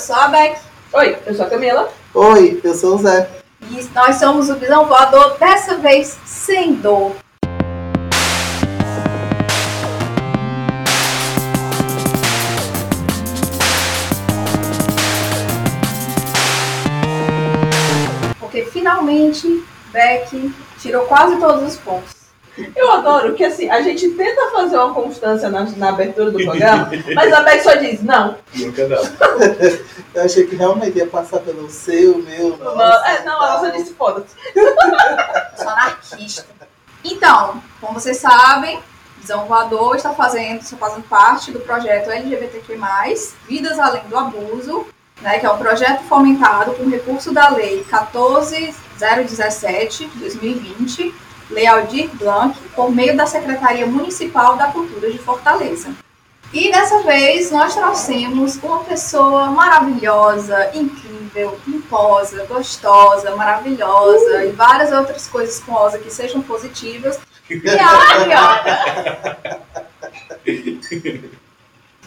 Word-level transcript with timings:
eu 0.00 0.04
sou 0.06 0.16
a 0.16 0.28
Beck. 0.28 0.58
Oi, 0.94 1.18
eu 1.26 1.34
sou 1.34 1.44
a 1.44 1.50
Camila. 1.50 1.92
Oi, 2.14 2.58
eu 2.64 2.74
sou 2.74 2.94
o 2.94 2.98
Zé. 3.02 3.28
E 3.70 3.86
nós 3.94 4.16
somos 4.16 4.48
o 4.48 4.56
Visão 4.56 4.86
Voador, 4.86 5.36
dessa 5.38 5.76
vez 5.76 6.18
sem 6.24 6.72
dor. 6.72 7.14
Porque 18.38 18.64
finalmente 18.64 19.62
Beck 19.92 20.54
tirou 20.78 21.04
quase 21.04 21.36
todos 21.36 21.74
os 21.74 21.76
pontos. 21.76 22.19
Eu 22.74 22.90
adoro 22.90 23.34
que 23.34 23.44
assim, 23.44 23.70
a 23.70 23.80
gente 23.80 24.08
tenta 24.10 24.50
fazer 24.50 24.76
uma 24.76 24.94
constância 24.94 25.48
na, 25.48 25.64
na 25.64 25.90
abertura 25.90 26.30
do 26.30 26.42
programa, 26.42 26.90
mas 27.14 27.32
a 27.32 27.42
Beck 27.42 27.62
só 27.62 27.74
diz 27.74 28.02
não. 28.02 28.36
Nunca 28.54 28.88
dá. 28.88 29.00
Eu 30.12 30.24
achei 30.24 30.44
que 30.46 30.56
realmente 30.56 30.98
ia 30.98 31.06
passar 31.06 31.38
pelo 31.40 31.70
seu, 31.70 32.18
meu. 32.18 32.56
Não, 32.56 32.76
nosso, 32.76 33.06
é, 33.06 33.22
não 33.22 33.36
ela 33.36 33.60
só 33.60 33.70
tal. 33.70 33.78
disse 33.78 33.94
foda-se. 33.94 34.34
Sou 35.56 35.68
anarquista. 35.68 36.44
Então, 37.04 37.62
como 37.80 37.94
vocês 37.94 38.16
sabem, 38.16 38.80
Visão 39.18 39.46
Voador 39.46 39.94
está 39.96 40.12
fazendo, 40.12 40.60
está 40.60 40.76
fazendo 40.76 41.04
parte 41.04 41.52
do 41.52 41.60
projeto 41.60 42.10
LGBTQ+, 42.10 42.76
Vidas 43.48 43.78
Além 43.78 44.02
do 44.08 44.16
Abuso, 44.16 44.84
né, 45.20 45.38
que 45.38 45.46
é 45.46 45.50
um 45.50 45.58
projeto 45.58 46.02
fomentado 46.04 46.72
com 46.72 46.88
recurso 46.88 47.32
da 47.32 47.50
Lei 47.50 47.84
14017 47.88 50.06
de 50.06 50.18
2020, 50.18 51.14
Lei 51.50 51.66
Aldir 51.66 52.08
Blanc, 52.14 52.56
por 52.76 52.90
meio 52.90 53.16
da 53.16 53.26
Secretaria 53.26 53.86
Municipal 53.86 54.56
da 54.56 54.68
Cultura 54.68 55.10
de 55.10 55.18
Fortaleza. 55.18 55.90
E 56.52 56.70
dessa 56.70 57.02
vez 57.02 57.50
nós 57.52 57.74
trouxemos 57.74 58.56
uma 58.56 58.82
pessoa 58.84 59.46
maravilhosa, 59.46 60.70
incrível, 60.74 61.58
pimposa, 61.64 62.44
gostosa, 62.46 63.36
maravilhosa 63.36 64.44
e 64.44 64.50
várias 64.50 64.90
outras 64.90 65.28
coisas 65.28 65.60
com 65.60 65.72
osa 65.72 65.98
que 65.98 66.10
sejam 66.10 66.42
positivas. 66.42 67.20
E 67.48 67.62
a 67.68 67.88
Ariana. 67.88 69.60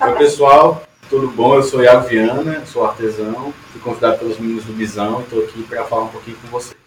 Oi, 0.02 0.16
pessoal. 0.18 0.84
Tudo 1.10 1.30
bom? 1.30 1.56
Eu 1.56 1.64
sou 1.64 1.84
Iago 1.84 2.08
Viana, 2.08 2.66
sou 2.66 2.86
artesão. 2.86 3.54
Fui 3.72 3.80
convidado 3.82 4.20
pelos 4.20 4.38
meninos 4.40 4.66
do 4.66 4.74
Bisão 4.74 5.20
e 5.20 5.24
estou 5.24 5.44
aqui 5.44 5.64
para 5.64 5.86
falar 5.86 6.04
um 6.04 6.10
pouquinho 6.10 6.38
com 6.42 6.48
vocês. 6.48 6.83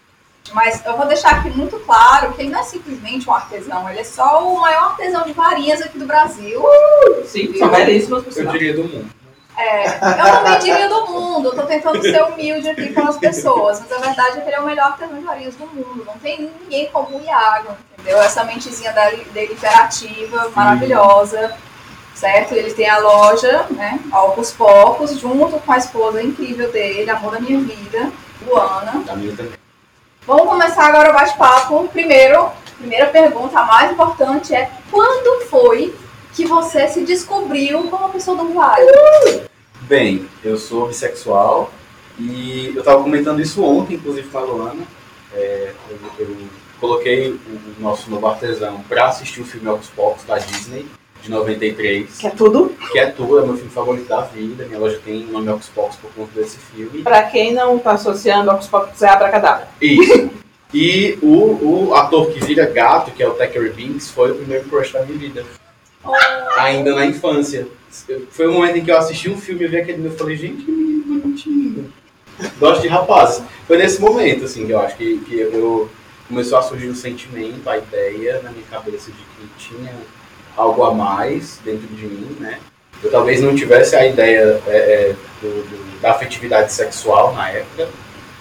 Mas 0.52 0.84
eu 0.84 0.97
vou 0.97 1.06
deixar 1.06 1.30
aqui 1.33 1.50
muito 1.50 1.78
claro 1.80 2.33
que 2.33 2.42
ele 2.42 2.50
não 2.50 2.61
é 2.61 2.62
simplesmente 2.62 3.28
um 3.28 3.33
artesão, 3.33 3.89
ele 3.89 4.00
é 4.00 4.05
só 4.05 4.47
o 4.47 4.61
maior 4.61 4.91
artesão 4.91 5.25
de 5.25 5.33
varinhas 5.33 5.83
aqui 5.83 5.98
do 5.98 6.06
Brasil. 6.06 6.62
Sim, 7.25 7.56
são 7.58 7.69
belíssimas 7.69 8.25
por 8.25 8.36
Eu 8.36 8.52
diria 8.52 8.74
do 8.74 8.84
mundo. 8.84 9.17
É, 9.58 9.86
eu 9.86 10.34
não 10.34 10.50
me 10.50 10.58
diria 10.58 10.86
do 10.86 11.06
mundo, 11.06 11.48
eu 11.48 11.55
tô 11.55 11.62
tentando 11.62 12.02
ser 12.02 12.22
humilde 12.24 12.69
aqui 12.69 12.92
com 12.92 13.08
as 13.08 13.17
pessoas, 13.17 13.80
mas 13.80 13.91
a 13.91 13.98
verdade 14.06 14.39
é 14.39 14.41
que 14.42 14.48
ele 14.48 14.56
é 14.56 14.61
o 14.61 14.67
melhor 14.67 14.89
artesão 14.89 15.17
de 15.17 15.24
varinhas 15.24 15.55
do 15.55 15.67
mundo. 15.67 16.05
Não 16.05 16.19
tem 16.19 16.52
ninguém 16.61 16.91
como 16.92 17.17
o 17.17 17.22
Iago, 17.22 17.74
entendeu? 17.94 18.20
Essa 18.20 18.44
mentezinha 18.44 18.92
dele, 18.92 19.24
dele 19.33 19.55
imperativa, 19.55 20.50
maravilhosa, 20.55 21.56
certo? 22.14 22.52
Ele 22.52 22.70
tem 22.74 22.89
a 22.89 22.98
loja, 22.98 23.64
né, 23.70 23.98
aos 24.12 24.52
poucos, 24.52 25.19
junto 25.19 25.58
com 25.58 25.72
a 25.72 25.78
esposa 25.78 26.22
incrível 26.22 26.70
dele, 26.70 27.11
amor 27.11 27.33
da 27.33 27.41
minha 27.41 27.58
vida, 27.58 28.12
Luana. 28.47 29.02
Da 29.06 29.17
minha 29.17 29.34
também. 29.34 29.66
Vamos 30.27 30.49
começar 30.49 30.87
agora 30.89 31.11
o 31.11 31.15
bate-papo. 31.15 31.89
Primeiro, 31.93 32.49
primeira 32.79 33.07
pergunta, 33.07 33.61
a 33.61 33.65
mais 33.65 33.93
importante 33.93 34.53
é 34.53 34.69
quando 34.91 35.47
foi 35.47 35.95
que 36.35 36.45
você 36.45 36.89
se 36.89 37.05
descobriu 37.05 37.85
como 37.85 38.09
pessoa 38.09 38.37
do 38.37 38.53
vale? 38.53 38.91
Bem, 39.83 40.29
eu 40.43 40.57
sou 40.57 40.89
bissexual 40.89 41.71
e 42.19 42.73
eu 42.75 42.81
estava 42.81 43.05
comentando 43.05 43.41
isso 43.41 43.63
ontem, 43.63 43.95
inclusive 43.95 44.29
com 44.29 44.39
a 44.39 44.41
Luana. 44.41 44.83
É, 45.33 45.73
eu, 45.89 45.99
eu 46.19 46.37
coloquei 46.81 47.31
o 47.31 47.81
nosso 47.81 48.11
novo 48.11 48.27
artesão 48.27 48.81
para 48.89 49.07
assistir 49.07 49.42
o 49.42 49.47
filme 49.47 49.69
Ocus 49.69 49.91
Pocus 49.91 50.25
da 50.25 50.39
Disney, 50.39 50.86
de 51.23 51.31
93, 51.31 52.19
Que 52.19 52.27
é 52.27 52.31
tudo. 52.31 52.75
que 52.93 52.99
é 52.99 53.07
tudo, 53.07 53.39
é 53.39 53.45
meu 53.45 53.57
filme 53.57 53.71
favorito 53.71 54.09
da 54.09 54.21
vida. 54.23 54.65
Minha 54.67 54.79
loja 54.79 55.01
tem 55.05 55.27
o 55.27 55.33
nome 55.33 55.61
Pocus 55.75 55.97
por 55.97 56.11
conta 56.13 56.31
desse 56.41 56.59
filme. 56.59 57.03
Pra 57.03 57.23
quem 57.25 57.53
não 57.53 57.79
tá 57.79 57.93
associando 57.93 58.57
Pocus 58.71 59.03
é 59.03 59.09
Abracadabra. 59.09 59.69
Isso. 59.81 60.31
E 60.75 61.19
o, 61.23 61.89
o 61.89 61.95
ator 61.95 62.31
que 62.31 62.45
vira 62.45 62.67
gato, 62.67 63.11
que 63.11 63.23
é 63.23 63.29
o 63.29 63.35
Thackeray 63.35 63.73
Binks, 63.73 64.11
foi 64.11 64.33
o 64.33 64.35
primeiro 64.35 64.69
crush 64.69 64.93
da 64.93 65.03
minha 65.05 65.19
vida. 65.19 65.45
Ainda 66.59 66.95
na 66.95 67.07
infância. 67.07 67.67
Foi 68.31 68.47
o 68.47 68.53
momento 68.53 68.79
em 68.79 68.85
que 68.85 68.91
eu 68.91 68.98
assisti 68.98 69.31
um 69.31 69.39
filme 69.39 69.65
e 69.65 69.69
vi 69.69 69.77
aquele 69.79 70.07
e 70.07 70.11
falei, 70.11 70.37
gente, 70.37 70.65
que 70.65 70.71
menino 70.71 71.21
bonitinho. 71.21 71.93
Gosto 72.59 72.83
de 72.83 72.89
rapazes. 72.89 73.43
Foi 73.67 73.79
nesse 73.79 74.01
momento, 74.01 74.45
assim, 74.45 74.67
que 74.67 74.73
eu 74.73 74.81
acho 74.81 74.97
que, 74.97 75.19
que 75.21 75.39
eu 75.41 75.89
começou 76.29 76.59
a 76.59 76.63
surgir 76.63 76.89
o 76.89 76.95
sentimento, 76.95 77.69
a 77.69 77.79
ideia 77.79 78.41
na 78.43 78.51
minha 78.51 78.67
cabeça 78.71 79.11
de 79.11 79.17
que 79.17 79.48
tinha 79.59 79.95
algo 80.56 80.83
a 80.84 80.94
mais 80.94 81.58
dentro 81.64 81.86
de 81.89 82.06
mim, 82.06 82.36
né? 82.40 82.58
Eu 83.02 83.11
talvez 83.11 83.42
não 83.42 83.55
tivesse 83.55 83.94
a 83.94 84.06
ideia 84.06 84.61
é, 84.67 84.70
é, 84.77 85.14
do- 85.42 85.62
do- 85.62 86.00
da 86.00 86.12
afetividade 86.12 86.72
sexual 86.72 87.34
na 87.34 87.50
época, 87.50 87.89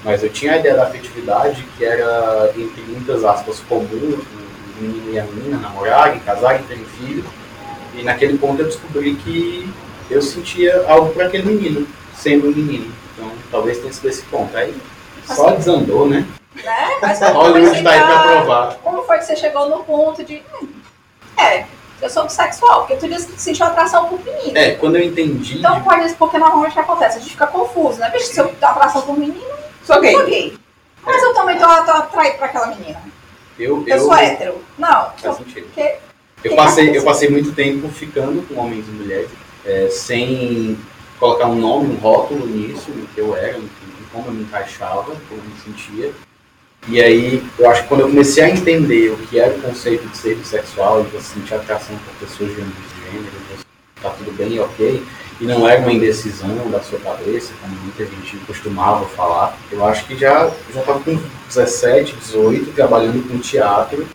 mas 0.04 0.24
eu 0.24 0.30
tinha 0.30 0.54
a 0.54 0.58
ideia 0.58 0.76
da 0.76 0.84
afetividade 0.84 1.62
que 1.78 1.84
era, 1.84 2.52
entre 2.56 2.82
muitas 2.84 3.24
aspas, 3.26 3.60
comum, 3.68 3.86
o 3.88 4.82
menino 4.82 5.14
e 5.14 5.20
a 5.20 5.24
menina 5.24 5.58
namorarem, 5.58 6.20
casarem, 6.20 6.64
terem 6.64 6.86
filhos. 6.86 7.26
E 7.94 8.04
naquele 8.04 8.38
ponto 8.38 8.62
eu 8.62 8.66
descobri 8.66 9.16
que 9.16 9.70
eu 10.10 10.22
sentia 10.22 10.86
algo 10.88 11.14
para 11.14 11.26
aquele 11.28 11.44
menino, 11.54 11.88
sendo 12.16 12.48
um 12.48 12.52
menino. 12.52 12.94
Então 13.14 13.30
talvez 13.52 13.78
tenha 13.80 13.92
sido 13.94 14.08
esse 14.10 14.22
ponto. 14.24 14.56
Aí 14.56 14.74
só 15.26 15.48
Assim. 15.50 15.58
desandou, 15.58 16.08
né? 16.08 16.26
Né? 16.64 16.98
Mas 17.02 17.20
como 17.20 17.32
foi, 17.34 17.42
Hollywood 17.44 17.78
que 17.78 17.84
tá 17.84 17.92
aí 17.92 18.00
você- 18.00 18.32
provar. 18.36 18.76
como 18.84 19.04
foi 19.04 19.18
que 19.18 19.26
você 19.26 19.36
chegou 19.36 19.70
no 19.70 19.84
ponto 19.84 20.24
de. 20.24 20.42
hum, 20.62 20.68
é, 21.38 21.66
eu 22.06 22.10
sou 22.10 22.24
bissexual, 22.26 22.82
porque 22.86 22.96
tu 22.96 23.08
disse 23.08 23.28
que 23.28 23.42
sentiu 23.42 23.66
atração 23.66 24.06
por 24.08 24.24
menino. 24.24 24.56
É, 24.58 24.76
quando 24.76 24.96
eu 24.96 25.04
entendi. 25.04 25.58
Então 25.60 25.82
pode 25.82 26.08
ser 26.10 26.16
porque 26.16 26.38
normalmente 26.38 26.72
o 26.72 26.74
que 26.74 26.80
acontece? 26.80 27.18
A 27.18 27.20
gente 27.20 27.32
fica 27.32 27.48
confuso, 27.48 28.00
né? 28.00 28.10
Bicho, 28.12 28.28
se 28.28 28.40
eu 28.40 28.48
tenho 28.48 28.72
atração 28.72 29.02
por 29.02 29.18
menino, 29.18 29.44
Sou 29.84 29.96
eu 29.98 30.02
gay. 30.02 30.14
sou 30.14 30.26
gay. 30.26 30.58
Mas 31.04 31.22
eu 31.24 31.34
também 31.34 31.58
tô, 31.58 31.66
tô 31.66 31.92
atraído 31.92 32.38
pra 32.38 32.46
aquela 32.48 32.68
menina. 32.68 33.02
eu, 33.60 33.84
Eu, 33.88 34.00
sou 34.00 34.14
hétero. 34.16 34.62
Não, 34.78 35.12
Faz 35.18 35.38
sentido. 35.38 35.66
porque 35.66 35.96
Eu 36.44 36.56
passei, 36.56 36.96
eu 36.98 37.04
passei 37.04 37.30
muito 37.30 37.54
tempo 37.54 37.88
ficando 37.90 38.48
com 38.48 38.60
homens 38.62 38.88
e 38.88 38.92
mulheres, 38.92 39.30
é, 39.66 39.88
sem 39.90 40.78
colocar 41.20 41.48
um 41.48 41.56
nome, 41.56 41.96
um 41.96 41.98
rótulo 42.00 42.46
nisso, 42.46 42.92
no 42.92 43.08
que 43.08 43.20
eu 43.20 43.36
era, 43.36 43.54
no 43.58 43.68
que- 43.68 43.86
como 44.12 44.28
eu 44.28 44.32
me 44.34 44.44
encaixava, 44.44 45.04
como 45.28 45.42
eu 45.42 45.44
me 45.44 45.60
sentia. 45.64 46.12
E 46.88 47.02
aí, 47.02 47.44
eu 47.58 47.70
acho 47.70 47.82
que 47.84 47.88
quando 47.88 48.02
eu 48.02 48.10
comecei 48.10 48.44
a 48.44 48.50
entender 48.50 49.10
o 49.12 49.18
que 49.18 49.40
era 49.40 49.56
o 49.56 49.62
conceito 49.62 50.08
de 50.08 50.16
ser 50.18 50.36
bissexual, 50.36 51.04
de 51.04 51.10
você 51.10 51.34
sentir 51.34 51.56
atração 51.56 51.96
por 51.98 52.28
pessoas 52.28 52.54
de 52.54 52.62
ambos 52.62 52.76
gêneros, 53.12 53.34
você 53.50 53.64
tá 54.04 54.10
tudo 54.12 54.32
bem, 54.38 54.60
ok, 54.60 55.04
e 55.42 55.46
não 55.46 55.68
era 55.68 55.82
uma 55.82 55.92
indecisão 55.92 56.70
da 56.70 56.80
sua 56.82 57.00
cabeça, 57.00 57.54
como 57.60 57.76
muita 57.82 58.06
gente 58.06 58.38
costumava 58.46 59.04
falar, 59.08 59.58
eu 59.72 59.84
acho 59.84 60.06
que 60.06 60.16
já 60.16 60.52
já 60.74 60.80
estava 60.82 61.00
com 61.00 61.20
17, 61.48 62.16
18, 62.18 62.72
trabalhando 62.74 63.28
com 63.28 63.40
teatro. 63.40 64.08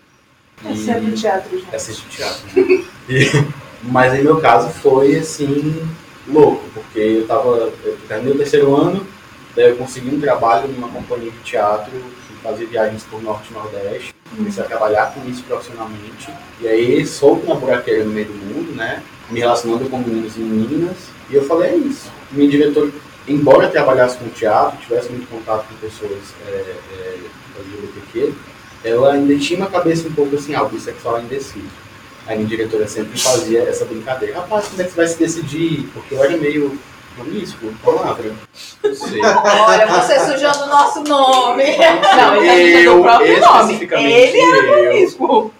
Esse 0.70 0.90
é 0.90 1.00
do 1.00 1.12
teatro, 1.12 1.58
gente. 1.58 1.74
Assistir 1.74 2.06
teatro. 2.08 2.40
né? 2.54 2.84
E- 3.08 3.44
mas 3.82 4.14
em 4.14 4.22
meu 4.22 4.40
caso 4.40 4.68
foi 4.68 5.16
assim, 5.16 5.82
louco, 6.28 6.62
porque 6.72 6.98
eu 7.00 7.26
tava. 7.26 7.72
Eu 7.82 7.98
terminei 8.06 8.34
o 8.34 8.38
terceiro 8.38 8.76
ano, 8.76 9.04
daí 9.56 9.70
eu 9.70 9.76
consegui 9.76 10.14
um 10.14 10.20
trabalho 10.20 10.68
numa 10.68 10.88
companhia 10.88 11.30
de 11.30 11.38
teatro 11.38 11.90
fazia 12.42 12.66
viagens 12.66 13.04
por 13.04 13.22
norte 13.22 13.50
e 13.50 13.54
nordeste. 13.54 14.14
Comecei 14.34 14.62
a 14.62 14.66
trabalhar 14.66 15.12
com 15.14 15.28
isso 15.28 15.42
profissionalmente. 15.44 16.32
E 16.60 16.68
aí 16.68 17.06
solto 17.06 17.46
na 17.46 17.54
buraqueira 17.54 18.04
no 18.04 18.10
meio 18.10 18.26
do 18.26 18.34
mundo, 18.34 18.74
né? 18.74 19.02
Me 19.28 19.40
relacionando 19.40 19.88
com 19.88 19.98
meninos 19.98 20.36
e 20.36 20.40
meninas. 20.40 20.96
E 21.28 21.34
eu 21.34 21.44
falei, 21.44 21.70
é 21.70 21.76
isso. 21.76 22.10
Minha 22.30 22.50
diretora, 22.50 22.90
embora 23.26 23.68
trabalhasse 23.68 24.18
com 24.18 24.28
teatro, 24.28 24.78
tivesse 24.78 25.10
muito 25.10 25.28
contato 25.28 25.66
com 25.68 25.74
pessoas 25.76 26.34
é, 26.46 26.76
é, 26.92 27.18
LGBTQ, 27.58 28.32
ela 28.84 29.12
ainda 29.12 29.36
tinha 29.38 29.58
uma 29.58 29.68
cabeça 29.68 30.08
um 30.08 30.12
pouco 30.12 30.36
assim, 30.36 30.54
ah, 30.54 30.62
o 30.62 30.68
bissexual 30.68 31.18
é 31.18 31.22
indeciso. 31.22 31.68
Aí 32.26 32.36
minha 32.36 32.48
diretora 32.48 32.86
sempre 32.86 33.18
fazia 33.18 33.62
essa 33.62 33.84
brincadeira. 33.84 34.36
Rapaz, 34.36 34.68
como 34.68 34.80
é 34.80 34.84
que 34.84 34.90
você 34.90 34.96
vai 34.96 35.08
se 35.08 35.18
decidir? 35.18 35.88
Porque 35.92 36.14
eu 36.14 36.22
era 36.22 36.36
meio 36.36 36.78
promíscuo, 37.14 37.72
palavra. 37.84 38.32
Não 38.82 38.94
sei. 38.94 39.20
Olha, 39.24 39.86
você 39.86 40.20
sujando 40.20 40.64
o 40.64 40.66
nosso 40.66 41.02
nome. 41.04 41.64
Não, 41.76 42.36
ele 42.36 42.48
tá 42.48 42.54
dizendo 42.54 42.98
o 42.98 43.02
próprio 43.02 43.40
nome. 43.40 43.88
Ele 43.90 44.40
era 44.40 44.82
promíscuo. 44.82 45.52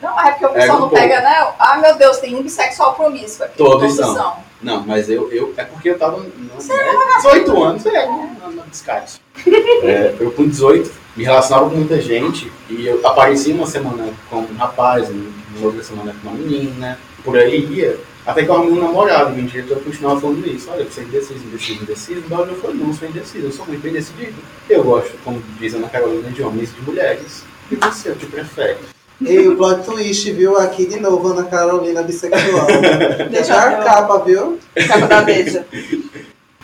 Não, 0.00 0.20
é 0.20 0.32
porque 0.32 0.46
o 0.46 0.48
É, 0.48 0.52
pessoal 0.52 0.78
um 0.78 0.80
não 0.80 0.88
pega, 0.88 1.20
né? 1.20 1.52
Ah, 1.58 1.78
meu 1.78 1.94
Deus, 1.96 2.18
tem 2.18 2.34
um 2.34 2.42
bissexual 2.42 2.94
promíscuo 2.94 3.46
aqui. 3.46 3.56
Todos 3.56 3.94
são. 3.94 4.36
Não, 4.60 4.82
mas 4.84 5.08
eu, 5.08 5.30
eu. 5.32 5.54
É 5.56 5.64
porque 5.64 5.90
eu 5.90 5.98
tava. 5.98 6.18
Não, 6.18 6.24
né, 6.26 7.16
18 7.16 7.62
anos, 7.62 7.86
é, 7.86 8.06
na, 8.06 8.50
na 8.50 8.62
descarte. 8.64 9.20
É, 9.82 10.14
eu 10.20 10.30
com 10.30 10.46
18 10.46 10.92
me 11.16 11.24
relacionava 11.24 11.68
com 11.68 11.74
muita 11.74 12.00
gente 12.00 12.50
e 12.70 12.86
eu 12.86 13.04
aparecia 13.04 13.52
uma 13.52 13.66
semana 13.66 14.12
com 14.30 14.36
um 14.36 14.56
rapaz, 14.56 15.10
uma 15.10 15.66
outra 15.66 15.82
semana 15.82 16.14
com 16.22 16.28
uma 16.28 16.38
menina, 16.38 16.98
por 17.24 17.36
aí 17.36 17.64
ia. 17.64 17.98
Até 18.24 18.44
que 18.44 18.48
eu 18.50 18.54
arrumei 18.54 18.72
um 18.74 18.84
namorado, 18.84 19.32
o 19.32 19.42
diretor 19.42 19.80
continuava 19.82 20.20
falando 20.20 20.46
isso. 20.46 20.70
Olha, 20.70 20.84
você 20.84 21.00
é 21.00 21.04
indeciso, 21.04 21.44
indeciso, 21.44 21.82
indeciso. 21.82 22.22
Mas 22.28 22.48
eu 22.48 22.54
falei, 22.56 22.76
não, 22.76 22.92
sou 22.92 23.08
indeciso, 23.08 23.46
eu 23.46 23.52
sou 23.52 23.66
muito 23.66 23.82
bem 23.82 23.92
decidido. 23.92 24.34
Eu 24.70 24.84
gosto, 24.84 25.12
como 25.24 25.42
diz 25.58 25.74
a 25.74 25.78
Ana 25.78 25.88
Carolina, 25.88 26.30
de 26.30 26.42
homens 26.42 26.70
e 26.70 26.74
de 26.74 26.82
mulheres. 26.82 27.42
E 27.70 27.76
você, 27.76 28.10
o 28.10 28.16
que 28.16 28.26
prefere? 28.26 28.78
E 29.20 29.48
o 29.48 29.56
plot 29.56 29.84
twist, 29.84 30.30
viu? 30.32 30.56
Aqui 30.56 30.86
de 30.86 31.00
novo, 31.00 31.28
Ana 31.28 31.44
Carolina 31.44 32.02
bissexual. 32.02 32.66
Deixa 33.30 33.60
a 33.60 33.78
eu- 33.78 33.84
capa, 33.84 34.18
viu? 34.24 34.58
Capa 34.86 35.06
da 35.06 35.20
Veja. 35.22 35.66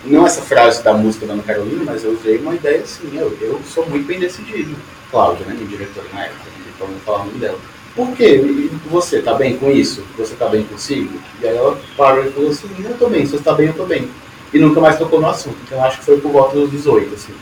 Não 0.05 0.25
essa 0.27 0.43
frase 0.43 0.83
da 0.83 0.93
música 0.95 1.27
da 1.27 1.33
Ana 1.35 1.43
Carolina, 1.43 1.83
mas 1.85 2.05
eu 2.05 2.13
usei 2.13 2.39
uma 2.39 2.55
ideia 2.55 2.81
assim, 2.83 3.11
eu, 3.17 3.37
eu 3.41 3.61
sou 3.67 3.85
muito 3.89 4.07
bem 4.07 4.21
decidido. 4.21 4.77
Cláudia, 5.11 5.45
né, 5.47 5.55
minha 5.55 5.67
diretora 5.67 6.07
na 6.13 6.25
época, 6.25 6.41
não 6.57 6.65
tem 6.65 6.73
problema 6.79 7.01
falar 7.05 7.23
o 7.23 7.27
nome 7.27 7.39
dela. 7.39 7.59
Por 7.99 8.15
quê? 8.15 8.37
E 8.37 8.69
você 8.89 9.21
tá 9.21 9.35
bem 9.35 9.59
com 9.59 9.69
isso? 9.73 10.07
Você 10.17 10.37
tá 10.37 10.49
bem 10.49 10.63
consigo? 10.63 11.21
E 11.43 11.49
aí 11.49 11.57
ela 11.57 11.77
parou 11.97 12.25
e 12.25 12.31
falou 12.31 12.51
assim, 12.51 12.69
eu 12.79 12.97
tô 12.97 13.09
bem, 13.09 13.27
se 13.27 13.33
você 13.33 13.43
tá 13.43 13.53
bem, 13.53 13.67
eu 13.67 13.75
tô 13.75 13.87
bem. 13.87 14.09
E 14.55 14.59
nunca 14.61 14.81
mais 14.81 14.97
tocou 14.97 15.21
no 15.21 15.29
assunto. 15.29 15.59
Então 15.65 15.79
eu 15.79 15.85
acho 15.85 15.99
que 15.99 16.05
foi 16.05 16.21
por 16.21 16.31
volta 16.31 16.55
dos 16.55 16.71
18, 16.71 17.13
assim. 17.13 17.35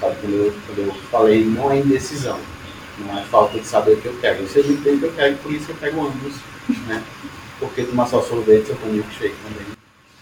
Sabe, 0.00 0.16
quando 0.22 0.32
eu, 0.32 0.54
quando 0.66 0.78
eu 0.86 0.94
falei, 1.10 1.44
não 1.44 1.70
é 1.70 1.80
indecisão. 1.80 2.38
Não 2.96 3.18
é 3.18 3.22
falta 3.24 3.58
de 3.58 3.66
saber 3.66 3.92
o 3.92 3.96
que 3.98 4.06
eu 4.06 4.16
quero. 4.22 4.38
Eu 4.40 4.48
sei 4.48 4.62
muito 4.62 4.82
bem 4.82 4.94
o 4.94 5.00
que 5.00 5.04
eu 5.04 5.12
quero, 5.12 5.36
por 5.36 5.52
isso 5.52 5.70
eu 5.70 5.74
pego 5.74 6.06
ambos, 6.06 6.32
né? 6.86 7.02
Porque 7.58 7.84
tomar 7.84 8.06
só 8.06 8.22
sorvete 8.22 8.70
eu 8.70 8.76
tomo 8.76 8.94
milkshake 8.94 9.36
também. 9.44 9.66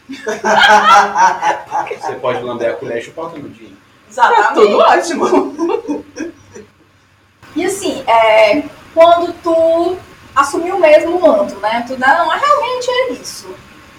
Você 2.00 2.14
pode 2.14 2.42
lamber 2.42 2.70
a 2.70 2.74
colher 2.74 2.98
e 2.98 3.02
chupar 3.02 3.26
o 3.26 3.30
canudinho. 3.30 3.76
Tá 4.12 4.28
Exatamente. 4.32 4.54
tudo 4.54 4.78
ótimo. 4.78 6.04
E 7.56 7.64
assim, 7.64 8.04
é, 8.06 8.62
quando 8.98 9.32
tu 9.44 9.96
assumiu 10.34 10.76
mesmo 10.80 11.16
o 11.16 11.20
manto, 11.20 11.54
né? 11.60 11.84
Tu 11.86 11.96
não, 11.96 12.26
mas 12.26 12.42
realmente 12.42 12.90
é 12.90 13.12
isso. 13.12 13.46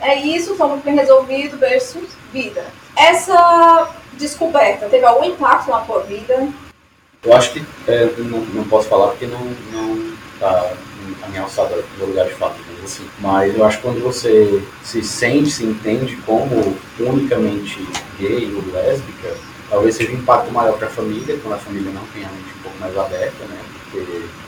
É 0.02 0.16
isso, 0.16 0.58
somos 0.58 0.84
bem 0.84 0.94
resolvido 0.94 1.58
versus 1.58 2.10
vida. 2.34 2.66
Essa 2.98 3.92
descoberta 4.14 4.90
teve 4.90 5.06
algum 5.06 5.24
impacto 5.24 5.70
na 5.70 5.80
tua 5.80 6.02
vida? 6.04 6.50
Eu 7.24 7.34
acho 7.34 7.54
que 7.54 7.66
é, 7.88 8.10
não, 8.18 8.40
não 8.40 8.64
posso 8.66 8.90
falar 8.90 9.08
porque 9.08 9.26
não, 9.26 9.40
não 9.72 10.14
tá 10.38 10.74
a 11.24 11.28
minha 11.30 11.44
alçada 11.44 11.82
no 11.98 12.06
lugar 12.06 12.26
de 12.26 12.34
fato, 12.34 12.58
digamos 12.58 12.84
assim. 12.84 13.10
Mas 13.20 13.56
eu 13.56 13.64
acho 13.64 13.78
que 13.78 13.84
quando 13.84 14.04
você 14.04 14.62
se 14.84 15.02
sente, 15.02 15.50
se 15.50 15.64
entende 15.64 16.18
como 16.26 16.76
unicamente 17.00 17.88
gay 18.20 18.54
ou 18.54 18.74
lésbica, 18.74 19.34
talvez 19.70 19.96
seja 19.96 20.12
um 20.12 20.16
impacto 20.16 20.52
maior 20.52 20.78
para 20.78 20.88
a 20.88 20.92
família, 20.92 21.40
quando 21.42 21.56
a 21.56 21.58
família 21.58 21.90
não 21.90 22.06
tem 22.08 22.26
a 22.26 22.30
mente 22.30 22.54
um 22.60 22.64
pouco 22.64 22.78
mais 22.80 22.98
aberta, 22.98 23.46
né? 23.46 23.79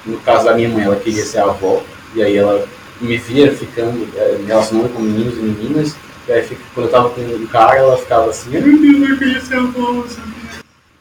No 0.05 0.19
caso 0.19 0.45
da 0.45 0.53
minha 0.53 0.69
mãe, 0.69 0.85
ela 0.85 0.95
queria 0.95 1.25
ser 1.25 1.39
avó, 1.39 1.81
e 2.13 2.21
aí 2.21 2.35
ela 2.37 2.67
me 2.99 3.17
via 3.17 3.51
ficando, 3.51 4.07
é, 4.15 4.37
me 4.37 4.45
relacionando 4.45 4.89
com 4.89 5.01
meninos 5.01 5.37
e 5.37 5.41
meninas, 5.41 5.95
e 6.27 6.31
aí 6.31 6.57
quando 6.73 6.85
eu 6.85 6.91
tava 6.91 7.09
com 7.09 7.21
um 7.21 7.47
cara, 7.47 7.77
ela 7.77 7.97
ficava 7.97 8.29
assim, 8.29 8.51
meu 8.51 8.61
Deus, 8.61 9.09
eu 9.09 9.17
queria 9.17 9.41
ser 9.41 9.55
avó? 9.55 10.05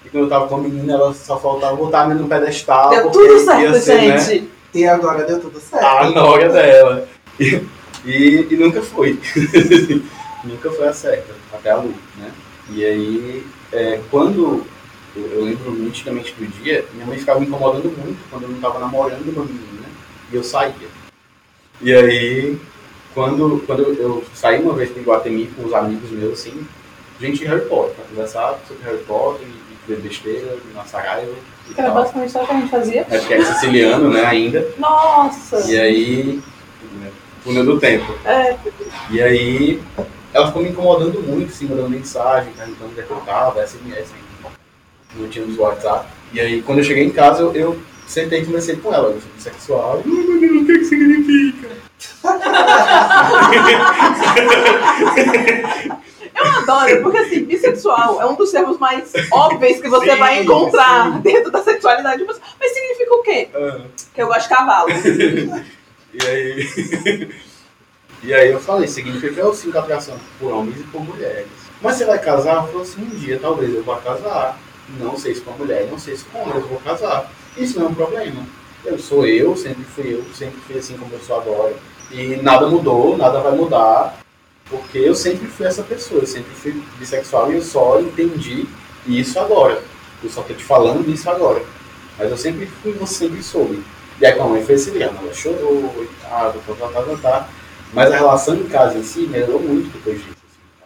E 0.05 0.09
quando 0.09 0.25
eu 0.25 0.29
tava 0.29 0.49
com 0.49 0.57
a 0.57 0.61
menina, 0.61 0.95
ela 0.95 1.15
só 1.15 1.39
faltava 1.39 1.77
botar 1.77 2.03
a 2.03 2.07
menina 2.07 2.23
no 2.23 2.29
pedestal. 2.29 2.91
Deu 2.91 3.11
tudo 3.11 3.39
certo, 3.41 3.79
ser, 3.79 3.95
né, 3.97 4.19
gente. 4.19 4.51
E 4.73 4.87
agora 4.87 5.25
deu 5.25 5.41
tudo 5.41 5.61
certo. 5.61 5.85
a 5.85 6.11
nora 6.11 6.49
dela. 6.49 7.09
E, 7.39 7.61
e, 8.05 8.47
e 8.51 8.57
nunca 8.57 8.81
foi. 8.83 9.21
nunca 10.45 10.71
foi 10.71 10.89
a 10.89 10.93
certa, 10.93 11.35
até 11.53 11.71
a 11.71 11.77
luz, 11.77 11.95
né? 12.17 12.31
E 12.71 12.85
aí, 12.85 13.47
é, 13.73 14.01
quando 14.11 14.65
eu, 15.17 15.27
eu 15.27 15.45
lembro 15.45 15.73
nitidamente 15.73 16.33
do 16.35 16.47
dia, 16.62 16.85
minha 16.95 17.07
mãe 17.07 17.19
ficava 17.19 17.41
me 17.41 17.47
incomodando 17.47 17.91
muito 17.99 18.19
quando 18.31 18.45
eu 18.45 18.49
não 18.49 18.57
estava 18.57 18.79
namorando 18.79 19.29
uma 19.33 19.45
menina 19.45 19.89
e 20.33 20.37
eu 20.37 20.45
saía. 20.45 20.89
E 21.81 21.93
aí, 21.93 22.59
quando, 23.15 23.65
quando 23.67 23.83
eu, 23.83 23.95
eu 23.95 24.25
saí 24.35 24.62
uma 24.62 24.75
vez 24.75 24.91
para 24.91 25.01
Iguatemi 25.01 25.47
com 25.47 25.65
os 25.65 25.75
amigos 25.75 26.11
meus, 26.11 26.41
assim, 26.41 26.67
gente 27.21 27.39
de 27.39 27.47
Harry 27.47 27.67
Potter, 27.67 27.95
para 27.95 28.05
conversar 28.05 28.59
sobre 28.69 28.85
Harry 28.85 29.03
Potter 29.05 29.47
e, 29.47 29.51
e 29.51 29.79
ver 29.89 30.01
besteira 30.01 30.57
na 30.75 30.85
Saraiva 30.85 31.33
Que 31.67 31.81
era 31.81 31.91
basicamente 31.91 32.33
só 32.33 32.45
o 32.45 32.47
que 32.47 32.53
a 32.53 32.61
gente 32.61 32.71
fazia. 32.71 33.01
É 33.01 33.19
porque 33.19 33.35
é 33.35 33.45
siciliano, 33.45 34.11
né, 34.11 34.25
ainda. 34.25 34.69
Nossa! 34.79 35.71
E 35.71 35.79
aí, 35.79 36.43
né, 37.01 37.11
túnel 37.43 37.65
do 37.65 37.81
tempo. 37.81 38.13
É, 38.25 38.56
E 39.11 39.21
aí, 39.21 39.83
ela 40.33 40.47
ficou 40.47 40.63
me 40.63 40.69
incomodando 40.69 41.21
muito, 41.21 41.51
assim, 41.51 41.67
mandando 41.67 41.89
mensagem, 41.89 42.53
perguntando 42.53 42.91
onde 42.91 43.01
é 43.01 43.03
que 43.03 43.11
eu 43.11 43.21
tava, 43.23 43.67
SMS 43.67 44.13
Não 45.15 45.29
tinha 45.29 45.45
nos 45.45 45.59
WhatsApp. 45.59 46.07
E 46.33 46.41
aí, 46.41 46.62
quando 46.62 46.79
eu 46.79 46.85
cheguei 46.85 47.05
em 47.05 47.11
casa, 47.11 47.43
eu, 47.43 47.53
eu 47.55 47.79
sentei 48.07 48.43
e 48.43 48.47
conversei 48.47 48.77
com 48.77 48.95
ela. 48.95 49.11
Eu 49.11 49.21
sou 49.21 49.31
bissexual. 49.35 50.03
Ai, 50.05 50.11
meu 50.11 50.41
Deus, 50.41 50.62
o 50.62 50.67
que 50.67 50.79
que 50.79 50.85
significa? 50.85 51.69
eu 56.35 56.47
adoro, 56.59 57.03
porque 57.03 57.19
assim, 57.19 57.45
bissexual 57.45 58.21
é 58.21 58.27
um 58.27 58.35
dos 58.35 58.51
termos 58.51 58.79
mais 58.79 59.12
óbvios 59.33 59.81
que 59.81 59.89
você 59.89 60.12
Sim, 60.12 60.19
vai 60.19 60.43
encontrar 60.43 61.13
sim. 61.13 61.21
dentro 61.21 61.51
da 61.51 61.63
sexualidade. 61.63 62.25
Mas, 62.25 62.41
mas 62.59 62.73
significa 62.73 63.15
o 63.15 63.23
quê? 63.23 63.49
Ah, 63.55 63.81
Que 64.15 64.23
eu 64.23 64.27
gosto 64.27 64.43
de 64.43 64.49
cavalo. 64.49 64.89
E 66.13 66.27
aí... 66.27 66.67
e 68.25 68.35
aí 68.35 68.51
eu 68.51 68.59
falei, 68.59 68.89
significa 68.89 69.41
eu 69.41 69.55
sinto 69.55 69.79
atração 69.79 70.17
por 70.41 70.53
homens 70.53 70.81
e 70.81 70.83
por 70.83 71.01
mulheres. 71.05 71.47
Mas 71.81 71.95
você 71.95 72.05
vai 72.05 72.19
casar? 72.19 72.51
Ela 72.51 72.67
falou 72.67 72.83
assim, 72.83 73.01
um 73.01 73.11
dia 73.11 73.39
talvez 73.41 73.73
eu 73.73 73.85
vá 73.85 73.97
casar. 73.99 74.59
Não 74.99 75.17
sei 75.17 75.35
se 75.35 75.41
com 75.41 75.53
a 75.53 75.57
mulher, 75.57 75.89
não 75.91 75.99
sei 75.99 76.17
se 76.17 76.25
com 76.25 76.41
homem, 76.41 76.57
eu 76.57 76.67
vou 76.67 76.81
casar. 76.81 77.31
Isso 77.57 77.79
não 77.79 77.87
é 77.87 77.89
um 77.91 77.95
problema. 77.95 78.45
Eu 78.85 78.99
sou 78.99 79.27
eu, 79.27 79.57
sempre 79.57 79.85
fui 79.85 80.15
eu, 80.15 80.25
sempre 80.35 80.59
fui 80.61 80.79
assim 80.79 80.97
como 80.97 81.13
eu 81.13 81.21
sou 81.21 81.41
agora. 81.41 81.75
E 82.11 82.37
nada 82.37 82.67
mudou, 82.67 83.17
nada 83.17 83.41
vai 83.41 83.55
mudar. 83.55 84.19
Porque 84.69 84.99
eu 84.99 85.15
sempre 85.15 85.47
fui 85.49 85.67
essa 85.67 85.83
pessoa, 85.83 86.21
eu 86.21 86.27
sempre 86.27 86.53
fui 86.55 86.83
bissexual 86.99 87.53
e 87.53 87.57
eu 87.57 87.63
só 87.63 88.01
entendi 88.01 88.67
isso 89.07 89.39
agora. 89.39 89.83
Eu 90.23 90.31
só 90.31 90.43
tô 90.43 90.55
te 90.55 90.65
falando 90.65 91.09
isso 91.11 91.29
agora. 91.29 91.63
Mas 92.19 92.31
eu 92.31 92.37
sempre 92.37 92.67
fui, 92.67 92.93
você 92.93 93.27
sempre 93.27 93.43
soube. 93.43 93.83
E 94.21 94.27
aí 94.27 94.33
com 94.35 94.45
a 94.45 94.49
mãe 94.49 94.65
foi 94.65 94.77
drama, 94.77 95.19
ela 95.23 95.33
chorou 95.33 96.07
tá, 96.23 96.53
tá, 96.53 96.75
tá, 96.75 97.03
tá, 97.03 97.17
tá. 97.17 97.49
Mas 97.93 98.13
a 98.13 98.17
relação 98.17 98.55
em 98.55 98.65
casa 98.65 98.99
em 98.99 99.03
si 99.03 99.21
melhorou 99.21 99.61
muito 99.61 99.91
depois 99.93 100.19
disso. 100.19 100.40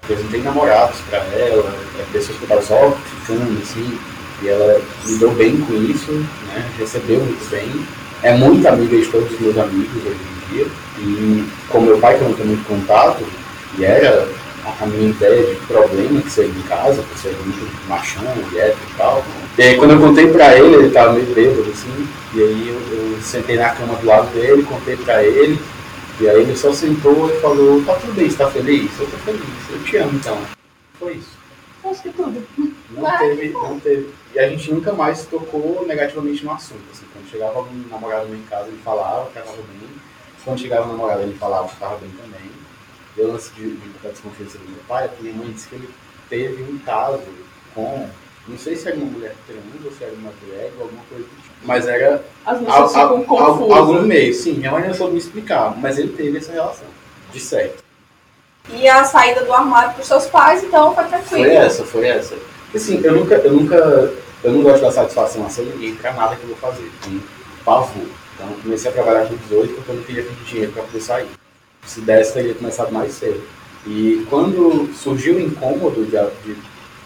Apresentei 0.04 0.42
namorados 0.42 1.00
pra 1.08 1.18
ela, 1.18 1.74
pessoas 2.12 2.36
que 2.36 2.44
estavam 2.44 2.62
só 2.62 2.96
ficando, 3.20 3.58
assim, 3.62 3.98
e 4.42 4.48
ela 4.48 4.80
lidou 5.06 5.30
bem 5.32 5.56
com 5.60 5.74
isso, 5.74 6.12
né? 6.12 6.70
Recebeu 6.78 7.20
muito 7.20 7.50
bem. 7.50 7.70
É 8.22 8.36
muito 8.36 8.66
amiga 8.66 8.96
de 8.96 9.06
todos 9.06 9.32
os 9.32 9.40
meus 9.40 9.58
amigos 9.58 10.04
hoje 10.04 10.16
em 10.16 10.54
dia. 10.54 10.66
E 10.98 11.44
com 11.68 11.80
meu 11.80 11.98
pai, 11.98 12.16
que 12.16 12.22
eu 12.22 12.28
não 12.28 12.36
tenho 12.36 12.48
muito 12.48 12.66
contato, 12.66 13.24
e 13.78 13.84
era 13.84 14.28
a 14.80 14.86
minha 14.86 15.10
ideia 15.10 15.54
de 15.54 15.60
problema 15.66 16.20
que 16.22 16.30
seria 16.30 16.50
em 16.50 16.62
casa, 16.62 17.02
por 17.02 17.18
ser 17.18 17.34
muito 17.44 17.88
machão, 17.88 18.24
hétero 18.54 18.76
e 18.90 18.96
tal. 18.96 19.24
E 19.58 19.62
aí 19.62 19.76
quando 19.76 19.92
eu 19.92 20.00
contei 20.00 20.26
pra 20.28 20.58
ele, 20.58 20.74
ele 20.74 20.90
tava 20.90 21.12
meio 21.12 21.26
bêbado, 21.34 21.70
assim, 21.70 22.08
e 22.34 22.42
aí 22.42 22.68
eu, 22.68 22.98
eu 22.98 23.18
sentei 23.22 23.56
na 23.56 23.70
cama 23.70 23.94
do 23.96 24.06
lado 24.06 24.32
dele, 24.32 24.62
contei 24.62 24.96
pra 24.96 25.22
ele, 25.22 25.60
e 26.20 26.28
aí 26.28 26.42
ele 26.42 26.56
só 26.56 26.72
sentou 26.72 27.28
e 27.28 27.40
falou, 27.40 27.84
tá 27.84 27.94
tudo 27.96 28.14
bem, 28.14 28.30
você 28.30 28.36
tá 28.36 28.50
feliz? 28.50 28.98
Eu 28.98 29.10
tô 29.10 29.16
feliz, 29.18 29.70
eu 29.70 29.82
te 29.82 29.96
amo 29.96 30.12
então. 30.14 30.38
Foi 30.98 31.14
isso. 31.14 31.36
Acho 31.84 32.02
que 32.02 32.10
tudo. 32.10 32.46
Não 32.90 33.18
teve, 33.18 33.48
não 33.50 33.80
teve. 33.80 34.14
E 34.32 34.38
a 34.38 34.48
gente 34.48 34.72
nunca 34.72 34.92
mais 34.92 35.26
tocou 35.26 35.84
negativamente 35.86 36.44
no 36.44 36.52
assunto. 36.52 36.82
Assim, 36.92 37.04
quando 37.12 37.28
chegava 37.28 37.58
algum 37.58 37.74
namorado 37.88 38.28
meu 38.28 38.38
em 38.38 38.42
casa, 38.42 38.68
ele 38.68 38.80
falava 38.84 39.30
que 39.30 39.38
estava 39.38 39.56
bem. 39.56 39.88
Quando 40.44 40.60
chegava 40.60 40.86
um 40.86 40.92
namorado, 40.92 41.22
ele 41.22 41.34
falava 41.34 41.68
que 41.68 41.74
estava 41.74 41.96
bem 41.96 42.10
também. 42.10 42.50
Eu 43.16 43.32
lance 43.32 43.52
de, 43.54 43.70
de 43.76 43.88
botar 43.88 44.10
desconfiança 44.10 44.58
do 44.58 44.68
meu 44.68 44.80
pai, 44.88 45.04
é 45.04 45.08
porque 45.08 45.22
minha 45.22 45.36
mãe 45.36 45.52
disse 45.52 45.68
que 45.68 45.74
ele 45.74 45.88
teve 46.28 46.62
um 46.62 46.78
caso 46.78 47.22
com. 47.74 48.08
Não 48.46 48.58
sei 48.58 48.76
se 48.76 48.86
era 48.88 48.96
uma 48.96 49.06
mulher 49.06 49.34
trans 49.46 49.84
ou 49.84 49.90
se 49.92 50.04
era 50.04 50.12
uma 50.12 50.30
drag 50.46 50.70
ou 50.76 50.82
alguma 50.82 51.02
coisa 51.08 51.24
do 51.24 51.30
tipo. 51.30 51.54
Mas 51.64 51.86
era 51.86 52.22
As 52.44 52.58
al- 52.68 52.96
al- 52.96 53.72
algo 53.72 53.92
no 53.94 54.02
meio. 54.06 54.34
Sim, 54.34 54.54
minha 54.54 54.70
mãe 54.70 54.86
não 54.86 54.92
soube 54.94 55.12
me 55.14 55.18
explicar, 55.18 55.74
mas 55.78 55.98
ele 55.98 56.12
teve 56.12 56.38
essa 56.38 56.52
relação. 56.52 56.86
De 57.32 57.40
certo. 57.40 57.82
E 58.70 58.86
a 58.88 59.04
saída 59.04 59.44
do 59.44 59.52
armário 59.52 59.94
pros 59.94 60.06
seus 60.06 60.26
pais, 60.26 60.62
então 60.62 60.94
foi 60.94 61.04
tranquilo. 61.04 61.44
Foi 61.44 61.54
essa, 61.54 61.84
foi 61.84 62.06
essa. 62.06 62.34
Porque, 62.34 62.76
Assim, 62.78 63.00
eu 63.02 63.12
nunca, 63.14 63.34
eu 63.36 63.52
nunca, 63.52 63.76
eu 64.42 64.52
não 64.52 64.62
gosto 64.62 64.82
dar 64.82 64.90
satisfação 64.92 65.46
a 65.46 65.62
ninguém 65.62 65.94
pra 65.94 66.12
nada 66.12 66.36
que 66.36 66.42
eu 66.42 66.48
vou 66.48 66.56
fazer. 66.56 66.90
Tenho 67.02 67.22
pavor. 67.64 68.06
Então, 68.34 68.48
eu 68.50 68.56
comecei 68.62 68.90
a 68.90 68.94
trabalhar 68.94 69.26
com 69.26 69.36
18 69.36 69.74
porque 69.74 69.90
eu 69.90 69.94
não 69.96 70.02
queria 70.02 70.22
pedir 70.22 70.44
dinheiro 70.44 70.72
pra 70.72 70.82
poder 70.82 71.00
sair. 71.00 71.28
Se 71.86 72.00
desse, 72.00 72.32
teria 72.34 72.54
começado 72.54 72.90
mais 72.92 73.12
cedo. 73.14 73.42
E 73.86 74.26
quando 74.30 74.92
surgiu 74.94 75.36
o 75.36 75.40
incômodo 75.40 76.04
de, 76.04 76.10
de 76.44 76.56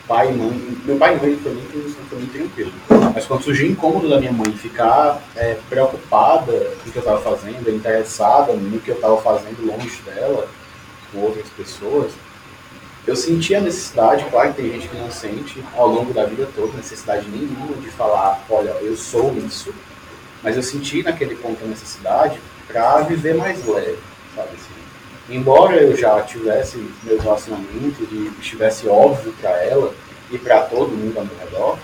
pai 0.08 0.30
e 0.30 0.32
mãe, 0.32 0.78
meu 0.84 0.96
pai 0.96 1.14
e 1.14 1.20
mãe 1.20 1.36
foi 1.36 1.52
muito, 1.52 2.08
foi 2.08 2.18
muito 2.18 2.32
tranquilo. 2.32 2.72
Mas 3.14 3.26
quando 3.26 3.42
surgiu 3.42 3.68
o 3.68 3.72
incômodo 3.72 4.08
da 4.08 4.18
minha 4.18 4.32
mãe 4.32 4.50
ficar 4.52 5.22
é, 5.36 5.58
preocupada 5.68 6.52
com 6.82 6.88
o 6.88 6.92
que 6.92 6.98
eu 6.98 7.02
estava 7.02 7.20
fazendo, 7.20 7.70
interessada 7.70 8.54
no 8.54 8.80
que 8.80 8.90
eu 8.90 8.94
estava 8.94 9.20
fazendo 9.20 9.66
longe 9.66 10.00
dela, 10.02 10.48
com 11.12 11.20
outras 11.20 11.46
pessoas, 11.50 12.12
eu 13.06 13.14
senti 13.14 13.54
a 13.54 13.60
necessidade, 13.60 14.24
claro 14.30 14.52
que 14.52 14.62
tem 14.62 14.72
gente 14.72 14.88
que 14.88 14.96
não 14.96 15.10
sente 15.10 15.64
ao 15.76 15.88
longo 15.88 16.12
da 16.12 16.24
vida 16.24 16.48
toda, 16.54 16.76
necessidade 16.76 17.26
nenhuma 17.28 17.76
de 17.76 17.88
falar, 17.88 18.44
olha, 18.50 18.70
eu 18.80 18.96
sou 18.96 19.34
isso, 19.36 19.74
mas 20.42 20.56
eu 20.56 20.62
senti 20.62 21.02
naquele 21.02 21.34
ponto 21.36 21.62
a 21.64 21.68
necessidade 21.68 22.40
para 22.66 23.00
viver 23.02 23.34
mais 23.34 23.66
leve, 23.66 23.98
sabe 24.34 24.48
assim? 24.48 24.87
Embora 25.28 25.76
eu 25.76 25.96
já 25.96 26.20
tivesse 26.22 26.78
meus 27.02 27.22
relacionamentos 27.22 28.06
e 28.10 28.32
estivesse 28.40 28.88
óbvio 28.88 29.32
para 29.40 29.50
ela 29.64 29.94
e 30.30 30.38
para 30.38 30.62
todo 30.62 30.90
mundo 30.90 31.18
ao 31.18 31.24
meu 31.24 31.36
redor, 31.38 31.78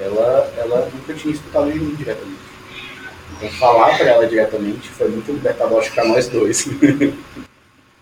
ela, 0.00 0.52
ela 0.56 0.90
nunca 0.92 1.14
tinha 1.14 1.34
escutado 1.34 1.72
de 1.72 1.78
mim 1.78 1.94
diretamente. 1.94 2.46
Então 3.36 3.50
falar 3.50 3.96
para 3.96 4.08
ela 4.08 4.26
diretamente 4.26 4.88
foi 4.90 5.08
muito 5.08 5.32
libertador, 5.32 5.84
para 5.92 6.04
nós 6.04 6.28
dois. 6.28 6.68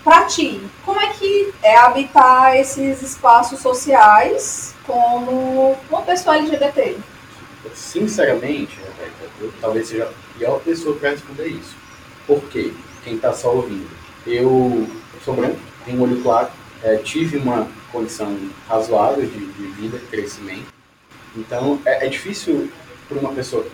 Pra 0.05 0.25
ti, 0.25 0.61
como 0.85 1.01
é 1.01 1.09
que 1.15 1.51
é 1.63 1.79
habitar 1.79 2.55
esses 2.59 3.01
espaços 3.01 3.59
sociais 3.61 4.75
como 4.87 5.79
uma 5.89 6.03
pessoa 6.03 6.37
LGBT? 6.37 6.99
Sinceramente, 7.75 8.79
eu 9.41 9.51
talvez 9.63 9.89
seja 9.89 10.05
a 10.05 10.39
pior 10.39 10.61
pessoa 10.61 10.95
para 10.97 11.09
responder 11.09 11.47
isso. 11.47 11.75
Por 12.27 12.43
quê? 12.51 12.75
Quem 13.03 13.15
está 13.15 13.33
só 13.33 13.55
ouvindo. 13.55 14.04
Eu 14.27 14.87
sou 15.25 15.35
branco, 15.35 15.59
tenho 15.85 16.03
olho 16.03 16.23
claro, 16.23 16.49
é, 16.83 16.97
tive 16.97 17.39
uma 17.39 17.69
condição 17.93 18.37
razoável 18.69 19.25
de, 19.25 19.47
de 19.47 19.67
vida, 19.69 19.99
de 19.99 20.07
crescimento. 20.07 20.67
Então, 21.37 21.81
é, 21.85 22.07
é 22.07 22.09
difícil 22.09 22.71
para 23.09 23.19
uma 23.19 23.33
pessoa 23.33 23.67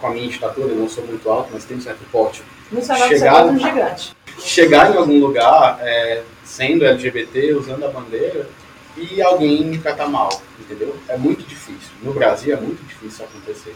com 0.00 0.06
a 0.08 0.10
minha 0.10 0.28
estatura, 0.28 0.68
eu 0.68 0.76
não 0.76 0.88
sou 0.88 1.06
muito 1.06 1.30
alto, 1.30 1.50
mas 1.52 1.64
tenho 1.64 1.78
um 1.78 1.82
certo 1.82 2.00
porte, 2.10 2.42
é 3.48 3.52
um 3.52 3.58
gigante. 3.58 4.16
chegar 4.40 4.92
em 4.92 4.96
algum 4.96 5.20
lugar 5.20 5.78
é, 5.80 6.22
sendo 6.44 6.84
LGBT, 6.84 7.54
usando 7.54 7.84
a 7.84 7.88
bandeira, 7.88 8.48
e 8.96 9.22
alguém 9.22 9.64
me 9.64 9.78
tratar 9.78 10.08
mal, 10.08 10.42
entendeu? 10.58 10.96
É 11.08 11.16
muito 11.16 11.42
difícil. 11.44 11.90
No 12.02 12.12
Brasil 12.12 12.54
é 12.54 12.60
muito 12.60 12.82
difícil 12.82 13.08
isso 13.08 13.22
acontecer. 13.22 13.74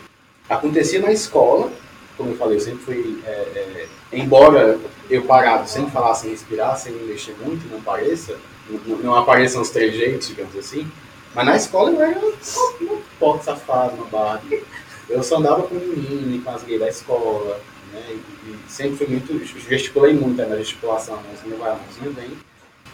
Acontecia 0.48 1.00
na 1.00 1.12
escola, 1.12 1.70
como 2.16 2.30
eu 2.30 2.36
falei, 2.36 2.56
eu 2.56 2.60
sempre 2.60 2.84
fui, 2.84 3.22
é, 3.26 3.30
é, 3.30 3.88
embora 4.12 4.78
eu 5.10 5.22
parado, 5.22 5.68
sem 5.68 5.88
falar, 5.90 6.14
sem 6.14 6.30
respirar, 6.30 6.76
sem 6.78 6.92
me 6.92 7.04
mexer 7.06 7.34
muito, 7.40 7.70
não 7.70 7.80
pareça, 7.80 8.36
não, 8.68 8.96
não 8.98 9.14
apareçam 9.14 9.60
os 9.60 9.70
trejeitos, 9.70 10.28
digamos 10.28 10.56
assim, 10.56 10.90
mas 11.36 11.44
na 11.44 11.56
escola 11.56 11.90
eu 11.90 12.00
era 12.00 12.18
um 12.18 13.02
porco 13.20 13.44
safado, 13.44 13.94
uma 13.96 14.06
Barbie. 14.06 14.64
Eu 15.06 15.22
só 15.22 15.36
andava 15.36 15.64
com 15.64 15.74
menino 15.74 16.34
e 16.34 16.38
com 16.38 16.50
as 16.50 16.62
gays 16.62 16.80
da 16.80 16.88
escola, 16.88 17.60
né? 17.92 18.02
E, 18.08 18.50
e 18.50 18.58
sempre 18.66 18.96
fui 18.96 19.06
muito. 19.06 19.68
gesticulei 19.68 20.14
muito 20.14 20.38
né, 20.38 20.46
na 20.46 20.56
gesticulação, 20.56 21.14
a 21.14 21.20
mãozinha 21.20 21.56
vai, 21.56 21.72
a 21.72 21.74
mãozinha 21.74 22.10
vem. 22.10 22.38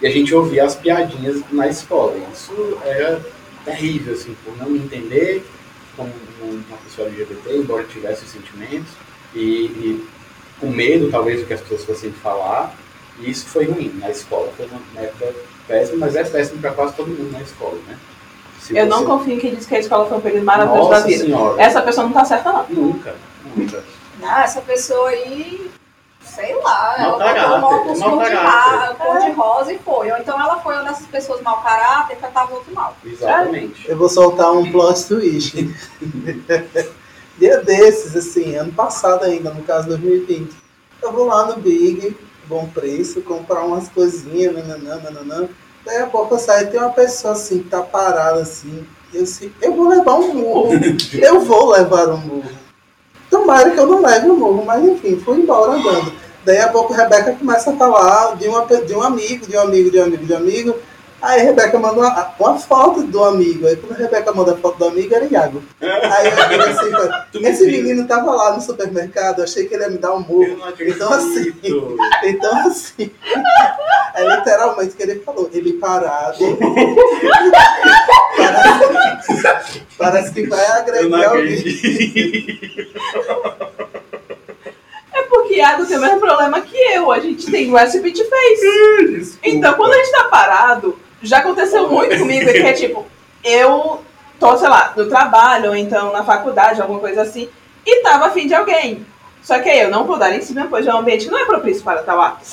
E 0.01 0.07
a 0.09 0.11
gente 0.11 0.35
ouvia 0.35 0.65
as 0.65 0.75
piadinhas 0.75 1.41
na 1.53 1.69
escola. 1.69 2.17
Isso 2.33 2.53
era 2.85 3.25
terrível, 3.65 4.13
assim, 4.13 4.37
por 4.45 4.57
não 4.57 4.69
me 4.69 4.81
entender 4.81 5.47
como 5.97 6.13
uma 6.43 6.79
pessoa 6.79 7.07
LGBT, 7.07 7.59
embora 7.59 7.85
tivesse 7.85 8.25
os 8.25 8.31
sentimentos, 8.31 8.91
e, 9.35 9.41
e 9.67 10.09
com 10.61 10.69
medo, 10.69 11.11
talvez, 11.11 11.41
do 11.41 11.47
que 11.47 11.55
as 11.55 11.61
pessoas 11.61 11.85
fossem 11.85 12.13
falar. 12.13 12.73
E 13.19 13.31
isso 13.31 13.47
foi 13.47 13.67
ruim 13.67 13.93
na 14.01 14.11
escola. 14.11 14.51
Foi 14.57 14.67
uma 14.67 14.81
época 15.03 15.33
péssima, 15.69 15.99
mas 16.07 16.17
é 16.17 16.25
péssimo 16.25 16.61
para 16.61 16.73
quase 16.73 16.95
todo 16.95 17.09
mundo 17.09 17.31
na 17.33 17.41
escola, 17.43 17.79
né? 17.87 17.97
Se 18.61 18.77
Eu 18.77 18.87
não 18.87 18.99
você- 19.01 19.07
confio 19.07 19.35
em 19.35 19.39
quem 19.41 19.55
diz 19.55 19.67
que 19.67 19.75
a 19.75 19.81
escola 19.81 20.07
foi 20.07 20.19
um 20.19 20.21
período 20.21 20.45
maravilhoso 20.45 20.89
Nossa 20.89 21.01
da 21.01 21.07
vida. 21.07 21.25
senhora. 21.25 21.61
Essa 21.63 21.83
pessoa 21.83 22.07
não 22.07 22.13
tá 22.15 22.25
certa, 22.25 22.53
não. 22.53 22.67
Nunca, 22.69 23.15
nunca. 23.57 23.83
Ah, 24.23 24.45
essa 24.45 24.61
pessoa 24.61 25.09
aí, 25.09 25.69
sei 26.21 26.55
lá, 26.63 26.95
Mau 26.97 27.21
ela 27.21 27.35
caráter, 27.35 27.59
um 27.59 27.65
óculos 27.65 27.99
mau 27.99 28.11
cor 28.97 29.19
de, 29.19 29.25
de 29.27 29.31
rosa 29.33 29.73
e 29.73 29.79
foi. 29.79 30.13
Ou 30.13 30.19
então 30.19 30.41
ela 30.41 30.61
foi 30.61 30.75
uma 30.75 30.85
dessas 30.85 31.07
pessoas 31.09 31.43
mau 31.43 31.61
caráter 31.61 32.15
e 32.15 32.17
tratava 32.17 32.55
outro 32.55 32.73
mal. 32.73 32.97
Exatamente. 33.05 33.89
Eu 33.91 33.97
vou 33.97 34.09
soltar 34.09 34.53
um 34.53 34.71
plot 34.71 35.07
twist. 35.09 35.57
Dia 37.39 37.61
desses, 37.61 38.15
assim, 38.17 38.55
ano 38.57 38.73
passado 38.73 39.25
ainda, 39.25 39.51
no 39.51 39.63
caso 39.63 39.89
2020. 39.89 40.55
Eu 41.03 41.13
vou 41.13 41.27
lá 41.27 41.47
no 41.47 41.57
Big, 41.57 42.17
bom 42.47 42.69
preço, 42.69 43.23
comprar 43.23 43.65
umas 43.65 43.89
coisinhas, 43.89 44.55
nananã, 44.55 45.01
nananã. 45.03 45.49
Daí 45.85 45.99
a 45.99 46.07
pouco 46.07 46.35
eu 46.35 46.39
saio, 46.39 46.71
tem 46.71 46.79
uma 46.79 46.91
pessoa 46.91 47.33
assim, 47.33 47.63
que 47.63 47.69
tá 47.69 47.83
parada 47.83 48.41
assim. 48.41 48.87
Eu, 49.13 49.23
assim, 49.25 49.53
eu 49.61 49.75
vou 49.75 49.89
levar 49.89 50.15
um 50.15 50.35
murro. 50.35 50.71
eu 51.13 51.41
vou 51.41 51.71
levar 51.71 52.09
um 52.11 52.19
murro. 52.19 52.51
Tomara 53.31 53.71
que 53.71 53.81
eu 53.81 53.87
não 53.87 54.03
leve 54.03 54.31
um 54.31 54.37
murro, 54.37 54.65
mas 54.65 54.85
enfim, 54.85 55.19
fui 55.19 55.39
embora 55.39 55.73
andando. 55.73 56.13
Daí 56.45 56.59
a 56.59 56.69
pouco 56.69 56.93
a 56.93 56.97
Rebeca 56.97 57.33
começa 57.33 57.71
a 57.71 57.77
falar 57.77 58.37
de, 58.37 58.49
uma, 58.49 58.67
de 58.67 58.95
um 58.95 59.03
amigo, 59.03 59.47
de 59.47 59.57
um 59.57 59.61
amigo, 59.61 59.91
de 59.91 59.99
um 59.99 60.05
amigo, 60.05 60.27
de 60.27 60.33
um 60.33 60.37
amigo. 60.37 60.77
Aí 61.23 61.41
a 61.41 61.45
Rebeca 61.45 61.79
manda 61.79 62.01
uma, 62.01 62.35
uma 62.41 62.59
foto 62.59 63.05
do 63.05 63.23
amigo. 63.23 63.69
Aí 63.69 63.77
quando 63.77 63.93
a 63.93 64.03
Rebeca 64.03 64.33
manda 64.33 64.55
a 64.55 64.57
foto 64.57 64.77
do 64.79 64.87
amigo, 64.87 65.15
era 65.15 65.25
Iago. 65.27 65.63
Aí 65.81 66.27
eu 66.27 66.33
falei 66.33 66.61
assim, 66.61 67.39
esse 67.47 67.67
menino 67.67 68.09
tava 68.09 68.33
lá 68.33 68.57
no 68.57 68.61
supermercado, 68.61 69.41
achei 69.41 69.67
que 69.67 69.75
ele 69.75 69.85
ia 69.85 69.91
me 69.91 69.99
dar 69.99 70.15
um 70.15 70.21
murro. 70.21 70.43
Eu 70.43 70.57
não 70.57 70.67
acredito. 70.67 70.97
Então 70.97 71.13
assim, 71.13 71.55
então 72.25 72.67
assim, 72.67 73.11
é 74.17 74.37
literalmente 74.37 74.91
o 74.91 74.97
que 74.97 75.03
ele 75.05 75.21
falou, 75.21 75.49
ele 75.53 75.75
parado. 75.75 76.59
parece, 78.37 79.83
parece 79.97 80.33
que 80.33 80.49
vai 80.49 80.65
Eu 80.99 81.09
não 81.09 81.23
agredir 81.23 81.81
alguém. 82.19 82.93
É 85.15 85.23
porque 85.23 85.55
Iago 85.55 85.87
tem 85.87 85.99
o 85.99 86.01
mesmo 86.01 86.19
problema 86.19 86.61
que 86.63 86.77
eu. 86.77 87.13
A 87.13 87.21
gente 87.21 87.49
tem 87.49 87.73
USB 87.73 88.11
de 88.11 88.25
face. 88.25 89.07
Desculpa. 89.07 89.49
Então, 89.49 89.75
quando 89.75 89.93
a 89.93 89.97
gente 89.99 90.11
tá 90.11 90.25
parado, 90.25 90.99
já 91.23 91.39
aconteceu 91.39 91.89
muito 91.89 92.19
comigo, 92.19 92.51
que 92.51 92.59
é 92.59 92.73
tipo, 92.75 93.07
eu 93.45 94.03
tô, 94.39 94.57
sei 94.57 94.69
lá, 94.69 94.93
no 94.97 95.09
trabalho, 95.09 95.71
ou 95.71 95.77
então 95.77 96.13
na 96.13 96.25
faculdade, 96.25 96.81
alguma 96.81 97.01
coisa 97.01 97.23
assim, 97.23 97.49
e 97.87 98.03
tava 98.03 98.27
afim 98.27 98.47
de 98.47 98.55
alguém. 98.55 99.07
Só 99.43 99.59
que 99.59 99.69
aí 99.69 99.81
eu 99.81 99.91
não 99.91 100.05
vou 100.05 100.19
dar 100.19 100.35
em 100.35 100.41
cima, 100.41 100.67
pois 100.69 100.87
é 100.87 100.95
um 100.95 100.99
ambiente 100.99 101.25
que 101.25 101.31
não 101.31 101.39
é 101.39 101.45
propício 101.45 101.83
para 101.83 102.03
tal 102.03 102.21
ato. 102.21 102.45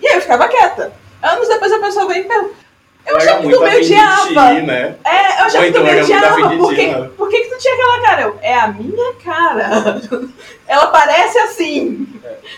E 0.00 0.06
aí 0.06 0.14
eu 0.16 0.20
ficava 0.20 0.48
quieta. 0.48 0.92
Anos 1.22 1.48
depois 1.48 1.72
a 1.72 1.78
pessoa 1.78 2.06
veio 2.06 2.24
e 2.24 2.28
pergunta. 2.28 2.65
Eu 3.06 3.18
que 3.18 3.34
muito 3.44 3.56
tu 3.58 3.62
me 3.62 3.68
afim 3.70 3.80
de 3.80 3.94
odiava. 3.94 4.52
né? 4.62 4.94
É, 5.04 5.42
eu 5.42 5.46
tu 5.48 5.56
então 5.64 5.84
muito 5.84 6.00
afim 6.00 6.14
odiava. 6.14 6.48
de 6.48 6.56
Por 6.56 6.74
que, 6.74 6.86
né? 6.86 7.10
por 7.16 7.28
que, 7.28 7.40
que 7.40 7.48
tu 7.50 7.58
tinha 7.58 7.74
aquela 7.74 8.00
cara? 8.02 8.22
Eu, 8.22 8.38
é 8.42 8.54
a 8.54 8.68
minha 8.68 9.14
cara. 9.14 10.00
Ela 10.66 10.86
parece 10.88 11.38
assim. 11.38 12.08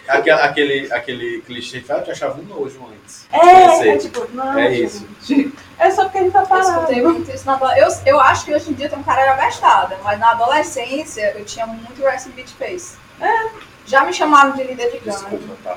Aquele, 0.09 0.41
aquele, 0.41 0.93
aquele 0.93 1.43
clichê 1.43 1.81
que 1.81 1.93
ah, 1.93 1.97
eu 1.97 2.05
te 2.05 2.11
achava 2.11 2.41
um 2.41 2.45
nojo 2.45 2.81
antes. 2.91 3.27
É, 3.31 3.89
é 3.91 3.99
tipo, 3.99 4.27
não, 4.33 4.59
É 4.59 4.73
gente. 4.73 5.53
É 5.79 5.91
só 5.91 6.05
porque 6.05 6.19
a 6.19 6.23
gente 6.23 6.33
tá 6.33 6.41
Eu 6.41 6.47
parado. 6.47 6.71
escutei 6.71 7.03
muito 7.03 7.31
isso 7.31 7.45
na 7.47 7.59
eu, 7.79 7.89
eu 8.07 8.21
acho 8.21 8.45
que 8.47 8.55
hoje 8.55 8.71
em 8.71 8.75
dia 8.75 8.89
tem 8.89 8.99
um 8.99 9.03
cara 9.03 9.31
abastada, 9.33 9.99
mas 10.03 10.19
na 10.19 10.31
adolescência 10.31 11.35
eu 11.37 11.45
tinha 11.45 11.67
muito 11.67 12.03
resting 12.03 12.31
bitch 12.31 12.53
face. 12.59 12.97
É. 13.21 13.49
Já 13.87 14.03
me 14.05 14.13
chamaram 14.13 14.53
de 14.53 14.65
líder 14.65 14.87
de 14.91 14.99
gangue. 14.99 15.11
Desculpa, 15.11 15.55
tá? 15.63 15.77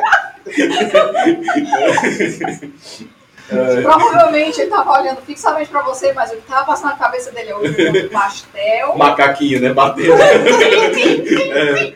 É, 3.50 3.80
Provavelmente 3.80 4.60
ele 4.60 4.68
tava 4.68 5.00
olhando 5.00 5.22
fixamente 5.22 5.70
pra 5.70 5.80
você, 5.80 6.12
mas 6.12 6.30
o 6.30 6.36
que 6.36 6.42
tava 6.42 6.66
passando 6.66 6.90
na 6.90 6.96
cabeça 6.96 7.30
dele 7.30 7.48
é 7.50 7.56
o 7.56 8.10
pastel. 8.10 8.94
macaquinho, 8.96 9.60
né? 9.60 9.72
Batendo. 9.72 10.12
É, 10.12 11.94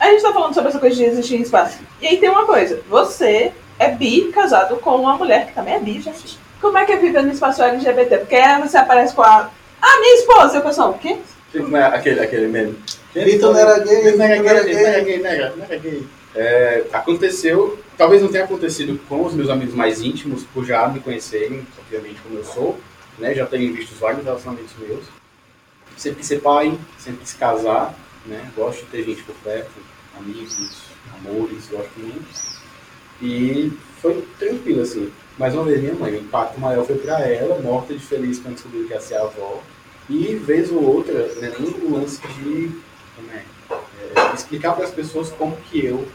A 0.00 0.06
gente 0.10 0.22
tá 0.22 0.32
falando 0.32 0.54
sobre 0.54 0.70
essa 0.70 0.78
coisa 0.78 0.96
de 0.96 1.04
existir 1.04 1.36
em 1.36 1.42
espaço. 1.42 1.78
E 2.00 2.06
aí 2.06 2.16
tem 2.16 2.30
uma 2.30 2.46
coisa, 2.46 2.80
você 2.88 3.52
é 3.78 3.90
bi 3.90 4.30
casado 4.32 4.76
com 4.76 4.96
uma 4.96 5.16
mulher 5.16 5.46
que 5.46 5.52
também 5.52 5.74
é 5.74 5.78
bi, 5.80 6.00
gente. 6.00 6.38
Como 6.60 6.78
é 6.78 6.86
que 6.86 6.92
é 6.92 6.96
viver 6.96 7.22
no 7.22 7.32
espaço 7.32 7.62
LGBT? 7.62 8.18
Porque 8.18 8.36
aí 8.36 8.62
você 8.62 8.78
aparece 8.78 9.14
com 9.14 9.22
a. 9.22 9.50
Ah, 9.82 10.00
minha 10.00 10.14
esposa! 10.14 10.56
E 10.56 10.60
o 10.60 10.62
pessoal, 10.62 10.90
o 10.90 10.98
quê? 10.98 11.18
Como 11.52 11.76
é 11.76 11.84
aquele, 11.84 12.20
aquele 12.20 12.48
meme? 12.48 12.78
Vitor 13.14 13.52
não 13.52 13.60
era 13.60 13.78
gay, 13.78 14.16
não 14.16 14.24
era 14.24 14.36
gay, 14.36 14.42
não 14.42 14.86
era 14.88 15.00
gay, 15.00 15.18
não 15.18 15.30
era 15.64 15.76
gay. 15.76 16.06
É, 16.34 16.84
aconteceu, 16.92 17.78
talvez 17.96 18.20
não 18.20 18.28
tenha 18.28 18.44
acontecido 18.44 18.98
com 19.08 19.24
os 19.24 19.34
meus 19.34 19.48
amigos 19.48 19.74
mais 19.74 20.02
íntimos, 20.02 20.42
por 20.44 20.64
já 20.64 20.88
me 20.88 20.98
conhecerem, 20.98 21.64
obviamente, 21.78 22.20
como 22.22 22.38
eu 22.38 22.44
sou, 22.44 22.78
né? 23.18 23.34
Já 23.34 23.46
terem 23.46 23.72
visto 23.72 23.94
vários 23.98 24.24
relacionamentos 24.24 24.72
meus. 24.78 25.04
Sempre 25.96 26.18
quis 26.18 26.26
ser 26.26 26.40
pai, 26.40 26.76
sempre 26.98 27.20
quis 27.20 27.34
casar, 27.34 27.94
né? 28.26 28.50
Gosto 28.56 28.80
de 28.80 28.86
ter 28.86 29.04
gente 29.04 29.22
por 29.22 29.34
perto, 29.44 29.70
amigos, 30.18 30.82
amores, 31.18 31.68
gosto 31.68 31.92
muito. 31.98 32.26
E 33.22 33.72
foi 34.02 34.26
tranquilo, 34.38 34.82
assim. 34.82 35.12
Mais 35.38 35.54
uma 35.54 35.64
vez, 35.64 35.80
minha 35.80 35.94
mãe, 35.94 36.12
o 36.14 36.20
impacto 36.20 36.60
maior 36.60 36.84
foi 36.84 36.96
pra 36.96 37.20
ela, 37.20 37.60
morta 37.60 37.94
de 37.94 38.04
feliz 38.04 38.40
quando 38.40 38.54
descobriu 38.54 38.86
que 38.86 38.92
ia 38.92 39.00
ser 39.00 39.16
avó. 39.16 39.62
E, 40.08 40.34
vez 40.34 40.70
ou 40.70 40.82
outra, 40.82 41.14
né, 41.36 41.52
nem 41.58 41.70
o 41.70 41.94
lance 41.94 42.20
de 42.20 42.70
é, 43.30 43.36
é, 43.36 44.34
explicar 44.34 44.74
para 44.74 44.84
as 44.84 44.90
pessoas 44.90 45.30
como 45.30 45.56
que 45.70 45.84
eu, 45.84 46.06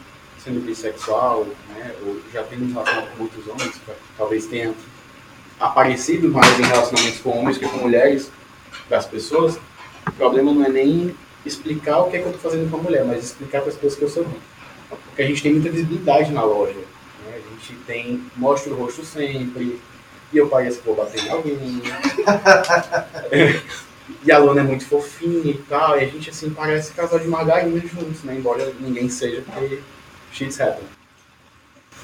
sendo 0.43 0.65
bissexual, 0.65 1.45
né, 1.69 1.95
ou 2.05 2.19
já 2.33 2.43
tendo 2.43 2.65
um 2.65 2.73
com 2.73 3.17
muitos 3.17 3.47
homens, 3.47 3.75
talvez 4.17 4.45
tenha 4.45 4.73
aparecido 5.59 6.29
mais 6.29 6.59
em 6.59 6.63
relacionamentos 6.63 7.19
com 7.19 7.37
homens 7.37 7.57
que 7.57 7.67
com 7.67 7.77
mulheres 7.77 8.31
para 8.87 8.97
as 8.97 9.05
pessoas, 9.05 9.59
o 10.07 10.11
problema 10.13 10.53
não 10.53 10.65
é 10.65 10.69
nem 10.69 11.15
explicar 11.45 11.99
o 11.99 12.09
que 12.09 12.17
é 12.17 12.19
que 12.19 12.25
eu 12.25 12.31
estou 12.31 12.51
fazendo 12.51 12.69
com 12.69 12.77
a 12.77 12.83
mulher, 12.83 13.03
mas 13.05 13.23
explicar 13.23 13.61
para 13.61 13.69
as 13.69 13.75
pessoas 13.75 13.95
que 13.95 14.03
eu 14.03 14.09
sou 14.09 14.23
bi. 14.25 14.37
Porque 14.89 15.21
a 15.21 15.25
gente 15.25 15.43
tem 15.43 15.53
muita 15.53 15.69
visibilidade 15.69 16.31
na 16.31 16.43
loja. 16.43 16.73
né? 16.73 17.35
A 17.35 17.39
gente 17.39 17.75
tem, 17.85 18.23
mostra 18.35 18.73
o 18.73 18.75
rosto 18.75 19.05
sempre, 19.05 19.79
e 20.31 20.37
eu 20.37 20.47
pareço 20.47 20.79
que 20.79 20.85
vou 20.85 20.95
bater 20.95 21.23
em 21.23 21.29
alguém. 21.29 21.81
E 24.25 24.31
a 24.31 24.39
Luna 24.39 24.61
é 24.61 24.63
muito 24.63 24.85
fofinha 24.85 25.51
e 25.51 25.57
tal, 25.69 25.97
e 25.97 26.03
a 26.03 26.07
gente 26.07 26.29
assim 26.29 26.49
parece 26.49 26.91
casal 26.93 27.19
de 27.19 27.27
margarina 27.27 27.79
juntos, 27.79 28.23
né? 28.23 28.35
Embora 28.35 28.73
ninguém 28.79 29.07
seja, 29.07 29.43
porque 29.45 29.79
shit's 30.31 30.59
happen. 30.59 30.83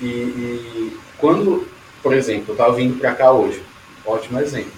E, 0.01 0.05
e 0.05 0.97
quando, 1.17 1.67
por 2.03 2.13
exemplo, 2.13 2.53
eu 2.53 2.57
tava 2.57 2.73
vindo 2.73 2.99
pra 2.99 3.13
cá 3.13 3.31
hoje, 3.31 3.63
ótimo 4.05 4.39
exemplo. 4.39 4.71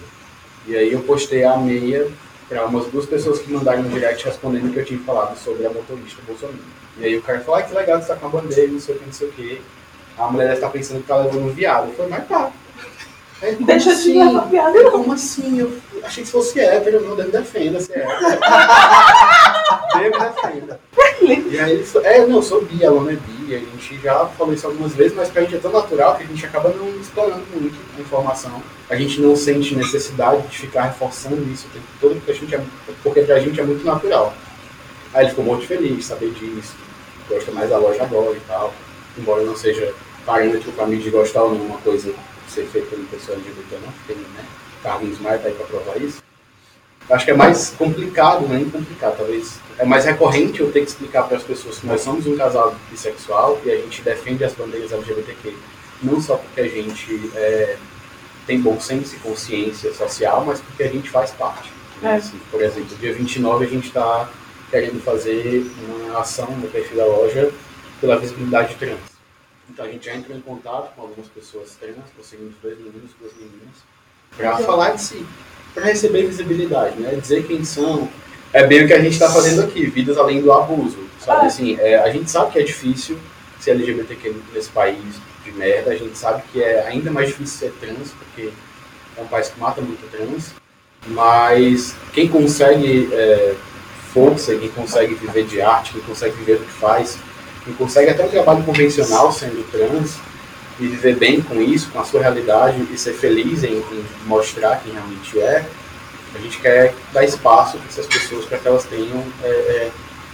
E 0.66 0.76
aí 0.76 0.92
eu 0.92 1.00
postei 1.00 1.44
a 1.44 1.56
meia 1.56 2.08
para 2.48 2.64
umas 2.66 2.86
duas 2.86 3.06
pessoas 3.06 3.38
que 3.40 3.52
mandaram 3.52 3.80
um 3.80 3.88
direct 3.88 4.24
respondendo 4.24 4.72
que 4.72 4.78
eu 4.78 4.84
tinha 4.84 5.00
falado 5.00 5.36
sobre 5.36 5.66
a 5.66 5.70
motorista 5.70 6.22
Bolsonaro. 6.26 6.58
E 6.98 7.04
aí 7.04 7.16
o 7.16 7.22
cara 7.22 7.40
falou, 7.40 7.60
ah, 7.60 7.62
que 7.62 7.74
legal 7.74 8.00
você 8.00 8.08
tá 8.08 8.16
com 8.16 8.26
a 8.26 8.30
bandeira, 8.30 8.72
não 8.72 8.80
sei 8.80 8.94
o 8.94 8.98
que, 8.98 9.06
não 9.06 9.12
sei 9.12 9.28
o 9.28 9.32
que. 9.32 9.62
A 10.16 10.26
mulher 10.26 10.44
deve 10.44 10.56
estar 10.56 10.70
pensando 10.70 11.00
que 11.00 11.06
tá 11.06 11.16
levando 11.16 11.44
um 11.44 11.52
viado. 11.52 11.88
Eu 11.88 11.94
falei, 11.94 12.10
mas 12.10 12.28
tá. 12.28 12.50
Deixa 13.60 13.90
de 13.90 13.94
assim? 13.94 14.24
levar 14.24 14.48
piada. 14.48 14.76
Eu, 14.76 14.90
como 14.90 15.12
assim? 15.12 15.60
Eu 15.60 15.78
achei 16.02 16.24
que 16.24 16.30
fosse 16.30 16.58
hétero, 16.58 17.02
não, 17.02 17.14
Deus 17.14 17.28
me 17.28 17.32
defenda, 17.32 17.80
se 17.80 17.92
é 17.92 18.00
hétero. 18.00 18.40
Deus 19.98 20.18
me 20.18 20.28
defenda. 20.28 20.80
E 21.50 21.58
aí 21.58 21.84
é, 22.04 22.26
não, 22.26 22.36
eu 22.36 22.42
sou 22.42 22.64
bi, 22.64 22.84
a 22.84 22.90
Lona 22.90 23.12
é 23.12 23.16
bi, 23.16 23.54
a 23.54 23.58
gente 23.58 24.00
já 24.00 24.26
falou 24.26 24.54
isso 24.54 24.66
algumas 24.66 24.94
vezes, 24.94 25.16
mas 25.16 25.28
pra 25.28 25.42
gente 25.42 25.56
é 25.56 25.58
tão 25.58 25.72
natural 25.72 26.16
que 26.16 26.22
a 26.22 26.26
gente 26.26 26.46
acaba 26.46 26.70
não 26.70 26.88
explorando 27.00 27.44
muito 27.54 27.76
a 27.96 28.00
informação. 28.00 28.62
A 28.88 28.96
gente 28.96 29.20
não 29.20 29.34
sente 29.36 29.74
necessidade 29.74 30.46
de 30.46 30.58
ficar 30.58 30.84
reforçando 30.84 31.42
isso 31.50 31.66
o 31.66 31.70
tempo 31.70 31.86
todo, 32.00 32.14
porque, 32.16 32.30
a 32.30 32.34
gente 32.34 32.54
é, 32.54 32.64
porque 33.02 33.22
pra 33.22 33.40
gente 33.40 33.60
é 33.60 33.64
muito 33.64 33.84
natural. 33.84 34.32
Aí 35.12 35.22
ele 35.24 35.30
ficou 35.30 35.44
muito 35.44 35.66
feliz 35.66 35.96
de 35.96 36.04
saber 36.04 36.30
disso, 36.32 36.74
gosta 37.28 37.50
mais 37.52 37.70
da 37.70 37.78
loja 37.78 38.02
agora 38.02 38.36
e 38.36 38.40
tal, 38.40 38.72
embora 39.16 39.42
não 39.42 39.56
seja 39.56 39.92
parâmetro 40.24 40.70
pra 40.72 40.86
mim 40.86 40.98
de 40.98 41.10
gostar 41.10 41.42
ou 41.42 41.54
não 41.54 41.64
uma 41.64 41.78
coisa 41.78 42.14
ser 42.46 42.66
feita 42.66 42.94
por 42.94 43.04
pessoa 43.06 43.36
LGBT 43.36 43.74
ou 43.74 43.80
não, 43.80 43.92
porque 43.92 44.14
né, 44.14 44.44
Carlinhos 44.82 45.20
Maia 45.20 45.38
tá 45.38 45.48
aí 45.48 45.54
pra 45.54 45.66
provar 45.66 45.96
isso. 46.00 46.27
Acho 47.10 47.24
que 47.24 47.30
é 47.30 47.34
mais 47.34 47.70
complicado, 47.70 48.46
não 48.46 48.54
é 48.54 48.64
complicado, 48.64 49.16
talvez. 49.16 49.58
É 49.78 49.84
mais 49.84 50.04
recorrente 50.04 50.60
eu 50.60 50.70
ter 50.70 50.80
que 50.80 50.88
explicar 50.88 51.22
para 51.22 51.38
as 51.38 51.42
pessoas 51.42 51.78
que 51.78 51.86
nós 51.86 52.02
somos 52.02 52.26
um 52.26 52.36
casal 52.36 52.74
bissexual 52.90 53.58
e 53.64 53.70
a 53.70 53.76
gente 53.76 54.02
defende 54.02 54.44
as 54.44 54.52
bandeiras 54.52 54.92
LGBTQ, 54.92 55.56
não 56.02 56.20
só 56.20 56.36
porque 56.36 56.60
a 56.60 56.68
gente 56.68 57.30
é, 57.34 57.76
tem 58.46 58.60
bom 58.60 58.78
senso 58.78 59.16
e 59.16 59.18
consciência 59.20 59.92
social, 59.94 60.44
mas 60.44 60.60
porque 60.60 60.82
a 60.82 60.88
gente 60.88 61.08
faz 61.08 61.30
parte. 61.30 61.70
né? 62.02 62.12
É. 62.12 62.16
Assim, 62.16 62.38
por 62.50 62.60
exemplo, 62.60 62.96
dia 62.96 63.12
29 63.14 63.64
a 63.64 63.68
gente 63.68 63.86
está 63.86 64.28
querendo 64.70 65.02
fazer 65.02 65.70
uma 65.86 66.20
ação 66.20 66.50
no 66.50 66.68
perfil 66.68 66.96
da 66.98 67.06
loja 67.06 67.50
pela 68.00 68.18
visibilidade 68.18 68.74
trans. 68.74 68.98
Então 69.70 69.84
a 69.84 69.88
gente 69.88 70.06
já 70.06 70.14
entrou 70.14 70.36
em 70.36 70.40
contato 70.40 70.94
com 70.94 71.02
algumas 71.02 71.28
pessoas 71.28 71.74
trans, 71.80 71.96
conseguimos 72.16 72.54
dois 72.62 72.76
meninos, 72.78 73.10
duas 73.18 73.32
meninas, 73.34 73.76
para 74.36 74.58
falar 74.58 74.90
de 74.90 75.02
si, 75.02 75.26
para 75.74 75.84
receber 75.84 76.26
visibilidade, 76.26 76.98
né? 76.98 77.14
Dizer 77.20 77.46
quem 77.46 77.64
são. 77.64 78.08
É 78.52 78.66
bem 78.66 78.84
o 78.84 78.86
que 78.86 78.94
a 78.94 79.00
gente 79.00 79.12
está 79.12 79.30
fazendo 79.30 79.62
aqui, 79.62 79.86
vidas 79.86 80.16
além 80.16 80.40
do 80.40 80.52
abuso, 80.52 80.98
sabe? 81.20 81.42
Ah. 81.42 81.46
Assim, 81.46 81.76
é, 81.78 81.98
a 81.98 82.10
gente 82.10 82.30
sabe 82.30 82.52
que 82.52 82.58
é 82.58 82.62
difícil 82.62 83.18
ser 83.60 83.72
LGBTQ 83.72 84.34
nesse 84.54 84.70
país 84.70 84.98
de 85.44 85.52
merda, 85.52 85.90
a 85.90 85.96
gente 85.96 86.16
sabe 86.16 86.42
que 86.50 86.62
é 86.62 86.86
ainda 86.86 87.10
mais 87.10 87.28
difícil 87.28 87.58
ser 87.58 87.72
trans, 87.78 88.12
porque 88.12 88.50
é 89.16 89.20
um 89.20 89.26
país 89.26 89.48
que 89.48 89.60
mata 89.60 89.80
muito 89.80 90.10
trans, 90.10 90.52
mas 91.08 91.94
quem 92.12 92.28
consegue 92.28 93.08
é, 93.12 93.54
força, 94.12 94.54
quem 94.56 94.68
consegue 94.70 95.14
viver 95.14 95.44
de 95.44 95.60
arte, 95.60 95.92
quem 95.92 96.02
consegue 96.02 96.34
viver 96.36 96.58
do 96.58 96.64
que 96.64 96.72
faz, 96.72 97.18
quem 97.64 97.74
consegue 97.74 98.10
até 98.10 98.24
um 98.24 98.28
trabalho 98.28 98.62
convencional 98.64 99.30
sendo 99.32 99.62
trans 99.70 100.18
e 100.80 100.86
viver 100.86 101.16
bem 101.16 101.40
com 101.40 101.60
isso, 101.60 101.90
com 101.90 102.00
a 102.00 102.04
sua 102.04 102.22
realidade 102.22 102.86
e 102.92 102.98
ser 102.98 103.12
feliz 103.12 103.64
em, 103.64 103.78
em 103.78 104.04
mostrar 104.26 104.76
quem 104.76 104.92
realmente 104.92 105.38
é, 105.40 105.64
a 106.34 106.38
gente 106.38 106.58
quer 106.58 106.94
dar 107.12 107.24
espaço 107.24 107.78
para 107.78 107.88
essas 107.88 108.06
pessoas 108.06 108.44
para 108.44 108.58
que 108.58 108.68
elas 108.68 108.84
tenham 108.84 109.24
é, 109.42 109.48
é, 109.48 109.90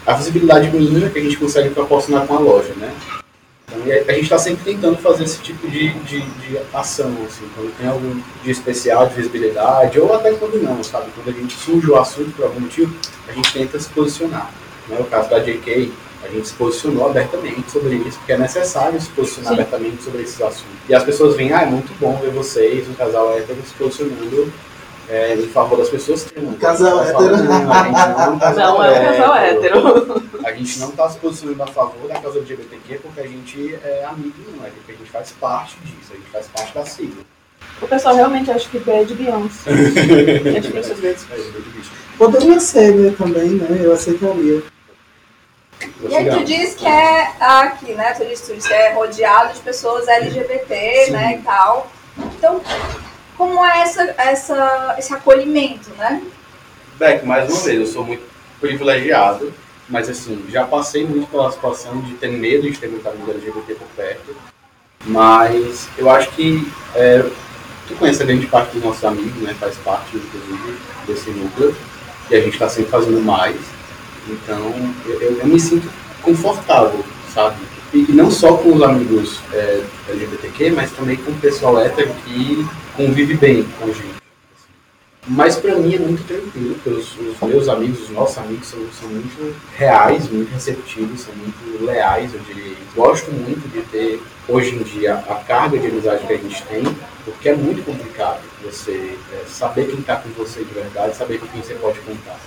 a 0.07 0.15
visibilidade 0.15 0.71
mínima 0.71 1.09
que 1.09 1.19
a 1.19 1.23
gente 1.23 1.37
consegue 1.37 1.71
proporcionar 1.71 2.27
com 2.27 2.35
a 2.35 2.39
loja, 2.39 2.75
né? 2.77 2.93
Então, 3.67 3.81
a 3.81 4.11
a 4.11 4.15
gente 4.15 4.25
está 4.25 4.39
sempre 4.39 4.65
tentando 4.65 4.99
fazer 4.99 5.25
esse 5.25 5.41
tipo 5.41 5.67
de, 5.69 5.89
de, 6.01 6.21
de 6.21 6.59
ação, 6.73 7.11
assim, 7.27 7.49
quando 7.55 7.77
tem 7.79 7.89
algum 7.89 8.21
dia 8.43 8.53
especial 8.53 9.09
de 9.09 9.15
visibilidade, 9.15 9.99
ou 9.99 10.15
até 10.15 10.33
quando 10.33 10.63
não, 10.63 10.83
sabe? 10.83 11.07
Quando 11.15 11.35
a 11.35 11.41
gente 11.41 11.55
surge 11.57 11.91
o 11.91 11.97
assunto 11.97 12.31
por 12.37 12.45
algum 12.45 12.61
motivo, 12.61 12.95
a 13.27 13.33
gente 13.33 13.53
tenta 13.53 13.79
se 13.79 13.89
posicionar. 13.89 14.51
Né? 14.89 14.99
O 15.01 15.05
caso 15.05 15.31
da 15.31 15.39
JK, 15.39 15.93
a 16.25 16.29
gente 16.29 16.49
se 16.49 16.55
posicionou 16.55 17.09
abertamente 17.09 17.71
sobre 17.71 17.97
isso, 17.97 18.19
porque 18.19 18.33
é 18.33 18.39
necessário 18.39 19.01
se 19.01 19.11
posicionar 19.11 19.55
Sim. 19.55 19.61
abertamente 19.61 20.03
sobre 20.03 20.23
esses 20.23 20.41
assuntos. 20.41 20.75
E 20.89 20.95
as 20.95 21.05
pessoas 21.05 21.37
veem, 21.37 21.53
ah, 21.53 21.63
é 21.63 21.67
muito 21.67 21.93
bom 22.01 22.17
ver 22.17 22.31
vocês, 22.31 22.89
um 22.89 22.95
casal 22.95 23.37
hétero, 23.37 23.59
se 23.67 23.75
posicionando 23.75 24.53
é, 25.09 25.35
em 25.35 25.49
favor 25.49 25.77
das 25.77 25.91
pessoas 25.91 26.25
trans. 26.25 26.59
Casal 26.59 26.99
tá 26.99 27.11
hétero. 27.11 27.45
Não, 27.45 27.73
a 27.73 27.85
gente 27.85 27.93
não 27.93 28.21
é 28.23 28.29
um 28.29 28.39
casal 28.39 28.79
Não, 28.79 28.85
é 28.85 29.01
um 29.01 29.05
casal 29.05 29.37
hétero. 29.37 30.23
a 30.45 30.53
gente 30.53 30.79
não 30.79 30.89
está 30.89 31.11
se 31.11 31.19
posicionando 31.19 31.63
a 31.63 31.67
favor 31.67 32.09
da 32.09 32.21
causa 32.21 32.39
LGBTQ 32.39 32.99
porque 33.03 33.21
a 33.21 33.27
gente 33.27 33.75
é 33.85 34.05
amigo, 34.05 34.35
não 34.57 34.65
é 34.65 34.71
porque 34.71 34.93
a 34.93 34.95
gente 34.95 35.11
faz 35.11 35.33
parte 35.33 35.77
disso, 35.85 36.13
a 36.13 36.17
gente 36.17 36.31
faz 36.31 36.47
parte 36.47 36.75
da 36.75 36.87
sigla. 36.87 37.23
O 37.83 37.89
pessoal 37.89 38.15
realmente 38.15 38.51
acha 38.51 38.69
que 38.69 38.79
B 38.79 38.91
é 38.93 39.05
de 39.05 39.15
Beyoncé. 39.15 39.71
Essas 40.79 40.99
vezes. 40.99 41.27
É, 41.31 41.37
digo 41.37 41.81
isso. 41.81 41.91
Poderia 42.17 42.61
ser, 42.61 42.95
né, 42.95 43.15
também, 43.17 43.51
né? 43.51 43.81
Eu 43.83 43.93
aceitaria. 43.93 44.63
E 46.09 46.17
aí 46.17 46.31
tu 46.31 46.45
diz 46.45 46.75
que 46.75 46.87
é 46.87 47.33
aqui, 47.41 47.93
né? 47.95 48.13
Tu 48.15 48.25
diz, 48.27 48.41
tu 48.41 48.55
diz 48.55 48.67
que 48.67 48.73
é 48.73 48.93
rodeado 48.93 49.55
de 49.55 49.61
pessoas 49.61 50.09
LGBT, 50.09 51.05
Sim. 51.07 51.13
né, 51.13 51.39
e 51.39 51.43
tal. 51.43 51.91
Então, 52.19 52.61
como 53.37 53.65
é 53.65 53.81
essa, 53.83 54.15
essa, 54.19 54.95
esse 54.99 55.13
acolhimento, 55.13 55.91
né? 55.99 56.23
Beck, 56.97 57.27
mais 57.27 57.51
uma 57.51 57.61
vez, 57.61 57.81
eu 57.81 57.87
sou 57.87 58.05
muito 58.05 58.23
privilegiado, 58.61 59.53
mas 59.89 60.09
assim, 60.09 60.45
já 60.49 60.65
passei 60.65 61.05
muito 61.05 61.29
pela 61.31 61.51
situação 61.51 62.01
de 62.01 62.15
ter 62.15 62.29
medo 62.29 62.71
de 62.71 62.79
ter 62.79 62.89
muita 62.89 63.11
amiga 63.11 63.33
LGBT 63.33 63.75
por 63.75 63.89
perto, 63.97 64.37
mas 65.05 65.89
eu 65.99 66.09
acho 66.09 66.31
que 66.31 66.73
é, 66.95 67.25
tu 67.89 67.95
conhece 67.97 68.23
a 68.23 68.27
grande 68.27 68.47
parte 68.47 68.73
dos 68.73 68.85
nossos 68.85 69.05
amigos, 69.05 69.43
né, 69.43 69.55
faz 69.59 69.77
parte, 69.79 70.17
inclusive, 70.17 70.79
desse 71.07 71.31
núcleo, 71.31 71.77
e 72.31 72.37
a 72.37 72.41
gente 72.41 72.55
está 72.55 72.69
sempre 72.69 72.91
fazendo 72.91 73.21
mais, 73.21 73.57
então 74.29 74.73
eu, 75.07 75.21
eu- 75.21 75.47
me 75.47 75.59
sinto 75.61 75.89
confortável, 76.23 77.05
sabe? 77.33 77.57
E, 77.93 78.07
e 78.11 78.13
não 78.13 78.31
só 78.31 78.57
com 78.57 78.75
os 78.75 78.83
amigos 78.83 79.39
é, 79.53 79.83
LGBTQ, 80.09 80.71
mas 80.71 80.91
também 80.93 81.17
com 81.17 81.31
o 81.31 81.35
pessoal 81.37 81.79
hétero 81.81 82.13
que 82.25 82.67
convive 82.97 83.35
bem 83.35 83.63
com 83.79 83.85
a 83.85 83.93
gente. 83.93 84.15
Mas 85.27 85.57
pra 85.57 85.75
mim 85.77 85.95
é 85.95 85.99
muito 85.99 86.23
tranquilo, 86.27 86.75
porque 86.75 86.91
os, 86.91 87.17
os 87.19 87.41
meus 87.49 87.67
amigos, 87.69 88.03
os 88.03 88.11
nossos 88.11 88.37
amigos 88.37 88.67
são, 88.69 88.81
são 89.01 89.09
muito 89.09 89.57
reais, 89.75 90.29
muito 90.29 90.51
receptivos, 90.53 91.21
são 91.23 91.35
muito 91.35 91.83
leais, 91.85 92.35
eu 92.35 92.41
diria. 92.41 92.75
Gosto 92.95 93.31
muito 93.31 93.67
de 93.73 93.81
ter, 93.83 94.21
hoje 94.47 94.75
em 94.75 94.83
dia, 94.83 95.15
a 95.15 95.37
carga 95.37 95.79
de 95.79 95.87
amizade 95.87 96.27
que 96.27 96.33
a 96.33 96.37
gente 96.37 96.63
tem, 96.65 96.83
porque 97.25 97.49
é 97.49 97.57
muito 97.57 97.83
complicado 97.87 98.41
você 98.63 99.17
é, 99.33 99.45
saber 99.49 99.87
quem 99.87 100.03
tá 100.03 100.17
com 100.17 100.29
você 100.31 100.63
de 100.63 100.75
verdade, 100.75 101.17
saber 101.17 101.39
com 101.39 101.47
quem 101.47 101.63
você 101.63 101.73
pode 101.75 101.99
contar. 102.01 102.39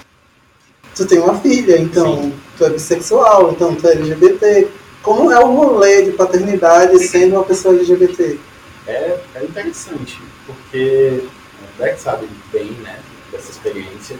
Tu 0.98 1.06
tem 1.06 1.20
uma 1.20 1.38
filha, 1.40 1.80
então 1.80 2.34
tu 2.58 2.66
é 2.66 2.70
bissexual, 2.72 3.52
então 3.52 3.76
tu 3.76 3.88
é 3.88 3.92
LGBT. 3.92 4.68
Como 5.04 5.32
é 5.32 5.40
o 5.40 5.48
rolê 5.54 6.02
de 6.02 6.12
paternidade 6.14 6.98
sendo 7.00 7.36
uma 7.36 7.44
pessoa 7.44 7.76
LGBT? 7.76 8.40
É, 8.88 9.18
é 9.36 9.44
interessante, 9.44 10.20
porque 10.48 11.22
o 11.62 11.82
Beck 11.82 12.00
sabe 12.02 12.28
bem, 12.52 12.72
né, 12.84 12.98
dessa 13.32 13.52
experiência. 13.52 14.18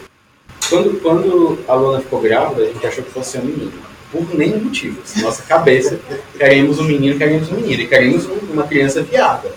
Quando, 0.70 1.00
quando 1.00 1.58
a 1.66 1.74
Luna 1.74 2.00
ficou 2.00 2.20
grávida, 2.20 2.62
a 2.62 2.66
gente 2.66 2.86
achou 2.86 3.02
que 3.02 3.10
fosse 3.10 3.38
um 3.38 3.42
menino. 3.42 3.72
Por 4.12 4.34
nenhum 4.34 4.60
motivo. 4.64 5.00
Assim, 5.02 5.20
nossa 5.22 5.42
cabeça, 5.42 5.98
queremos 6.38 6.78
um 6.78 6.84
menino, 6.84 7.18
queremos 7.18 7.50
um 7.50 7.56
menino. 7.56 7.82
E 7.82 7.86
queremos 7.86 8.26
um- 8.26 8.52
uma 8.52 8.62
criança 8.62 9.02
viada. 9.02 9.52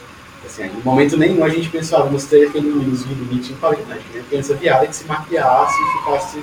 Assim, 0.46 0.64
em 0.64 0.82
momento 0.84 1.16
nenhum 1.18 1.44
a 1.44 1.50
gente 1.50 1.70
pensava, 1.70 2.04
vamos 2.06 2.26
ter 2.26 2.48
aquele 2.48 2.68
meninozinho 2.68 3.16
bonitinho 3.16 3.58
para 3.60 3.78
né? 3.78 3.98
Criança 4.28 4.54
viada 4.56 4.88
que 4.88 4.96
se 4.96 5.06
maquiasse 5.06 5.76
e 5.82 5.98
ficasse 6.00 6.40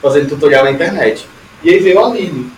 fazendo 0.00 0.28
tutorial 0.28 0.64
na 0.64 0.70
internet. 0.70 1.28
E 1.62 1.70
aí 1.70 1.78
veio 1.80 2.04
a 2.04 2.08
Lili, 2.08 2.50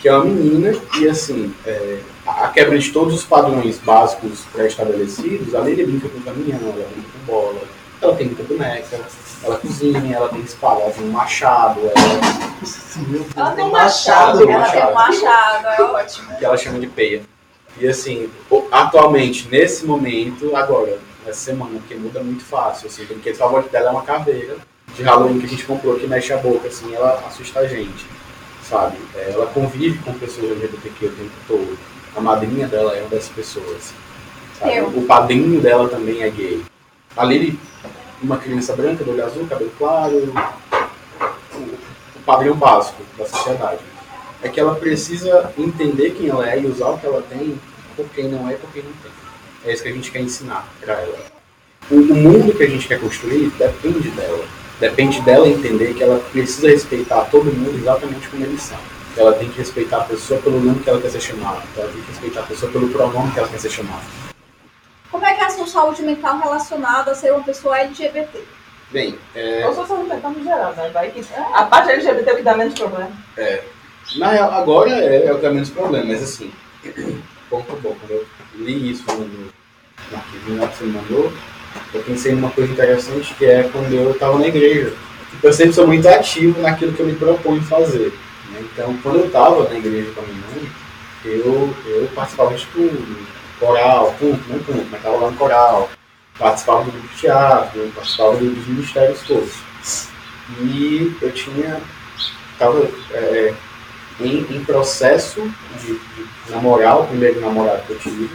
que 0.00 0.08
é 0.08 0.12
uma 0.12 0.24
menina 0.24 0.72
e 0.98 1.08
assim, 1.08 1.54
é, 1.66 1.98
a 2.26 2.48
quebra 2.48 2.78
de 2.78 2.90
todos 2.90 3.14
os 3.14 3.24
padrões 3.24 3.78
básicos 3.78 4.40
pré-estabelecidos, 4.52 5.54
a 5.54 5.60
Lili 5.60 5.86
brinca 5.86 6.08
com 6.08 6.20
caminhão, 6.20 6.60
ela 6.62 6.88
brinca 6.92 7.08
com 7.12 7.32
bola, 7.32 7.60
ela 8.00 8.14
tem 8.14 8.26
muita 8.26 8.42
boneca, 8.42 9.00
ela 9.42 9.56
cozinha, 9.58 10.14
ela 10.14 10.28
tem 10.28 10.40
espada, 10.40 10.82
ela 10.82 10.90
tem 10.90 11.04
um 11.04 11.10
machado, 11.10 11.80
ela, 11.80 11.92
Ela 13.36 13.50
tem 13.52 13.64
um 13.64 13.70
machado. 13.70 14.50
Ela 14.50 14.70
tem 14.70 14.84
um 14.84 14.94
machado. 14.94 15.66
é 15.66 15.82
ótimo. 15.82 16.36
que 16.36 16.44
ela 16.44 16.56
chama 16.56 16.78
de 16.78 16.86
peia. 16.86 17.22
E 17.78 17.86
assim, 17.86 18.30
atualmente, 18.70 19.48
nesse 19.48 19.84
momento, 19.84 20.54
agora, 20.56 20.98
essa 21.26 21.40
semana, 21.40 21.78
porque 21.78 21.94
muda 21.94 22.22
muito 22.22 22.44
fácil, 22.44 22.86
assim, 22.88 23.04
porque 23.04 23.30
o 23.30 23.34
favorito 23.34 23.70
dela 23.70 23.88
é 23.88 23.92
uma 23.92 24.02
caveira 24.02 24.56
de 24.94 25.02
Halloween 25.02 25.38
que 25.38 25.46
a 25.46 25.48
gente 25.48 25.64
comprou 25.64 25.98
que 25.98 26.06
mexe 26.06 26.32
a 26.32 26.38
boca, 26.38 26.68
assim, 26.68 26.94
ela 26.94 27.22
assusta 27.26 27.60
a 27.60 27.66
gente, 27.66 28.06
sabe? 28.62 28.96
É, 29.14 29.30
Ela 29.32 29.46
convive 29.46 29.98
com 29.98 30.12
pessoas 30.14 30.50
LGBTQ 30.52 31.06
o 31.06 31.10
tempo 31.10 31.30
todo. 31.46 31.78
A 32.16 32.20
madrinha 32.20 32.66
dela 32.66 32.94
é 32.96 33.00
uma 33.00 33.10
dessas 33.10 33.28
pessoas. 33.28 33.92
sabe? 34.58 34.76
Eu. 34.76 34.86
O 34.88 35.04
padrinho 35.06 35.60
dela 35.60 35.88
também 35.88 36.22
é 36.22 36.30
gay. 36.30 36.62
A 37.16 37.24
Lili, 37.24 37.58
uma 38.22 38.38
criança 38.38 38.74
branca, 38.74 39.04
do 39.04 39.10
olho 39.10 39.24
azul, 39.24 39.46
cabelo 39.46 39.72
claro, 39.76 40.14
o, 41.54 41.58
o 41.58 42.20
padrão 42.24 42.54
básico 42.56 43.02
da 43.18 43.26
sociedade 43.26 43.80
é 44.42 44.48
que 44.48 44.60
ela 44.60 44.74
precisa 44.74 45.52
entender 45.58 46.10
quem 46.12 46.28
ela 46.28 46.48
é 46.48 46.60
e 46.60 46.66
usar 46.66 46.88
o 46.88 46.98
que 46.98 47.06
ela 47.06 47.22
tem 47.22 47.58
por 47.96 48.06
quem 48.10 48.28
não 48.28 48.48
é 48.48 48.52
e 48.52 48.56
por 48.56 48.70
quem 48.70 48.82
não 48.82 48.92
tem. 49.02 49.10
É 49.64 49.72
isso 49.72 49.82
que 49.82 49.88
a 49.88 49.92
gente 49.92 50.10
quer 50.10 50.20
ensinar 50.20 50.66
para 50.80 50.94
ela. 50.94 51.18
O, 51.90 51.94
o 51.96 52.14
mundo 52.14 52.54
que 52.54 52.62
a 52.62 52.68
gente 52.68 52.86
quer 52.86 53.00
construir 53.00 53.50
depende 53.58 54.10
dela. 54.10 54.44
Depende 54.78 55.22
dela 55.22 55.48
entender 55.48 55.94
que 55.94 56.02
ela 56.02 56.18
precisa 56.18 56.68
respeitar 56.68 57.24
todo 57.30 57.46
mundo 57.46 57.78
exatamente 57.78 58.28
como 58.28 58.44
eles 58.44 58.62
são. 58.62 58.78
Ela 59.16 59.32
tem 59.32 59.48
que 59.48 59.58
respeitar 59.58 59.98
a 59.98 60.04
pessoa 60.04 60.38
pelo 60.40 60.60
nome 60.60 60.80
que 60.80 60.90
ela 60.90 61.00
quer 61.00 61.08
ser 61.08 61.20
chamada. 61.20 61.62
Ela 61.74 61.88
tem 61.88 62.02
que 62.02 62.10
respeitar 62.10 62.40
a 62.40 62.42
pessoa 62.42 62.70
pelo 62.70 62.88
pronome 62.90 63.32
que 63.32 63.38
ela 63.38 63.48
quer 63.48 63.58
ser 63.58 63.70
chamada. 63.70 64.02
Como 65.10 65.24
é 65.24 65.32
que 65.32 65.40
é 65.40 65.46
a 65.46 65.50
sua 65.50 65.66
saúde 65.66 66.02
mental 66.02 66.38
relacionada 66.38 67.12
a 67.12 67.14
ser 67.14 67.32
uma 67.32 67.42
pessoa 67.42 67.78
LGBT? 67.78 68.42
Bem, 68.90 69.18
é, 69.34 69.66
Ou 69.66 69.74
só 69.74 69.86
saúde 69.86 70.10
mental 70.10 70.30
no 70.30 70.44
geral, 70.44 70.74
né? 70.74 70.90
Vai 70.90 71.10
que, 71.10 71.24
a 71.34 71.62
parte 71.64 71.90
LGBT 71.92 72.30
é 72.30 72.32
o 72.34 72.36
que 72.36 72.42
dá 72.42 72.54
menos 72.54 72.74
problema. 72.74 73.10
na 74.16 74.28
real, 74.28 74.52
agora 74.52 74.90
é, 74.90 75.24
é 75.26 75.32
o 75.32 75.36
que 75.36 75.42
dá 75.42 75.50
menos 75.50 75.70
problema, 75.70 76.04
mas 76.04 76.22
assim, 76.22 76.52
ponto 77.48 77.74
bom, 77.76 77.96
quando 77.98 78.10
eu 78.10 78.26
li 78.56 78.90
isso 78.90 79.04
no, 79.08 79.26
no 79.26 80.16
arquivinho 80.16 80.60
lá 80.60 80.68
que 80.68 80.76
você 80.76 80.84
me 80.84 80.92
mandou, 80.92 81.32
eu 81.94 82.02
pensei 82.02 82.32
numa 82.32 82.50
coisa 82.50 82.72
interessante 82.72 83.34
que 83.34 83.44
é 83.44 83.62
quando 83.72 83.92
eu 83.92 84.10
estava 84.12 84.38
na 84.38 84.46
igreja. 84.48 84.92
Tipo, 85.30 85.46
Eu 85.46 85.52
sempre 85.52 85.72
sou 85.74 85.86
muito 85.86 86.06
ativo 86.08 86.60
naquilo 86.60 86.92
que 86.92 87.00
eu 87.00 87.06
me 87.06 87.14
proponho 87.14 87.62
fazer. 87.62 88.12
né? 88.50 88.60
Então, 88.72 88.96
quando 89.02 89.18
eu 89.20 89.26
estava 89.26 89.68
na 89.68 89.74
igreja 89.76 90.10
com 90.14 90.20
a 90.20 90.24
minha 90.24 90.46
mãe, 90.54 90.70
eu, 91.24 91.74
eu 91.86 92.08
participava 92.14 92.54
de 92.54 92.66
tudo. 92.66 93.26
Coral, 93.58 94.14
culto, 94.18 94.42
não 94.48 94.58
culto, 94.60 94.86
mas 94.90 95.00
estava 95.00 95.16
lá 95.16 95.30
no 95.30 95.36
coral. 95.36 95.90
Participava 96.38 96.84
do 96.84 96.90
grupo 96.92 97.08
de 97.08 97.14
teatro, 97.20 97.90
participava 97.94 98.36
do- 98.36 98.50
dos 98.54 98.66
ministérios 98.66 99.20
todos. 99.26 99.52
E 100.60 101.16
eu 101.20 101.32
tinha. 101.32 101.80
Estava 102.52 102.86
em, 104.20 104.38
em 104.50 104.64
processo 104.64 105.42
de, 105.80 105.94
de 105.94 106.26
namorar, 106.50 107.00
o 107.00 107.06
primeiro 107.06 107.40
namorado 107.40 107.82
que 107.86 107.92
eu 107.92 107.98
tive. 107.98 108.30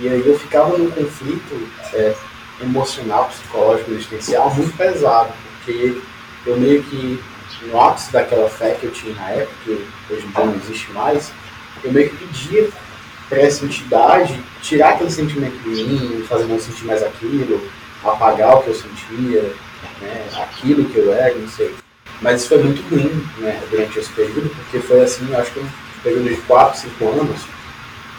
E 0.00 0.08
aí 0.08 0.22
eu 0.26 0.38
ficava 0.38 0.76
num 0.76 0.90
conflito 0.90 1.68
é, 1.92 2.14
emocional, 2.60 3.28
psicológico, 3.28 3.92
existencial 3.92 4.54
muito 4.54 4.76
pesado, 4.76 5.32
porque 5.58 6.00
eu 6.46 6.56
meio 6.56 6.82
que, 6.84 7.22
no 7.66 7.80
ápice 7.80 8.12
daquela 8.12 8.48
fé 8.48 8.76
que 8.78 8.86
eu 8.86 8.90
tinha 8.90 9.14
na 9.14 9.30
época, 9.30 9.54
que 9.64 10.12
hoje 10.12 10.26
em 10.26 10.30
dia 10.30 10.44
não 10.44 10.54
existe 10.56 10.90
mais, 10.92 11.32
eu 11.82 11.92
meio 11.92 12.10
que 12.10 12.16
pedia 12.16 12.68
para 13.28 13.40
essa 13.40 13.64
entidade 13.64 14.38
tirar 14.60 14.90
aquele 14.90 15.10
sentimento 15.10 15.56
de 15.62 15.84
mim, 15.84 16.24
fazer 16.28 16.44
não 16.44 16.58
sentir 16.58 16.84
mais 16.84 17.02
aquilo, 17.02 17.66
apagar 18.04 18.56
o 18.56 18.62
que 18.62 18.68
eu 18.68 18.74
sentia, 18.74 19.54
né, 20.00 20.28
aquilo 20.42 20.84
que 20.86 20.98
eu 20.98 21.12
era, 21.12 21.34
não 21.34 21.48
sei. 21.48 21.74
Mas 22.20 22.40
isso 22.40 22.50
foi 22.50 22.62
muito 22.62 22.82
ruim 22.88 23.26
né, 23.38 23.60
durante 23.70 23.98
esse 23.98 24.10
período, 24.12 24.50
porque 24.50 24.80
foi 24.80 25.02
assim, 25.02 25.34
acho 25.34 25.50
que 25.52 25.60
um 25.60 25.68
período 26.02 26.28
de 26.28 26.36
4, 26.42 26.80
5 26.80 27.08
anos, 27.08 27.40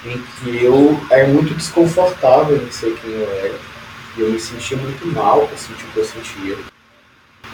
em 0.05 0.21
que 0.21 0.63
eu 0.63 0.99
era 1.09 1.27
muito 1.27 1.53
desconfortável 1.53 2.57
em 2.57 2.71
ser 2.71 2.93
quem 2.95 3.11
eu 3.11 3.31
era. 3.31 3.72
E 4.17 4.21
eu 4.21 4.31
me 4.31 4.39
sentia 4.39 4.77
muito 4.77 5.07
mal 5.07 5.47
com 5.47 5.57
sentir 5.57 5.83
o 5.85 5.87
que 5.87 5.97
eu 5.97 6.05
sentia. 6.05 6.57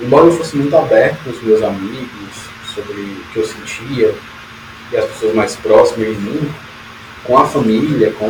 Embora 0.02 0.26
eu 0.26 0.32
fosse 0.32 0.56
muito 0.56 0.76
aberto 0.76 1.24
com 1.24 1.30
os 1.30 1.42
meus 1.42 1.62
amigos 1.62 2.36
sobre 2.74 2.94
o 2.94 3.24
que 3.32 3.38
eu 3.38 3.46
sentia, 3.46 4.16
e 4.92 4.98
as 4.98 5.06
pessoas 5.06 5.36
mais 5.36 5.56
próximas 5.56 6.16
de 6.16 6.22
mim, 6.22 6.54
com 7.24 7.38
a 7.38 7.46
família, 7.46 8.12
com 8.14 8.28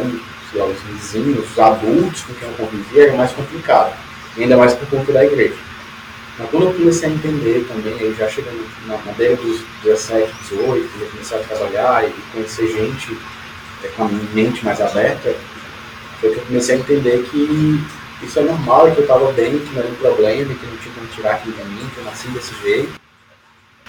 lá, 0.54 0.66
os 0.66 0.82
vizinhos, 0.82 1.50
os 1.52 1.60
adultos 1.60 2.22
com 2.22 2.34
quem 2.34 2.48
eu 2.48 2.54
convivia, 2.56 3.04
era 3.04 3.18
mais 3.18 3.32
complicado. 3.32 3.96
E 4.36 4.44
ainda 4.44 4.58
mais 4.58 4.74
por 4.74 4.88
conta 4.90 5.12
da 5.12 5.26
igreja. 5.26 5.56
Mas 6.38 6.50
quando 6.50 6.68
eu 6.68 6.74
comecei 6.74 7.10
a 7.10 7.12
entender 7.12 7.66
também, 7.68 8.00
eu 8.00 8.16
já 8.16 8.28
chegando 8.30 8.66
na, 8.88 8.98
na 8.98 9.12
beira 9.14 9.36
dos 9.36 9.62
17, 9.84 10.32
18, 10.50 10.90
eu 11.00 11.08
comecei 11.08 11.38
a 11.38 11.42
trabalhar 11.42 12.08
e 12.08 12.14
conhecer 12.32 12.68
gente 12.68 13.18
é, 13.84 13.88
com 13.90 14.04
a 14.04 14.08
mente 14.34 14.64
mais 14.64 14.80
aberta, 14.80 15.36
foi 16.22 16.32
que 16.32 16.38
eu 16.38 16.46
comecei 16.46 16.76
a 16.76 16.80
entender 16.80 17.28
que 17.30 17.84
isso 18.22 18.40
é 18.40 18.44
normal, 18.44 18.92
que 18.92 18.98
eu 18.98 19.04
estava 19.04 19.32
bem, 19.32 19.60
que 19.60 19.74
não 19.74 19.82
era 19.82 19.92
um 19.92 19.96
problema, 19.96 20.54
que 20.54 20.66
não 20.66 20.78
tinha 20.78 20.94
como 20.94 21.08
tirar 21.08 21.36
aquilo 21.36 21.56
de 21.56 21.64
mim, 21.64 21.90
que 21.94 22.00
eu 22.00 22.04
nasci 22.04 22.28
desse 22.30 22.54
jeito. 22.62 23.00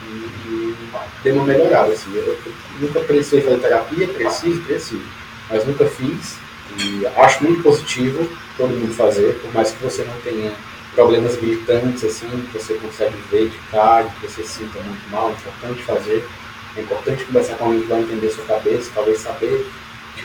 E, 0.02 0.06
e 0.06 0.76
dei 1.22 1.32
uma 1.32 1.44
melhorada, 1.44 1.92
assim. 1.92 2.14
Eu, 2.14 2.24
eu 2.24 2.54
nunca 2.80 3.00
precisei 3.00 3.40
fazer 3.40 3.58
terapia, 3.58 4.08
preciso, 4.08 4.62
preciso. 4.62 5.02
Mas 5.48 5.66
nunca 5.66 5.84
fiz. 5.86 6.38
E 6.78 7.06
acho 7.06 7.44
muito 7.44 7.62
positivo 7.62 8.28
todo 8.56 8.70
mundo 8.70 8.94
fazer, 8.94 9.34
por 9.40 9.52
mais 9.52 9.72
que 9.72 9.82
você 9.82 10.04
não 10.04 10.14
tenha 10.20 10.52
problemas 10.94 11.36
gritantes, 11.36 12.04
assim, 12.04 12.28
que 12.28 12.58
você 12.58 12.74
consegue 12.74 13.16
ver 13.30 13.48
de 13.48 13.58
cara, 13.70 14.08
que 14.20 14.26
você 14.26 14.44
sinta 14.44 14.78
muito 14.80 15.10
mal, 15.10 15.30
é 15.30 15.32
importante 15.32 15.82
fazer. 15.82 16.28
É 16.76 16.82
importante 16.82 17.24
conversar 17.24 17.56
com 17.56 17.64
alguém 17.64 17.80
que 17.80 17.88
vai 17.88 18.00
entender 18.00 18.30
sua 18.30 18.44
cabeça, 18.44 18.92
talvez 18.94 19.18
saber 19.18 19.66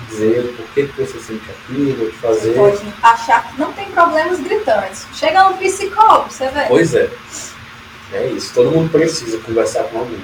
dizer 0.09 0.53
por 0.57 0.65
que, 0.73 0.87
que 0.87 1.01
você 1.01 1.19
sente 1.19 1.43
aquilo, 1.49 2.09
te 2.09 2.17
fazer. 2.17 2.53
Pode 2.53 2.81
achar 3.01 3.47
que 3.49 3.59
não 3.59 3.71
tem 3.73 3.85
problemas 3.91 4.39
gritantes. 4.39 5.05
Chega 5.13 5.49
no 5.49 5.57
psicólogo, 5.57 6.29
você 6.31 6.47
vê. 6.49 6.61
Pois 6.67 6.93
é. 6.93 7.09
É 8.13 8.27
isso. 8.27 8.53
Todo 8.53 8.71
mundo 8.71 8.89
precisa 8.91 9.37
conversar 9.39 9.83
com 9.85 9.99
alguém. 9.99 10.19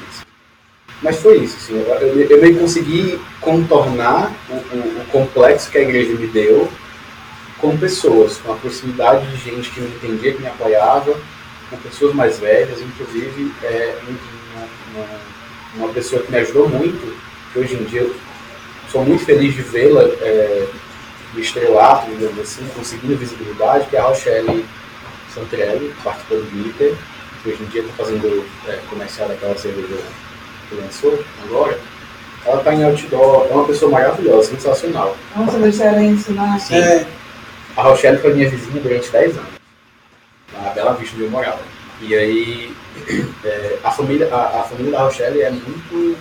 Mas 1.02 1.20
foi 1.20 1.40
isso. 1.40 1.58
Assim, 1.58 1.74
eu, 1.80 1.86
eu, 1.96 2.30
eu 2.30 2.42
meio 2.42 2.54
que 2.56 2.60
consegui 2.60 3.20
contornar 3.40 4.32
o, 4.50 4.54
o- 4.54 5.02
o 5.02 5.06
complexo 5.12 5.70
que 5.72 5.78
a 5.78 5.82
igreja 5.82 6.14
me 6.14 6.28
deu 6.28 6.72
com 7.58 7.78
pessoas, 7.78 8.38
com 8.38 8.54
a 8.54 8.56
proximidade 8.56 9.26
de 9.28 9.38
gente 9.38 9.70
que 9.72 9.82
me 9.82 9.88
entendia, 9.88 10.34
que 10.34 10.42
me 10.42 10.48
apoiava, 10.48 11.16
com 11.70 11.78
pessoas 11.78 12.14
mais 12.14 12.38
velhas, 12.40 12.80
inclusive 12.82 13.52
é, 13.64 13.98
uma, 14.08 14.68
uma- 15.04 15.20
uma 15.76 15.90
pessoa 15.94 16.22
que 16.22 16.32
me 16.32 16.38
ajudou 16.40 16.68
muito, 16.70 17.16
que 17.54 17.60
hoje 17.60 17.76
em 17.76 17.84
dia 17.86 18.02
eu 18.02 18.16
sou 18.92 19.06
muito 19.06 19.24
feliz 19.24 19.56
de 19.56 19.62
vê-la 19.62 20.04
é, 20.04 20.68
estrelato, 21.38 22.12
digamos 22.12 22.38
assim, 22.40 22.68
conseguindo 22.76 23.16
visibilidade, 23.16 23.88
que 23.88 23.96
é 23.96 24.00
a 24.00 24.04
Rochelle 24.04 24.66
Santrelli, 25.34 25.94
que 25.96 26.04
participou 26.04 26.40
do 26.40 26.52
Glitter, 26.52 26.94
que 27.42 27.50
hoje 27.50 27.64
em 27.64 27.66
dia 27.68 27.82
está 27.82 27.94
fazendo 28.04 28.46
é, 28.68 28.80
comercial 28.90 29.30
daquela 29.30 29.58
cerveja 29.58 29.96
que 30.68 30.76
lançou 30.76 31.24
agora. 31.46 31.80
Ela 32.46 32.58
está 32.58 32.74
em 32.74 32.84
outdoor, 32.84 33.48
é 33.50 33.54
uma 33.54 33.66
pessoa 33.66 33.92
maravilhosa, 33.92 34.50
sensacional. 34.50 35.16
Nossa, 35.36 35.84
ela 35.84 36.04
ensinar. 36.04 36.60
Sim. 36.60 36.76
É, 36.76 37.06
A 37.78 37.84
Rochelle 37.84 38.18
foi 38.18 38.34
minha 38.34 38.50
vizinha 38.50 38.82
durante 38.82 39.10
10 39.10 39.38
anos, 39.38 39.50
na 40.54 40.70
Bela 40.72 40.94
Vista 40.96 41.16
onde 41.16 41.26
eu 41.26 41.32
morava. 41.32 41.60
E 42.02 42.16
aí, 42.16 42.76
é, 43.46 43.78
a, 43.84 43.92
família, 43.92 44.28
a, 44.34 44.62
a 44.62 44.64
família 44.64 44.92
da 44.92 45.04
Rochelle 45.04 45.42
é 45.42 45.50
muito. 45.50 46.18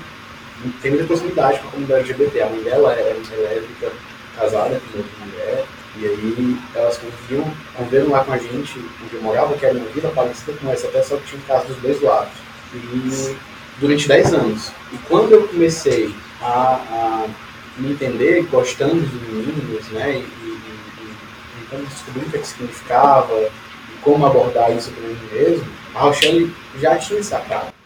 Tem 0.82 0.90
muita 0.90 1.06
proximidade 1.06 1.58
com 1.60 1.68
a 1.68 1.70
comunidade 1.70 2.10
LGBT. 2.10 2.42
A 2.42 2.48
mãe 2.48 2.62
dela 2.62 2.92
é, 2.94 3.10
é 3.10 3.36
lésbica, 3.36 3.92
casada 4.36 4.80
com 4.92 4.98
outra 4.98 5.26
mulher. 5.26 5.64
E 5.96 6.06
aí, 6.06 6.56
elas 6.74 6.98
conviviam, 6.98 7.52
conviveram 7.76 8.10
lá 8.10 8.24
com 8.24 8.32
a 8.32 8.38
gente, 8.38 8.78
onde 9.04 9.14
eu 9.14 9.22
morava, 9.22 9.54
que 9.54 9.66
era 9.66 9.76
uma 9.76 9.88
vila 9.88 10.10
parecida 10.10 10.52
com 10.60 10.70
essa, 10.70 10.86
até 10.86 11.02
só 11.02 11.16
que 11.16 11.26
tinha 11.26 11.42
casa 11.42 11.66
dos 11.66 11.76
dois 11.78 12.00
lados. 12.00 12.32
E 12.72 13.36
durante 13.80 14.06
10 14.06 14.34
anos. 14.34 14.72
E 14.92 14.98
quando 15.08 15.32
eu 15.32 15.48
comecei 15.48 16.14
a, 16.40 16.74
a 16.74 17.26
me 17.76 17.92
entender 17.92 18.46
gostando 18.50 19.00
dos 19.00 19.22
meninos, 19.28 19.88
né, 19.88 20.12
e, 20.12 20.18
e, 20.18 20.20
e, 20.20 21.04
e 21.04 21.64
tentando 21.64 21.88
descobrir 21.88 22.26
o 22.26 22.30
que, 22.30 22.36
é 22.36 22.40
que 22.40 22.46
significava 22.46 23.34
e 23.34 23.50
como 24.02 24.26
abordar 24.26 24.70
isso 24.70 24.92
para 24.92 25.08
mim 25.08 25.18
mesmo, 25.32 25.66
a 25.94 26.00
Rochelle 26.00 26.54
já 26.78 26.96
tinha 26.98 27.22
sacado. 27.22 27.79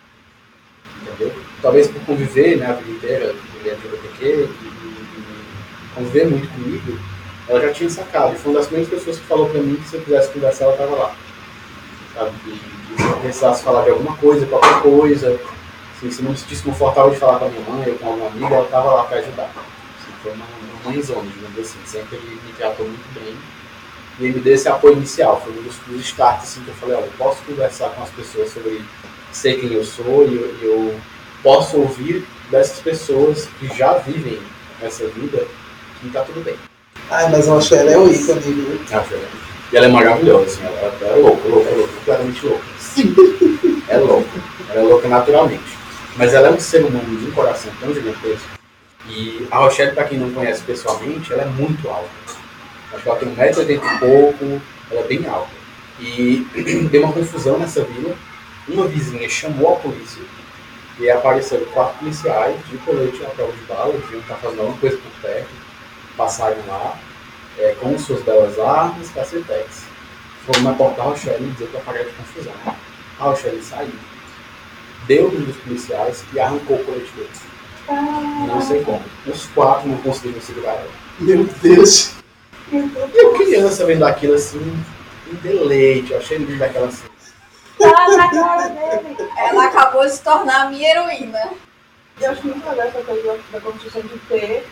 Entendeu? 1.04 1.32
Talvez 1.60 1.86
por 1.86 2.00
conviver 2.02 2.56
né, 2.56 2.66
a 2.66 2.72
vida 2.72 2.90
inteira 2.90 3.34
com 3.34 3.68
LGBTQ 3.68 4.24
e, 4.24 4.44
e, 4.44 5.94
conviver 5.94 6.26
muito 6.26 6.48
comigo, 6.48 6.98
ela 7.46 7.60
já 7.60 7.72
tinha 7.72 7.90
sacado. 7.90 8.34
E 8.34 8.38
foi 8.38 8.52
uma 8.52 8.58
das 8.58 8.68
primeiras 8.68 8.92
pessoas 8.92 9.18
que 9.18 9.26
falou 9.26 9.48
para 9.48 9.60
mim 9.60 9.76
que 9.76 9.88
se 9.88 9.96
eu 9.96 10.02
quisesse 10.02 10.32
conversar, 10.32 10.64
ela 10.64 10.72
estava 10.72 10.96
lá. 10.96 11.16
Sabe? 12.14 12.30
E, 12.46 12.74
se 12.96 13.08
eu 13.08 13.16
precisasse 13.18 13.62
falar 13.62 13.82
de 13.82 13.90
alguma 13.90 14.16
coisa, 14.16 14.46
qualquer 14.46 14.80
coisa, 14.80 15.40
assim, 15.96 16.10
se 16.10 16.22
não 16.22 16.36
sentisse 16.36 16.62
confortável 16.62 17.10
de 17.10 17.18
falar 17.18 17.38
com 17.38 17.46
a 17.46 17.48
minha 17.48 17.68
mãe 17.68 17.90
ou 17.90 17.98
com 17.98 18.06
alguma 18.08 18.28
amiga, 18.28 18.54
ela 18.54 18.64
estava 18.64 18.92
lá 18.92 19.04
para 19.04 19.18
ajudar. 19.18 19.44
Assim, 19.44 20.12
foi 20.22 20.32
uma, 20.32 20.44
uma 20.44 20.90
mãezona, 20.90 21.30
digamos 21.30 21.58
assim. 21.58 21.78
Sempre 21.84 22.18
me 22.18 22.52
tratou 22.56 22.86
muito 22.86 23.14
bem. 23.14 23.36
E 24.18 24.24
ele 24.24 24.34
me 24.34 24.40
deu 24.40 24.54
esse 24.54 24.68
apoio 24.68 24.94
inicial. 24.94 25.40
Foi 25.44 25.52
um 25.52 25.62
dos, 25.62 25.76
dos 25.86 26.00
starts 26.00 26.44
assim, 26.44 26.62
que 26.62 26.68
eu 26.68 26.74
falei, 26.74 26.96
olha, 26.96 27.06
eu 27.06 27.12
posso 27.18 27.42
conversar 27.42 27.90
com 27.90 28.02
as 28.02 28.10
pessoas 28.10 28.52
sobre 28.52 28.84
ser 29.36 29.60
quem 29.60 29.72
eu 29.72 29.84
sou 29.84 30.26
e 30.26 30.34
eu, 30.34 30.56
eu 30.62 30.94
posso 31.42 31.78
ouvir 31.78 32.24
dessas 32.50 32.78
pessoas 32.80 33.48
que 33.58 33.66
já 33.76 33.94
vivem 33.94 34.38
essa 34.82 35.06
vida 35.08 35.46
que 36.00 36.10
tá 36.10 36.22
tudo 36.22 36.44
bem. 36.44 36.56
Ai, 37.10 37.30
mas 37.30 37.48
a 37.48 37.52
Rochelle 37.52 37.90
é 37.90 37.98
o 37.98 38.10
ícone, 38.10 38.40
viu? 38.40 38.80
E 39.72 39.76
ela 39.76 39.86
é 39.86 39.88
maravilhosa, 39.88 40.44
assim, 40.44 40.64
ela, 40.64 40.96
ela 41.00 41.16
é 41.16 41.20
louca, 41.20 41.48
louca, 41.48 41.70
louca, 41.70 41.92
completamente 41.94 42.46
louca. 42.46 42.64
É 43.86 43.98
louca, 43.98 44.30
ela 44.70 44.80
é 44.80 44.82
louca 44.82 45.08
naturalmente. 45.08 45.76
Mas 46.16 46.32
ela 46.32 46.48
é 46.48 46.50
um 46.50 46.58
ser 46.58 46.84
humano 46.84 47.16
de 47.18 47.26
um 47.26 47.30
coração 47.32 47.70
tão 47.78 47.92
gigantesco. 47.92 48.48
E 49.08 49.46
a 49.50 49.58
Rochelle, 49.58 49.92
para 49.92 50.04
quem 50.04 50.18
não 50.18 50.32
conhece 50.32 50.62
pessoalmente, 50.62 51.32
ela 51.32 51.42
é 51.42 51.46
muito 51.46 51.86
alta. 51.88 52.08
Acho 52.92 53.02
que 53.02 53.08
ela 53.08 53.18
tem 53.18 53.34
1,80m 53.34 53.70
e 53.70 53.98
pouco, 53.98 54.62
ela 54.90 55.00
é 55.00 55.04
bem 55.04 55.26
alta. 55.26 55.50
E 56.00 56.46
deu 56.90 57.02
uma 57.02 57.12
confusão 57.12 57.58
nessa 57.58 57.84
vila. 57.84 58.16
Uma 58.66 58.86
vizinha 58.86 59.28
chamou 59.28 59.74
a 59.74 59.76
polícia 59.76 60.22
e 60.98 61.10
apareceram 61.10 61.66
quatro 61.66 61.98
policiais 61.98 62.56
de 62.70 62.78
colete 62.78 63.24
à 63.24 63.28
prova 63.30 63.52
de 63.52 63.64
bala, 63.64 63.92
deviam 63.92 64.20
estar 64.20 64.36
fazendo 64.36 64.60
alguma 64.60 64.78
coisa 64.78 64.96
por 64.96 65.10
perto. 65.20 65.50
passaram 66.16 66.56
lá 66.66 66.98
é, 67.58 67.74
com 67.80 67.98
suas 67.98 68.22
belas 68.22 68.58
armas, 68.58 69.10
cacetetes. 69.10 69.84
Foram 70.46 70.62
na 70.62 70.72
porta 70.74 70.96
da 70.96 71.02
Rochelle 71.04 71.50
dizer 71.50 71.68
que 71.68 71.76
aparelho 71.76 72.10
de 72.10 72.16
confusão. 72.16 72.52
A 73.18 73.24
Rochelle 73.24 73.62
saiu, 73.62 73.92
deu 75.06 75.28
um 75.28 75.44
dos 75.44 75.56
policiais 75.56 76.24
e 76.32 76.40
arrancou 76.40 76.76
o 76.76 76.84
colete 76.84 77.10
deles. 77.12 77.42
Não 77.88 78.60
sei 78.62 78.82
como. 78.82 79.02
Os 79.26 79.46
quatro 79.46 79.88
não 79.88 79.98
conseguiram 79.98 80.40
segurar 80.40 80.72
ela. 80.72 80.90
Meu 81.20 81.44
Deus. 81.62 82.12
E 82.72 83.20
a 83.20 83.36
criança 83.36 83.84
vendo 83.84 84.04
aquilo 84.04 84.34
assim, 84.34 84.58
um 85.30 85.34
deleite. 85.42 86.12
Eu 86.12 86.18
achei 86.18 86.38
lindo 86.38 86.56
daquela 86.58 86.90
cena. 86.90 87.10
Tá 87.90 88.08
na 88.16 88.30
cara 88.30 88.68
dele. 88.68 89.16
Ela 89.36 89.66
acabou 89.66 90.04
de 90.04 90.12
se 90.12 90.22
tornar 90.22 90.62
a 90.62 90.70
minha 90.70 90.88
heroína. 90.90 91.40
Eu 92.20 92.30
acho 92.30 92.46
muito 92.46 92.68
legal 92.68 92.86
essa 92.88 93.02
coisa 93.02 93.38
da- 93.52 93.60
construção 93.60 94.02
de 94.02 94.18
ter 94.28 94.66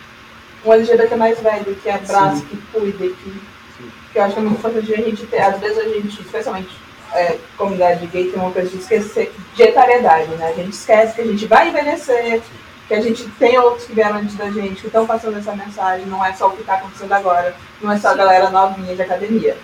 um 0.64 0.72
LGBT 0.72 1.16
mais 1.16 1.40
velho, 1.40 1.74
que 1.74 1.90
abraça, 1.90 2.36
Sim. 2.36 2.46
que 2.46 2.56
cuida, 2.72 2.98
que, 2.98 3.30
Sim. 3.76 3.92
que 4.12 4.18
eu 4.18 4.22
acho 4.22 4.34
que 4.34 4.38
é 4.40 4.42
muito 4.42 4.58
importante 4.58 4.92
a 4.94 4.96
gente 4.96 5.26
ter. 5.26 5.40
Às 5.40 5.58
vezes 5.58 5.78
a 5.78 5.88
gente, 5.88 6.20
especialmente 6.22 6.70
é, 7.14 7.36
comunidade 7.58 8.06
gay, 8.06 8.30
tem 8.30 8.40
uma 8.40 8.52
coisa 8.52 8.70
de 8.70 8.78
esquecer 8.78 9.34
de 9.54 9.62
etariedade, 9.62 10.30
né? 10.36 10.48
A 10.48 10.52
gente 10.52 10.72
esquece 10.72 11.14
que 11.14 11.20
a 11.20 11.26
gente 11.26 11.46
vai 11.46 11.68
envelhecer, 11.68 12.40
que 12.88 12.94
a 12.94 13.00
gente 13.00 13.28
tem 13.38 13.58
outros 13.58 13.86
que 13.86 13.92
vieram 13.92 14.16
antes 14.16 14.34
da 14.36 14.50
gente, 14.50 14.80
que 14.80 14.86
estão 14.86 15.04
passando 15.06 15.36
essa 15.38 15.54
mensagem, 15.54 16.06
não 16.06 16.24
é 16.24 16.32
só 16.32 16.46
o 16.48 16.52
que 16.52 16.60
está 16.62 16.74
acontecendo 16.74 17.12
agora, 17.12 17.54
não 17.82 17.92
é 17.92 17.98
só 17.98 18.08
a 18.10 18.14
galera 18.14 18.50
novinha 18.50 18.94
de 18.94 19.02
academia. 19.02 19.56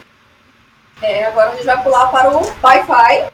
É, 1.02 1.24
agora 1.26 1.50
a 1.50 1.54
gente 1.54 1.64
vai 1.66 1.82
pular 1.82 2.06
para 2.08 2.30
o 2.36 2.42
Wi-Fi. 2.62 3.26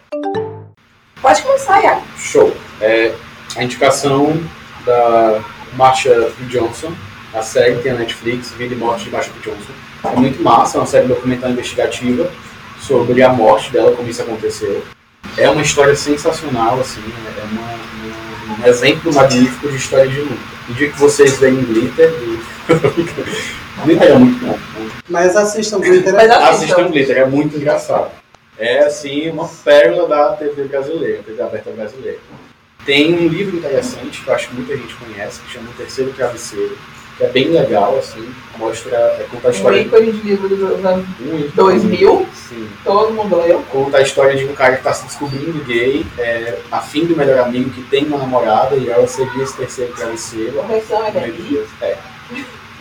Pode 1.21 1.43
começar, 1.43 1.81
Iago. 1.83 2.03
Show. 2.19 2.55
É, 2.81 3.15
a 3.57 3.63
indicação 3.65 4.39
da 4.85 5.41
Marsha. 5.75 6.31
Johnson, 6.49 6.93
a 7.33 7.43
série 7.43 7.77
que 7.77 7.83
tem 7.85 7.93
na 7.93 8.01
Netflix, 8.01 8.53
Vida 8.53 8.75
e 8.75 8.77
Morte 8.77 9.05
de 9.05 9.11
Marsha. 9.11 9.31
Johnson. 9.43 9.73
É 10.05 10.11
muito 10.17 10.43
massa, 10.43 10.77
é 10.77 10.81
uma 10.81 10.87
série 10.87 11.07
documental 11.09 11.51
investigativa 11.51 12.31
sobre 12.81 13.23
a 13.23 13.31
morte 13.31 13.71
dela, 13.73 13.97
como 13.97 14.09
isso 14.09 14.21
aconteceu. 14.21 14.85
É 15.39 15.49
uma 15.49 15.63
história 15.63 15.97
sensacional, 15.97 16.79
assim, 16.79 17.01
é 17.39 17.43
uma- 17.45 17.63
uma- 17.63 18.65
um 18.65 18.67
exemplo 18.69 19.13
magnífico 19.13 19.69
de 19.69 19.77
história 19.77 20.07
de 20.07 20.21
luta. 20.21 20.37
Dia 20.69 20.91
que 20.91 20.99
vocês 20.99 21.39
veem 21.39 21.57
Glitter. 21.65 22.13
Glitter 23.85 24.11
é 24.11 24.15
muito 24.15 24.45
bom. 24.45 24.59
Mas 25.09 25.37
assistam 25.37 25.81
Glitter. 25.81 26.15
Mas 26.15 26.31
assistam. 26.31 26.51
Assistam 26.51 26.91
Glitter, 26.91 27.17
é 27.19 27.25
muito 27.27 27.57
engraçado. 27.57 28.11
É, 28.59 28.81
assim, 28.85 29.29
uma 29.31 29.49
pérola 29.49 30.09
da 30.09 30.33
TV 30.37 30.65
brasileira, 30.65 31.23
TV 31.25 31.43
aberta 31.43 31.71
brasileira. 31.71 32.19
Tem 32.87 33.15
um 33.15 33.27
livro 33.29 33.57
interessante, 33.57 34.21
que 34.23 34.29
eu 34.29 34.35
acho 34.35 34.49
que 34.49 34.55
muita 34.55 34.77
gente 34.77 34.95
conhece, 34.95 35.41
que 35.41 35.53
chama 35.53 35.71
O 35.71 35.73
Terceiro 35.73 36.13
Travesseiro, 36.13 36.77
que 37.17 37.25
é 37.25 37.29
bem 37.29 37.49
legal, 37.49 37.97
assim, 37.99 38.29
mostra, 38.59 38.95
é, 38.97 39.27
conta 39.31 39.49
a 39.49 39.51
Um 39.51 39.55
história 39.55 39.81
ícone 39.81 40.13
de 40.13 40.21
livro 40.21 40.49
dos 40.49 40.63
anos 40.85 41.07
um- 41.21 41.49
2000, 41.55 42.27
Sim. 42.35 42.69
todo 42.85 43.13
mundo 43.13 43.41
leu. 43.41 43.65
Conta 43.73 43.99
a 43.99 44.03
história 44.03 44.37
de 44.37 44.45
um 44.45 44.55
cara 44.55 44.73
que 44.75 44.79
está 44.81 44.93
se 44.93 45.07
descobrindo 45.07 45.65
gay, 45.65 46.05
é, 46.19 46.59
afim 46.71 47.07
do 47.07 47.17
melhor 47.17 47.39
amigo 47.41 47.71
que 47.71 47.83
tem 47.85 48.05
uma 48.05 48.19
namorada, 48.19 48.77
e 48.77 48.89
ela 48.89 49.07
seria 49.09 49.43
esse 49.43 49.57
terceiro 49.57 49.93
travesseiro. 49.95 50.61
É 50.61 50.67
meio 50.69 50.83
daí. 51.15 51.33
dos- 51.33 51.83
é, 51.83 51.97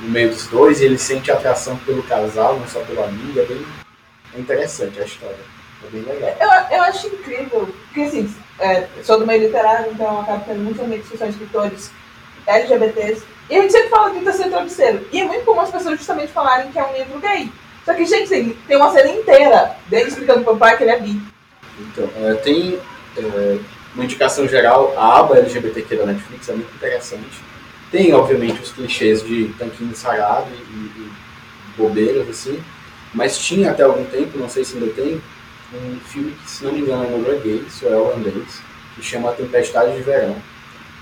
no 0.04 0.10
meio 0.10 0.30
dos 0.30 0.48
dois, 0.48 0.82
e 0.82 0.86
ele 0.86 0.98
sente 0.98 1.32
atração 1.32 1.78
pelo 1.78 2.04
casal, 2.04 2.60
não 2.60 2.68
só 2.68 2.80
pelo 2.82 3.04
amigo, 3.04 3.40
é 3.40 3.46
bem 3.46 3.66
é 4.36 4.40
interessante 4.40 5.00
a 5.00 5.06
história. 5.06 5.38
É 5.86 5.90
bem 5.90 6.02
legal. 6.02 6.36
Eu, 6.40 6.78
eu 6.78 6.84
acho 6.84 7.08
incrível, 7.08 7.68
porque 7.86 8.02
assim, 8.02 8.36
é, 8.60 8.88
sou 9.04 9.20
do 9.20 9.28
meio 9.28 9.44
literário, 9.44 9.92
então 9.92 10.06
eu 10.06 10.20
acabo 10.22 10.44
tendo 10.46 10.60
muitos 10.60 10.82
amigos 10.82 11.08
que 11.08 11.18
são 11.18 11.28
escritores 11.30 11.92
LGBTs, 12.48 13.24
e 13.50 13.58
a 13.58 13.62
gente 13.62 13.72
sempre 13.72 13.90
fala 13.90 14.12
de 14.12 14.20
terceiro 14.22 14.52
travesseiro. 14.52 15.08
E 15.12 15.22
é 15.22 15.26
muito 15.26 15.46
comum 15.46 15.62
as 15.62 15.72
pessoas 15.72 15.98
justamente 15.98 16.32
falarem 16.32 16.72
que 16.72 16.80
é 16.80 16.84
um 16.84 16.94
livro 16.94 17.20
gay. 17.20 17.52
Só 17.86 17.94
que, 17.94 18.06
gente, 18.06 18.30
tem, 18.30 18.54
tem 18.68 18.78
uma 18.78 18.92
cena 18.92 19.10
inteira 19.10 19.76
dele 19.88 20.08
explicando 20.10 20.44
pro 20.44 20.58
pai 20.58 20.78
que 20.78 20.84
ele 20.84 20.92
é 20.92 21.00
bi. 21.00 21.22
Então, 21.80 22.10
é, 22.24 22.34
tem 22.36 22.80
é, 23.18 23.60
uma 23.94 24.06
indicação 24.06 24.48
geral, 24.48 24.94
a 24.98 25.20
aba 25.20 25.38
LGBTQ 25.38 25.96
da 25.98 26.06
Netflix 26.06 26.50
é 26.50 26.54
muito 26.54 26.74
interessante. 26.74 27.53
Tem, 27.94 28.12
obviamente, 28.12 28.60
os 28.60 28.72
clichês 28.72 29.24
de 29.24 29.50
tanquinho 29.50 29.96
sarado 29.96 30.50
e, 30.52 31.00
e- 31.00 31.12
bobeiras, 31.78 32.28
assim, 32.28 32.60
mas 33.14 33.38
tinha 33.38 33.70
até 33.70 33.84
algum 33.84 34.04
tempo, 34.06 34.36
não 34.38 34.50
sei 34.50 34.64
se 34.64 34.76
ainda 34.78 34.92
tem, 34.94 35.22
um 35.72 36.00
filme 36.00 36.32
que, 36.32 36.50
se 36.50 36.64
não 36.64 36.72
me 36.72 36.80
engano, 36.80 37.04
é 37.04 37.10
norueguês 37.10 37.84
ou 37.84 37.92
é 37.92 37.96
holandês, 37.96 38.62
que 38.96 39.04
chama 39.04 39.32
Tempestade 39.34 39.96
de 39.96 40.02
Verão. 40.02 40.36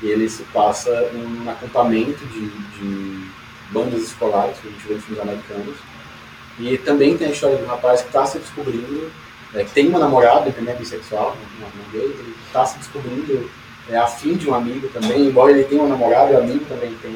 E 0.01 0.07
ele 0.07 0.27
se 0.27 0.43
passa 0.43 0.89
num 1.13 1.49
acampamento 1.49 2.25
de, 2.25 2.49
de 2.49 3.29
bandas 3.71 4.01
escolares, 4.03 4.57
que 4.59 4.67
a 4.67 4.71
gente 4.71 4.87
vê 4.87 4.99
filmes 4.99 5.21
americanos. 5.21 5.77
E 6.59 6.77
também 6.77 7.17
tem 7.17 7.27
a 7.27 7.31
história 7.31 7.55
do 7.57 7.65
rapaz 7.65 8.01
que 8.01 8.07
está 8.07 8.25
se 8.25 8.37
descobrindo 8.37 9.09
é, 9.53 9.63
que 9.63 9.71
tem 9.71 9.87
uma 9.87 9.99
namorada, 9.99 10.45
ele 10.45 10.55
também 10.55 10.73
é 10.73 10.77
bissexual, 10.77 11.37
uma, 11.57 11.67
uma 11.67 11.91
gay, 11.91 12.03
ele 12.03 12.35
está 12.47 12.65
se 12.65 12.77
descobrindo 12.79 13.49
é, 13.89 13.97
afim 13.97 14.35
de 14.35 14.49
um 14.49 14.53
amigo 14.53 14.87
também, 14.89 15.25
embora 15.27 15.51
ele 15.51 15.63
tenha 15.63 15.81
uma 15.81 15.89
namorada, 15.89 16.33
o 16.33 16.37
amigo 16.37 16.65
também 16.65 16.93
tem. 17.01 17.15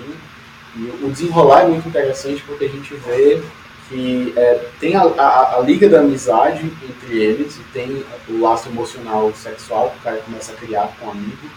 E 0.77 0.89
o 1.03 1.09
desenrolar 1.09 1.61
é 1.61 1.67
muito 1.67 1.87
interessante 1.87 2.43
porque 2.45 2.65
a 2.65 2.69
gente 2.69 2.93
vê 2.95 3.41
que 3.89 4.33
é, 4.35 4.65
tem 4.79 4.95
a, 4.95 5.03
a- 5.03 5.57
a 5.57 5.59
liga 5.61 5.87
da 5.87 5.99
amizade 5.99 6.65
entre 6.89 7.17
eles 7.17 7.55
e 7.57 7.61
tem 7.71 8.03
o 8.27 8.41
laço 8.41 8.67
emocional 8.69 9.31
sexual 9.35 9.91
que 9.91 9.99
o 9.99 10.01
cara 10.01 10.17
começa 10.17 10.51
a 10.51 10.55
criar 10.55 10.89
com 10.99 11.07
o 11.07 11.11
amigo. 11.11 11.49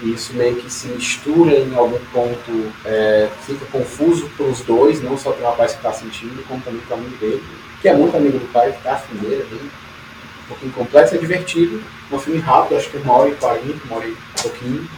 E 0.00 0.12
isso 0.12 0.32
meio 0.34 0.56
que 0.56 0.70
se 0.72 0.88
mistura 0.88 1.52
em 1.56 1.74
algum 1.74 1.98
ponto, 2.12 2.72
é, 2.84 3.28
fica 3.46 3.64
confuso 3.66 4.28
para 4.36 4.46
os 4.46 4.60
dois, 4.60 5.00
não 5.02 5.16
só 5.16 5.30
para 5.32 5.42
o 5.46 5.50
rapaz 5.50 5.72
que 5.72 5.78
está 5.78 5.92
sentindo, 5.92 6.42
como 6.48 6.60
também 6.62 6.80
para 6.82 6.96
o 6.96 7.00
amigo 7.00 7.16
dele 7.16 7.42
que 7.80 7.88
é 7.90 7.94
muito 7.94 8.16
amigo 8.16 8.38
do 8.38 8.50
pai, 8.50 8.72
que 8.72 8.82
tá 8.82 8.94
afim 8.94 9.14
dele, 9.16 9.42
é 9.42 9.44
bem 9.44 9.60
um 9.62 10.48
pouquinho 10.48 10.72
complexo, 10.72 11.14
é 11.14 11.18
divertido. 11.18 11.82
Um 12.12 12.18
filme 12.18 12.40
rápido, 12.40 12.76
acho 12.78 12.90
que 12.90 12.96
uma 12.98 13.14
hora 13.14 13.30
e 13.30 13.34
quarenta, 13.36 13.84
uma 13.86 13.96
hora 13.96 14.08
e 14.08 14.16
pouquinho. 14.42 14.88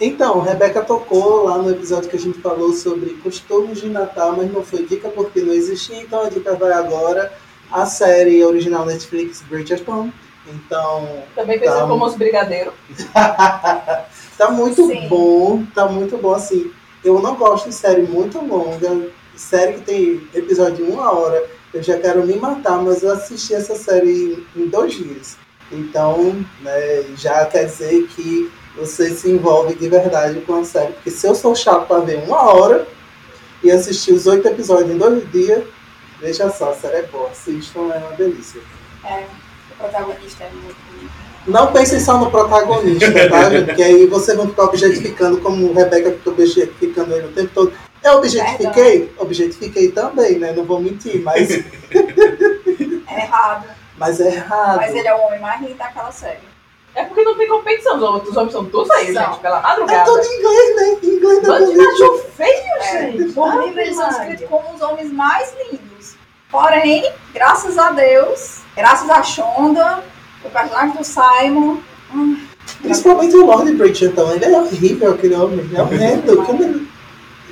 Então, 0.00 0.40
Rebeca 0.40 0.82
tocou 0.84 1.44
lá 1.44 1.58
no 1.58 1.70
episódio 1.70 2.08
que 2.08 2.16
a 2.16 2.20
gente 2.20 2.40
falou 2.40 2.72
sobre 2.72 3.10
costumes 3.14 3.80
de 3.80 3.88
Natal, 3.88 4.34
mas 4.36 4.52
não 4.52 4.62
foi 4.62 4.84
dica 4.84 5.08
porque 5.08 5.40
não 5.40 5.52
existia, 5.52 6.00
então 6.00 6.22
a 6.24 6.28
dica 6.28 6.54
vai 6.54 6.72
agora. 6.72 7.32
A 7.70 7.84
série 7.84 8.42
original 8.44 8.86
Netflix 8.86 9.42
Bridgerton. 9.42 10.10
Então, 10.46 11.22
Também 11.34 11.58
conhecido 11.58 11.82
Tá. 11.82 11.86
como 11.88 12.06
Os 12.06 12.14
Brigadeiros. 12.14 12.72
tá 14.38 14.50
muito 14.50 14.86
Sim. 14.86 15.08
bom, 15.08 15.64
tá 15.74 15.86
muito 15.86 16.16
bom 16.16 16.32
assim. 16.32 16.70
Eu 17.04 17.20
não 17.20 17.34
gosto 17.34 17.68
de 17.68 17.74
série 17.74 18.02
muito 18.02 18.38
longa, 18.44 19.08
série 19.36 19.74
que 19.74 19.80
tem 19.82 20.28
episódio 20.34 20.76
de 20.86 20.90
uma 20.90 21.12
hora. 21.12 21.44
Eu 21.74 21.82
já 21.82 21.98
quero 21.98 22.26
me 22.26 22.34
matar, 22.36 22.82
mas 22.82 23.02
eu 23.02 23.12
assisti 23.12 23.52
essa 23.54 23.74
série 23.74 24.46
em 24.56 24.66
dois 24.68 24.94
dias. 24.94 25.36
Então, 25.70 26.44
né, 26.60 27.04
já 27.16 27.44
quer 27.46 27.64
dizer 27.64 28.06
que 28.08 28.50
você 28.76 29.10
se 29.10 29.30
envolve 29.30 29.74
de 29.74 29.88
verdade 29.88 30.40
com 30.40 30.54
a 30.54 30.64
série. 30.64 30.92
Porque 30.92 31.10
se 31.10 31.26
eu 31.26 31.34
sou 31.34 31.54
chato 31.54 31.86
para 31.86 32.00
ver 32.00 32.22
uma 32.24 32.52
hora 32.52 32.86
e 33.62 33.70
assistir 33.70 34.12
os 34.12 34.26
oito 34.26 34.46
episódios 34.46 34.90
em 34.90 34.98
dois 34.98 35.30
dias, 35.30 35.64
veja 36.20 36.50
só, 36.50 36.70
a 36.70 36.74
série 36.74 36.98
é 36.98 37.02
boa. 37.02 37.28
Assistam, 37.28 37.92
é 37.92 37.98
uma 37.98 38.12
delícia. 38.12 38.60
É, 39.04 39.24
o 39.72 39.76
protagonista 39.76 40.44
é 40.44 40.50
muito 40.50 40.76
bonito. 40.90 41.28
Não 41.46 41.72
pensem 41.72 41.98
só 41.98 42.18
no 42.18 42.30
protagonista, 42.30 43.28
tá, 43.28 43.50
gente? 43.50 43.66
Porque 43.66 43.82
aí 43.82 44.06
vocês 44.06 44.36
vão 44.36 44.48
ficar 44.48 44.64
objetificando 44.64 45.38
como 45.38 45.72
Rebeca 45.72 46.12
ficou 46.12 46.34
objetificando 46.34 47.14
ele 47.14 47.26
o 47.26 47.32
tempo 47.32 47.50
todo. 47.54 47.72
Eu 48.04 48.18
objetifiquei? 48.18 49.12
Objetifiquei 49.18 49.90
também, 49.90 50.38
né? 50.38 50.52
Não 50.52 50.64
vou 50.64 50.80
mentir, 50.80 51.22
mas, 51.22 51.48
É 53.10 53.22
errado. 53.22 53.77
Mas 53.98 54.20
é 54.20 54.34
errado. 54.34 54.76
Mas 54.76 54.94
ele 54.94 55.08
é 55.08 55.14
o 55.14 55.20
homem 55.26 55.40
mais 55.40 55.60
lindo 55.60 55.74
daquela 55.74 56.10
série. 56.12 56.38
É 56.94 57.04
porque 57.04 57.22
não 57.22 57.36
tem 57.36 57.46
competição, 57.48 57.96
os 57.96 58.02
outros 58.02 58.36
homens 58.36 58.52
são 58.52 58.64
todos 58.64 58.90
aí, 58.90 59.12
São. 59.12 59.24
gente, 59.24 59.40
pela 59.40 59.58
É 59.58 59.62
madrugada. 59.62 60.04
tudo 60.04 60.22
em 60.24 60.38
inglês, 60.38 60.76
né? 60.76 60.98
Em 61.02 61.06
inglês 61.16 61.42
da 61.42 61.48
Bando 61.48 61.72
de 61.72 61.76
macho 61.78 62.18
feio, 62.36 62.72
É. 62.80 62.82
gente. 63.12 63.32
Por 63.32 63.62
eles 63.78 63.96
são 63.96 64.08
escritos 64.10 64.48
como 64.48 64.74
os 64.74 64.80
homens 64.80 65.12
mais 65.12 65.54
lindos. 65.70 66.16
Porém, 66.50 67.12
graças 67.34 67.76
a 67.78 67.90
Deus, 67.92 68.60
graças 68.74 69.08
a 69.10 69.22
Shonda, 69.22 70.02
o 70.42 70.50
personagem 70.50 70.96
do 70.96 71.04
Simon, 71.04 71.76
hum, 72.12 72.48
Principalmente 72.82 73.34
o 73.36 73.46
Lord 73.46 73.72
Bridgerton. 73.74 74.30
Ele 74.32 74.44
é 74.44 74.58
horrível, 74.58 75.12
aquele 75.14 75.34
homem. 75.34 75.70
É 75.74 75.82
horrendo. 75.82 76.44
Como 76.44 76.62
ele... 76.62 76.88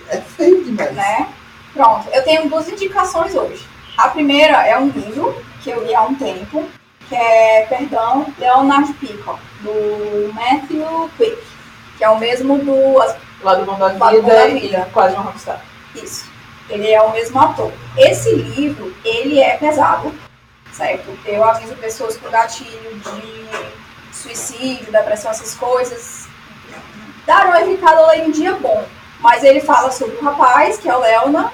É 0.08 0.18
feio 0.18 0.62
demais. 0.62 0.92
né? 0.94 1.28
Pronto, 1.72 2.06
eu 2.12 2.22
tenho 2.22 2.48
duas 2.48 2.68
indicações 2.68 3.34
hoje. 3.34 3.66
A 3.98 4.08
primeira 4.08 4.66
é 4.66 4.78
um 4.78 4.88
livro 4.88 5.34
que 5.66 5.70
eu 5.72 5.84
li 5.84 5.92
há 5.96 6.02
um 6.02 6.14
tempo, 6.14 6.64
que 7.08 7.14
é, 7.16 7.66
perdão, 7.68 8.32
Leonard 8.38 8.92
Peacock, 8.94 9.40
do 9.62 10.32
Matthew 10.32 11.10
Quick, 11.16 11.42
que 11.98 12.04
é 12.04 12.08
o 12.08 12.20
mesmo 12.20 12.58
do 12.58 12.98
Lá 13.42 13.56
do 13.56 13.66
mundo 13.66 13.78
da 13.80 13.88
vida 13.88 14.22
da 14.22 14.46
vida. 14.46 14.88
quase 14.92 15.14
uma 15.14 15.24
rockstar. 15.24 15.60
Isso. 15.96 16.30
Ele 16.70 16.90
é 16.90 17.02
o 17.02 17.10
mesmo 17.10 17.38
ator. 17.40 17.72
Esse 17.96 18.32
livro, 18.32 18.94
ele 19.04 19.40
é 19.40 19.56
pesado, 19.56 20.14
certo? 20.72 21.18
Eu 21.24 21.42
aviso 21.42 21.74
pessoas 21.76 22.16
com 22.16 22.30
gatilho 22.30 22.98
de 22.98 24.16
suicídio, 24.16 24.92
depressão, 24.92 25.32
essas 25.32 25.54
coisas. 25.56 26.28
Dar 27.26 27.46
uma 27.46 27.60
evitada 27.60 28.00
lá 28.02 28.16
em 28.16 28.28
um 28.28 28.30
dia 28.30 28.54
bom. 28.54 28.86
Mas 29.20 29.42
ele 29.42 29.60
fala 29.60 29.90
sobre 29.90 30.16
o 30.16 30.22
rapaz, 30.22 30.78
que 30.78 30.88
é 30.88 30.96
o 30.96 31.00
Leonard, 31.00 31.52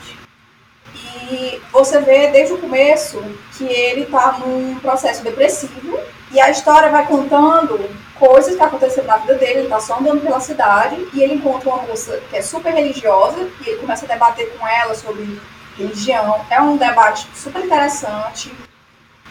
e 1.33 1.63
você 1.73 1.99
vê 2.01 2.29
desde 2.29 2.53
o 2.53 2.59
começo 2.59 3.23
que 3.57 3.65
ele 3.65 4.03
está 4.03 4.39
num 4.39 4.79
processo 4.81 5.25
depressivo 5.25 5.99
e 6.31 6.39
a 6.39 6.51
história 6.51 6.91
vai 6.91 7.07
contando 7.07 7.89
coisas 8.19 8.55
que 8.55 8.63
aconteceram 8.63 9.07
na 9.07 9.17
vida 9.17 9.35
dele. 9.35 9.53
Ele 9.53 9.63
está 9.63 9.81
só 9.81 9.99
andando 9.99 10.21
pela 10.21 10.41
cidade 10.41 11.09
e 11.15 11.23
ele 11.23 11.35
encontra 11.35 11.71
uma 11.71 11.83
moça 11.85 12.21
que 12.29 12.37
é 12.37 12.43
super 12.43 12.75
religiosa 12.75 13.49
e 13.65 13.71
ele 13.71 13.81
começa 13.81 14.05
a 14.05 14.09
debater 14.09 14.53
com 14.59 14.67
ela 14.67 14.95
sobre 14.95 15.41
religião. 15.79 16.45
É 16.51 16.61
um 16.61 16.77
debate 16.77 17.27
super 17.35 17.65
interessante. 17.65 18.53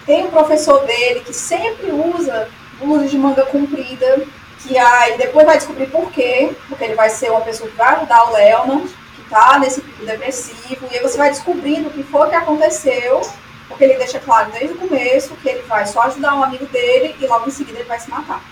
Tem 0.03 0.25
um 0.25 0.31
professor 0.31 0.83
dele 0.85 1.19
que 1.19 1.33
sempre 1.33 1.91
usa 1.91 2.49
blusas 2.79 3.11
de 3.11 3.17
manga 3.17 3.45
comprida, 3.45 4.25
que 4.63 4.75
aí 4.75 5.17
depois 5.17 5.45
vai 5.45 5.57
descobrir 5.57 5.85
por 5.85 6.11
quê, 6.11 6.51
porque 6.67 6.83
ele 6.83 6.95
vai 6.95 7.11
ser 7.11 7.29
uma 7.29 7.41
pessoa 7.41 7.69
que 7.69 7.77
vai 7.77 7.95
ajudar 7.95 8.27
o 8.27 8.33
Leonard 8.33 9.00
tá 9.31 9.57
nesse 9.57 9.81
pico 9.81 10.05
depressivo, 10.05 10.87
e 10.91 10.97
aí 10.97 11.01
você 11.01 11.17
vai 11.17 11.29
descobrindo 11.29 11.87
o 11.87 11.91
que 11.91 12.03
foi 12.03 12.29
que 12.29 12.35
aconteceu, 12.35 13.21
porque 13.67 13.85
ele 13.85 13.95
deixa 13.95 14.19
claro 14.19 14.51
desde 14.51 14.73
o 14.73 14.77
começo 14.77 15.35
que 15.37 15.49
ele 15.49 15.61
vai 15.63 15.87
só 15.87 16.01
ajudar 16.03 16.35
um 16.35 16.43
amigo 16.43 16.65
dele 16.65 17.15
e 17.19 17.25
logo 17.25 17.47
em 17.47 17.51
seguida 17.51 17.79
ele 17.79 17.87
vai 17.87 17.99
se 17.99 18.09
matar. 18.09 18.43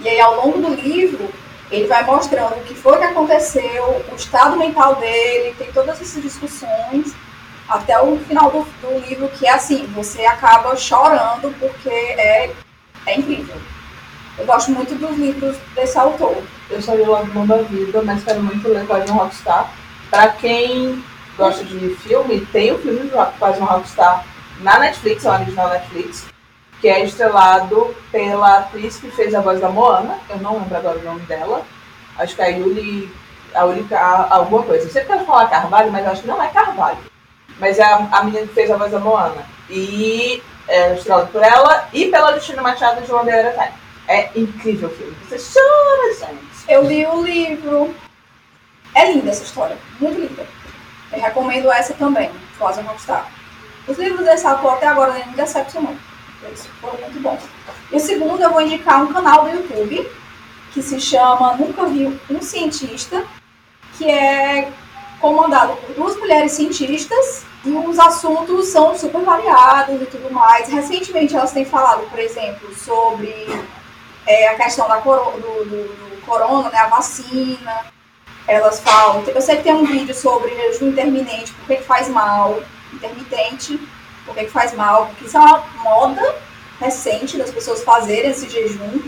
E 0.00 0.08
aí 0.08 0.20
ao 0.20 0.44
longo 0.44 0.60
do 0.60 0.74
livro, 0.74 1.30
ele 1.70 1.86
vai 1.86 2.04
mostrando 2.04 2.56
o 2.56 2.64
que 2.64 2.74
foi 2.74 2.98
que 2.98 3.04
aconteceu, 3.04 4.04
o 4.10 4.14
estado 4.16 4.56
mental 4.56 4.96
dele, 4.96 5.54
tem 5.56 5.70
todas 5.72 6.00
essas 6.00 6.22
discussões, 6.22 7.14
até 7.68 8.00
o 8.00 8.18
final 8.20 8.50
do, 8.50 8.62
do 8.80 8.98
livro, 9.06 9.28
que 9.28 9.46
é 9.46 9.52
assim, 9.52 9.86
você 9.94 10.24
acaba 10.24 10.74
chorando 10.74 11.54
porque 11.60 11.90
é, 11.90 12.50
é 13.06 13.18
incrível. 13.18 13.56
Eu 14.38 14.46
gosto 14.46 14.70
muito 14.70 14.94
dos 14.94 15.16
livros 15.16 15.56
desse 15.74 15.98
autor. 15.98 16.42
Eu 16.70 16.80
só 16.80 16.94
li 16.94 17.02
o 17.02 17.26
Mão 17.26 17.46
da 17.46 17.56
Vida, 17.62 18.02
mas 18.02 18.22
quero 18.22 18.42
muito 18.42 18.68
ler 18.68 18.86
Código 18.86 19.18
Rockstar. 19.18 19.72
Pra 20.10 20.28
quem 20.28 21.04
gosta 21.36 21.64
de 21.64 21.90
filme, 21.96 22.44
tem 22.46 22.72
o 22.72 22.78
filme 22.78 23.00
do 23.00 23.38
Quase 23.38 23.60
um 23.60 23.64
Rockstar 23.64 24.24
na 24.60 24.78
Netflix, 24.78 25.24
é 25.24 25.30
o 25.30 25.34
original 25.34 25.68
Netflix, 25.68 26.26
que 26.80 26.88
é 26.88 27.04
estrelado 27.04 27.94
pela 28.10 28.58
atriz 28.58 28.96
que 28.96 29.10
fez 29.10 29.34
a 29.34 29.40
voz 29.40 29.60
da 29.60 29.68
Moana, 29.68 30.18
eu 30.30 30.38
não 30.38 30.58
lembro 30.58 30.76
agora 30.76 30.98
o 30.98 31.04
nome 31.04 31.20
dela, 31.20 31.62
acho 32.18 32.34
que 32.34 32.42
é 32.42 32.46
a 32.46 32.48
Yuli, 32.48 33.12
a 33.54 33.62
Yuli 33.64 33.86
alguma 34.30 34.62
coisa. 34.62 34.86
Eu 34.86 34.90
sempre 34.90 35.08
quero 35.08 35.24
falar 35.24 35.48
Carvalho, 35.48 35.92
mas 35.92 36.06
acho 36.06 36.22
que 36.22 36.28
não 36.28 36.42
é 36.42 36.48
Carvalho. 36.48 36.98
Mas 37.58 37.78
é 37.78 37.84
a, 37.84 38.08
a 38.12 38.24
menina 38.24 38.46
que 38.46 38.54
fez 38.54 38.70
a 38.70 38.76
voz 38.76 38.92
da 38.92 39.00
Moana. 39.00 39.44
E 39.68 40.42
é 40.68 40.94
estrelado 40.94 41.28
por 41.28 41.42
ela 41.42 41.88
e 41.92 42.06
pela 42.06 42.34
Justina 42.34 42.62
Machado 42.62 43.02
de 43.02 43.12
One 43.12 43.30
Day 43.30 43.52
Time. 43.52 43.72
É 44.06 44.30
incrível 44.36 44.88
o 44.88 44.92
filme. 44.92 45.16
Você 45.28 45.36
chora, 45.38 46.14
gente. 46.14 46.64
Eu 46.68 46.84
li 46.84 47.04
o 47.06 47.22
livro. 47.22 47.94
É 48.98 49.12
linda 49.12 49.30
essa 49.30 49.44
história, 49.44 49.78
muito 50.00 50.20
linda. 50.20 50.44
Eu 51.12 51.20
recomendo 51.20 51.70
essa 51.70 51.94
também, 51.94 52.32
Rosa 52.58 52.82
Rockstar. 52.82 53.30
Os 53.86 53.96
livros 53.96 54.26
desse 54.26 54.44
autor 54.44 54.72
até 54.72 54.88
agora 54.88 55.12
nem 55.12 55.28
me 55.28 55.34
decepcionou. 55.34 55.94
Eles 56.42 56.66
foram 56.80 56.98
muito 56.98 57.20
bons. 57.20 57.40
E 57.92 57.96
o 57.96 58.00
segundo, 58.00 58.42
eu 58.42 58.50
vou 58.50 58.60
indicar 58.60 59.04
um 59.04 59.12
canal 59.12 59.44
do 59.44 59.50
YouTube 59.50 60.10
que 60.72 60.82
se 60.82 61.00
chama 61.00 61.54
Nunca 61.54 61.86
Vi 61.86 62.06
um 62.28 62.42
Cientista, 62.42 63.24
que 63.96 64.10
é 64.10 64.68
comandado 65.20 65.76
por 65.76 65.94
duas 65.94 66.16
mulheres 66.16 66.50
cientistas 66.50 67.44
e 67.64 67.70
os 67.70 68.00
assuntos 68.00 68.66
são 68.66 68.98
super 68.98 69.22
variados 69.22 70.02
e 70.02 70.06
tudo 70.06 70.28
mais. 70.32 70.68
Recentemente 70.68 71.36
elas 71.36 71.52
têm 71.52 71.64
falado, 71.64 72.02
por 72.10 72.18
exemplo, 72.18 72.74
sobre 72.74 73.46
é, 74.26 74.48
a 74.48 74.56
questão 74.56 74.88
da 74.88 74.96
do, 74.96 75.04
do, 75.04 75.64
do 75.64 76.20
corona, 76.26 76.68
né, 76.70 76.78
a 76.78 76.88
vacina, 76.88 77.86
elas 78.48 78.80
falam. 78.80 79.22
Eu 79.26 79.40
sei 79.42 79.58
que 79.58 79.64
tem 79.64 79.74
um 79.74 79.84
vídeo 79.84 80.14
sobre 80.14 80.54
jejum 80.54 80.88
intermitente, 80.88 81.52
por 81.52 81.66
que 81.66 81.82
faz 81.82 82.08
mal, 82.08 82.60
intermitente, 82.92 83.78
por 84.24 84.34
que 84.34 84.46
faz 84.46 84.72
mal, 84.72 85.06
porque 85.06 85.26
isso 85.26 85.36
é 85.36 85.40
uma 85.40 85.64
moda 85.84 86.34
recente 86.80 87.36
das 87.36 87.50
pessoas 87.50 87.84
fazerem 87.84 88.30
esse 88.30 88.48
jejum. 88.48 89.00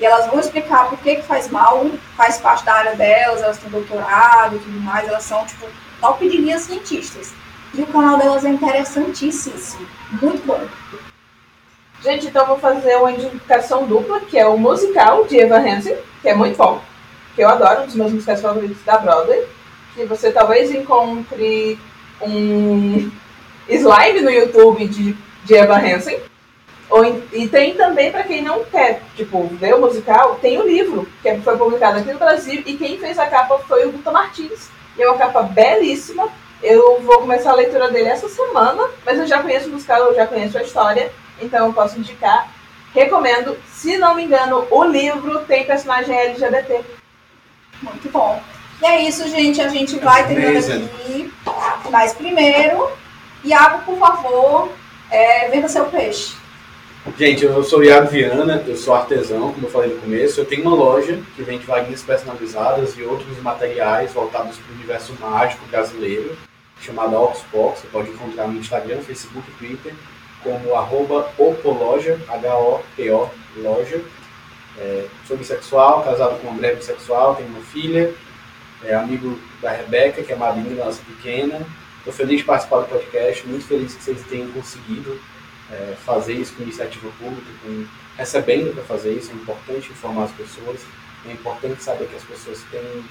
E 0.00 0.04
elas 0.04 0.26
vão 0.26 0.38
explicar 0.38 0.88
por 0.88 0.98
que, 0.98 1.16
que 1.16 1.22
faz 1.22 1.48
mal, 1.48 1.86
faz 2.16 2.38
parte 2.38 2.64
da 2.64 2.74
área 2.74 2.94
delas, 2.94 3.42
elas 3.42 3.58
têm 3.58 3.70
doutorado 3.70 4.56
e 4.56 4.58
tudo 4.58 4.80
mais, 4.80 5.08
elas 5.08 5.24
são, 5.24 5.44
tipo, 5.44 5.66
top 6.00 6.28
de 6.28 6.36
linha 6.36 6.58
cientistas. 6.58 7.32
E 7.74 7.82
o 7.82 7.86
canal 7.86 8.16
delas 8.16 8.44
é 8.44 8.48
interessantíssimo, 8.48 9.88
muito 10.20 10.44
bom. 10.46 10.60
Gente, 12.00 12.28
então 12.28 12.46
vou 12.46 12.58
fazer 12.58 12.96
uma 12.96 13.10
indicação 13.10 13.86
dupla, 13.86 14.20
que 14.20 14.38
é 14.38 14.46
o 14.46 14.56
musical 14.56 15.24
de 15.24 15.40
Eva 15.40 15.58
Hansen, 15.58 15.96
que 16.22 16.28
é 16.28 16.34
muito 16.34 16.56
bom 16.56 16.80
que 17.38 17.44
eu 17.44 17.48
adoro, 17.48 17.82
um 17.82 17.86
dos 17.86 17.94
meus 17.94 18.12
musicais 18.12 18.42
favoritos 18.42 18.82
da 18.84 18.98
Broadway, 18.98 19.46
que 19.94 20.04
você 20.06 20.32
talvez 20.32 20.72
encontre 20.72 21.78
um 22.20 23.08
slime 23.70 24.22
no 24.22 24.30
YouTube 24.30 24.88
de, 24.88 25.16
de 25.44 25.54
Eva 25.54 25.78
Hansen. 25.78 26.18
Ou, 26.90 27.04
e 27.32 27.46
tem 27.46 27.76
também, 27.76 28.10
para 28.10 28.24
quem 28.24 28.42
não 28.42 28.64
quer, 28.64 29.02
tipo, 29.14 29.46
ver 29.52 29.72
o 29.76 29.80
musical, 29.80 30.34
tem 30.42 30.58
o 30.58 30.66
livro, 30.66 31.08
que 31.22 31.32
foi 31.38 31.56
publicado 31.56 31.98
aqui 31.98 32.12
no 32.12 32.18
Brasil, 32.18 32.60
e 32.66 32.76
quem 32.76 32.98
fez 32.98 33.16
a 33.20 33.26
capa 33.26 33.56
foi 33.68 33.86
o 33.86 33.92
Guto 33.92 34.10
Martins. 34.10 34.68
E 34.96 35.02
é 35.02 35.08
uma 35.08 35.16
capa 35.16 35.42
belíssima. 35.42 36.28
Eu 36.60 37.00
vou 37.02 37.20
começar 37.20 37.52
a 37.52 37.54
leitura 37.54 37.88
dele 37.88 38.08
essa 38.08 38.28
semana, 38.28 38.82
mas 39.06 39.16
eu 39.16 39.28
já 39.28 39.40
conheço 39.40 39.68
o 39.68 39.72
musical, 39.74 40.00
eu 40.00 40.14
já 40.16 40.26
conheço 40.26 40.58
a 40.58 40.62
história, 40.62 41.12
então 41.40 41.66
eu 41.66 41.72
posso 41.72 42.00
indicar. 42.00 42.52
Recomendo. 42.92 43.56
Se 43.70 43.96
não 43.96 44.16
me 44.16 44.24
engano, 44.24 44.66
o 44.72 44.82
livro 44.82 45.44
tem 45.44 45.64
personagem 45.64 46.18
LGBT. 46.18 46.97
Muito 47.82 48.10
bom. 48.10 48.40
E 48.80 48.86
é 48.86 49.08
isso, 49.08 49.28
gente. 49.28 49.60
A 49.60 49.68
gente 49.68 49.98
vai 49.98 50.26
terminando 50.26 50.84
aqui. 50.84 51.32
Mas 51.90 52.12
primeiro, 52.12 52.88
Iago, 53.44 53.84
por 53.84 53.98
favor, 53.98 54.72
é, 55.10 55.48
venda 55.48 55.68
seu 55.68 55.86
peixe. 55.86 56.36
Gente, 57.16 57.44
eu 57.44 57.62
sou 57.64 57.78
o 57.78 57.84
Iago 57.84 58.08
Viana, 58.08 58.62
eu 58.66 58.76
sou 58.76 58.94
artesão, 58.94 59.52
como 59.52 59.66
eu 59.66 59.70
falei 59.70 59.94
no 59.94 60.00
começo. 60.00 60.40
Eu 60.40 60.44
tenho 60.44 60.62
uma 60.62 60.74
loja 60.74 61.18
que 61.34 61.42
vende 61.42 61.64
varinhas 61.64 62.02
personalizadas 62.02 62.96
e 62.98 63.02
outros 63.02 63.40
materiais 63.40 64.12
voltados 64.12 64.58
para 64.58 64.72
o 64.72 64.74
universo 64.74 65.16
mágico 65.20 65.64
brasileiro, 65.66 66.36
chamada 66.80 67.18
Oxbox. 67.18 67.80
Você 67.80 67.86
pode 67.88 68.10
encontrar 68.10 68.46
no 68.46 68.58
Instagram, 68.58 69.00
Facebook 69.00 69.48
e 69.48 69.52
Twitter 69.54 69.94
como 70.42 70.74
arroba 70.74 71.30
opoloja, 71.38 72.20
H-O-P-O, 72.28 73.30
loja. 73.56 74.00
É, 74.78 75.06
sou 75.26 75.36
bissexual, 75.36 76.04
casado 76.04 76.40
com 76.40 76.46
uma 76.46 76.54
mulher 76.54 76.76
bissexual, 76.76 77.34
tenho 77.34 77.48
uma 77.48 77.60
filha, 77.60 78.14
é 78.84 78.94
amigo 78.94 79.38
da 79.60 79.72
Rebeca, 79.72 80.22
que 80.22 80.32
é 80.32 80.36
madrinha 80.36 80.84
nossa 80.84 81.02
pequena. 81.02 81.66
Estou 81.98 82.12
feliz 82.12 82.38
de 82.38 82.44
participar 82.44 82.80
do 82.80 82.88
podcast, 82.88 83.46
muito 83.46 83.66
feliz 83.66 83.94
que 83.94 84.02
vocês 84.04 84.22
tenham 84.28 84.50
conseguido 84.52 85.20
é, 85.70 85.94
fazer 86.04 86.34
isso 86.34 86.54
com 86.54 86.62
iniciativa 86.62 87.08
pública, 87.18 87.50
com, 87.62 87.86
recebendo 88.16 88.72
para 88.72 88.84
fazer 88.84 89.12
isso. 89.12 89.32
É 89.32 89.34
importante 89.34 89.90
informar 89.90 90.24
as 90.24 90.32
pessoas, 90.32 90.80
é 91.26 91.32
importante 91.32 91.82
saber 91.82 92.06
que 92.06 92.16
as 92.16 92.24
pessoas 92.24 92.62
têm 92.70 93.04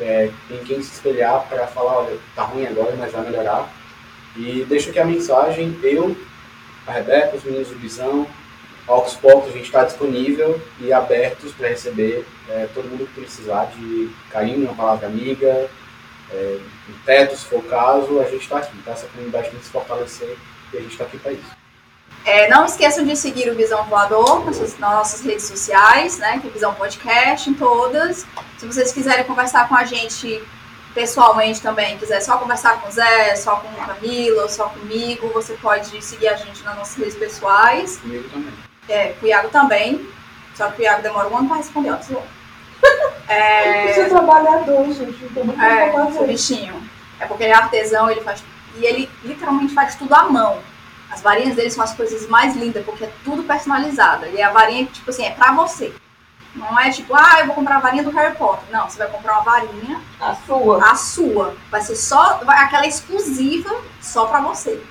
é, 0.00 0.30
em 0.50 0.58
quem 0.64 0.82
se 0.82 0.92
espelhar 0.92 1.46
para 1.48 1.66
falar, 1.66 1.98
olha, 1.98 2.18
tá 2.36 2.44
ruim 2.44 2.66
agora, 2.66 2.94
mas 2.96 3.12
vai 3.12 3.24
melhorar. 3.24 3.72
E 4.36 4.64
deixo 4.68 4.90
aqui 4.90 4.98
a 4.98 5.04
mensagem, 5.04 5.76
eu, 5.82 6.16
a 6.86 6.92
Rebeca, 6.92 7.36
os 7.36 7.44
meninos 7.44 7.68
do 7.68 7.78
Visão, 7.78 8.26
aos 8.88 9.14
poucos 9.14 9.50
a 9.50 9.52
gente 9.52 9.66
está 9.66 9.84
disponível 9.84 10.60
e 10.80 10.92
abertos 10.92 11.52
para 11.52 11.68
receber 11.68 12.26
é, 12.48 12.66
todo 12.74 12.88
mundo 12.88 13.06
que 13.06 13.20
precisar 13.20 13.66
de 13.66 14.10
carinho, 14.30 14.64
uma 14.64 14.74
palavra 14.74 15.06
amiga, 15.06 15.68
é, 16.32 16.58
um 16.88 16.92
teto, 17.04 17.36
se 17.36 17.44
for 17.44 17.58
o 17.58 17.62
caso, 17.62 18.18
a 18.20 18.24
gente 18.24 18.42
está 18.42 18.58
aqui. 18.58 18.76
Tá? 18.82 18.92
Essa 18.92 19.06
comunidade 19.08 19.50
tem 19.50 19.58
que 19.58 19.64
se 19.64 19.70
fortalecer 19.70 20.36
e 20.72 20.76
a 20.76 20.80
gente 20.80 20.92
está 20.92 21.04
aqui 21.04 21.18
para 21.18 21.32
isso. 21.32 21.58
É, 22.24 22.48
não 22.48 22.64
esqueçam 22.64 23.04
de 23.04 23.16
seguir 23.16 23.50
o 23.50 23.54
Visão 23.54 23.84
Voador 23.84 24.44
nas 24.44 24.78
nossas 24.78 25.20
redes 25.22 25.46
sociais, 25.46 26.18
né? 26.18 26.38
Que 26.40 26.48
é 26.48 26.50
Visão 26.50 26.74
Podcast 26.74 27.48
em 27.48 27.54
todas. 27.54 28.26
Se 28.58 28.66
vocês 28.66 28.92
quiserem 28.92 29.24
conversar 29.24 29.68
com 29.68 29.74
a 29.74 29.84
gente 29.84 30.42
pessoalmente 30.94 31.62
também, 31.62 31.96
quiser 31.96 32.20
só 32.20 32.36
conversar 32.36 32.80
com 32.80 32.88
o 32.88 32.92
Zé, 32.92 33.36
só 33.36 33.56
com 33.56 33.68
o 33.68 33.86
Camila, 33.86 34.48
só 34.48 34.68
comigo, 34.68 35.28
você 35.28 35.54
pode 35.54 36.02
seguir 36.02 36.28
a 36.28 36.36
gente 36.36 36.62
nas 36.64 36.76
nossas 36.76 36.96
redes 36.96 37.14
pessoais. 37.14 37.98
Comigo 37.98 38.28
também. 38.28 38.67
É, 38.88 39.14
o 39.20 39.26
Iago 39.26 39.48
também. 39.48 40.08
Só 40.54 40.70
que 40.70 40.82
o 40.82 40.84
Iago 40.84 41.02
demora 41.02 41.28
um 41.28 41.36
ano 41.36 41.48
para 41.48 41.58
responder 41.58 41.90
do 41.92 42.22
é... 43.28 43.92
Você 43.92 44.00
é 44.00 44.08
trabalhador, 44.08 44.86
gente. 44.92 45.22
Não 45.22 45.28
tem 45.30 45.44
muito 45.44 45.62
é, 45.62 46.22
o 46.22 46.26
bichinho. 46.26 46.82
É 47.20 47.26
porque 47.26 47.44
ele 47.44 47.52
é 47.52 47.56
artesão, 47.56 48.10
ele 48.10 48.20
faz. 48.20 48.42
E 48.76 48.84
ele 48.84 49.10
literalmente 49.24 49.74
faz 49.74 49.96
tudo 49.96 50.14
à 50.14 50.24
mão. 50.24 50.58
As 51.10 51.20
varinhas 51.20 51.56
dele 51.56 51.70
são 51.70 51.82
as 51.82 51.94
coisas 51.94 52.28
mais 52.28 52.54
lindas, 52.54 52.84
porque 52.84 53.04
é 53.04 53.10
tudo 53.24 53.42
personalizado. 53.42 54.26
E 54.26 54.40
a 54.40 54.50
varinha, 54.50 54.86
tipo 54.86 55.10
assim, 55.10 55.24
é 55.24 55.30
pra 55.30 55.52
você. 55.52 55.92
Não 56.54 56.78
é 56.78 56.90
tipo, 56.90 57.14
ah, 57.14 57.40
eu 57.40 57.46
vou 57.46 57.54
comprar 57.54 57.76
a 57.76 57.80
varinha 57.80 58.02
do 58.02 58.10
Harry 58.10 58.36
Potter. 58.36 58.64
Não, 58.70 58.88
você 58.88 58.98
vai 58.98 59.08
comprar 59.08 59.34
uma 59.34 59.42
varinha. 59.42 60.00
A 60.20 60.34
sua. 60.34 60.90
A 60.90 60.94
sua. 60.94 61.56
Vai 61.70 61.80
ser 61.80 61.96
só. 61.96 62.40
Aquela 62.46 62.86
exclusiva 62.86 63.74
só 64.00 64.26
pra 64.26 64.40
você. 64.40 64.82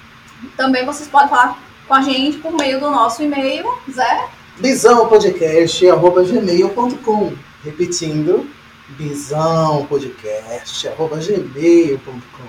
Também 0.56 0.86
vocês 0.86 1.10
podem 1.10 1.30
falar 1.30 1.58
com 1.88 1.94
a 1.94 2.02
gente 2.02 2.38
por 2.38 2.52
meio 2.54 2.80
do 2.80 2.90
nosso 2.92 3.24
e-mail, 3.24 3.66
Zé. 3.90 4.28
Bisãopodcast.gmail.com 4.58 7.34
Repetindo, 7.64 8.46
bisão 8.90 9.86
podcast, 9.86 10.86
arroba 10.88 11.18
gmail.com. 11.18 12.48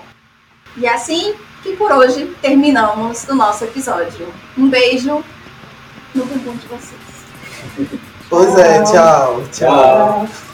E 0.77 0.85
é 0.85 0.93
assim 0.93 1.33
que 1.61 1.75
por 1.75 1.91
hoje 1.91 2.33
terminamos 2.41 3.27
o 3.27 3.35
nosso 3.35 3.65
episódio. 3.65 4.33
Um 4.57 4.69
beijo 4.69 5.21
no 6.15 6.25
bumbum 6.25 6.55
de 6.55 6.67
vocês. 6.67 7.01
Pois 8.29 8.57
é, 8.57 8.81
tchau, 8.83 9.43
tchau. 9.51 10.25
Tchau. 10.27 10.48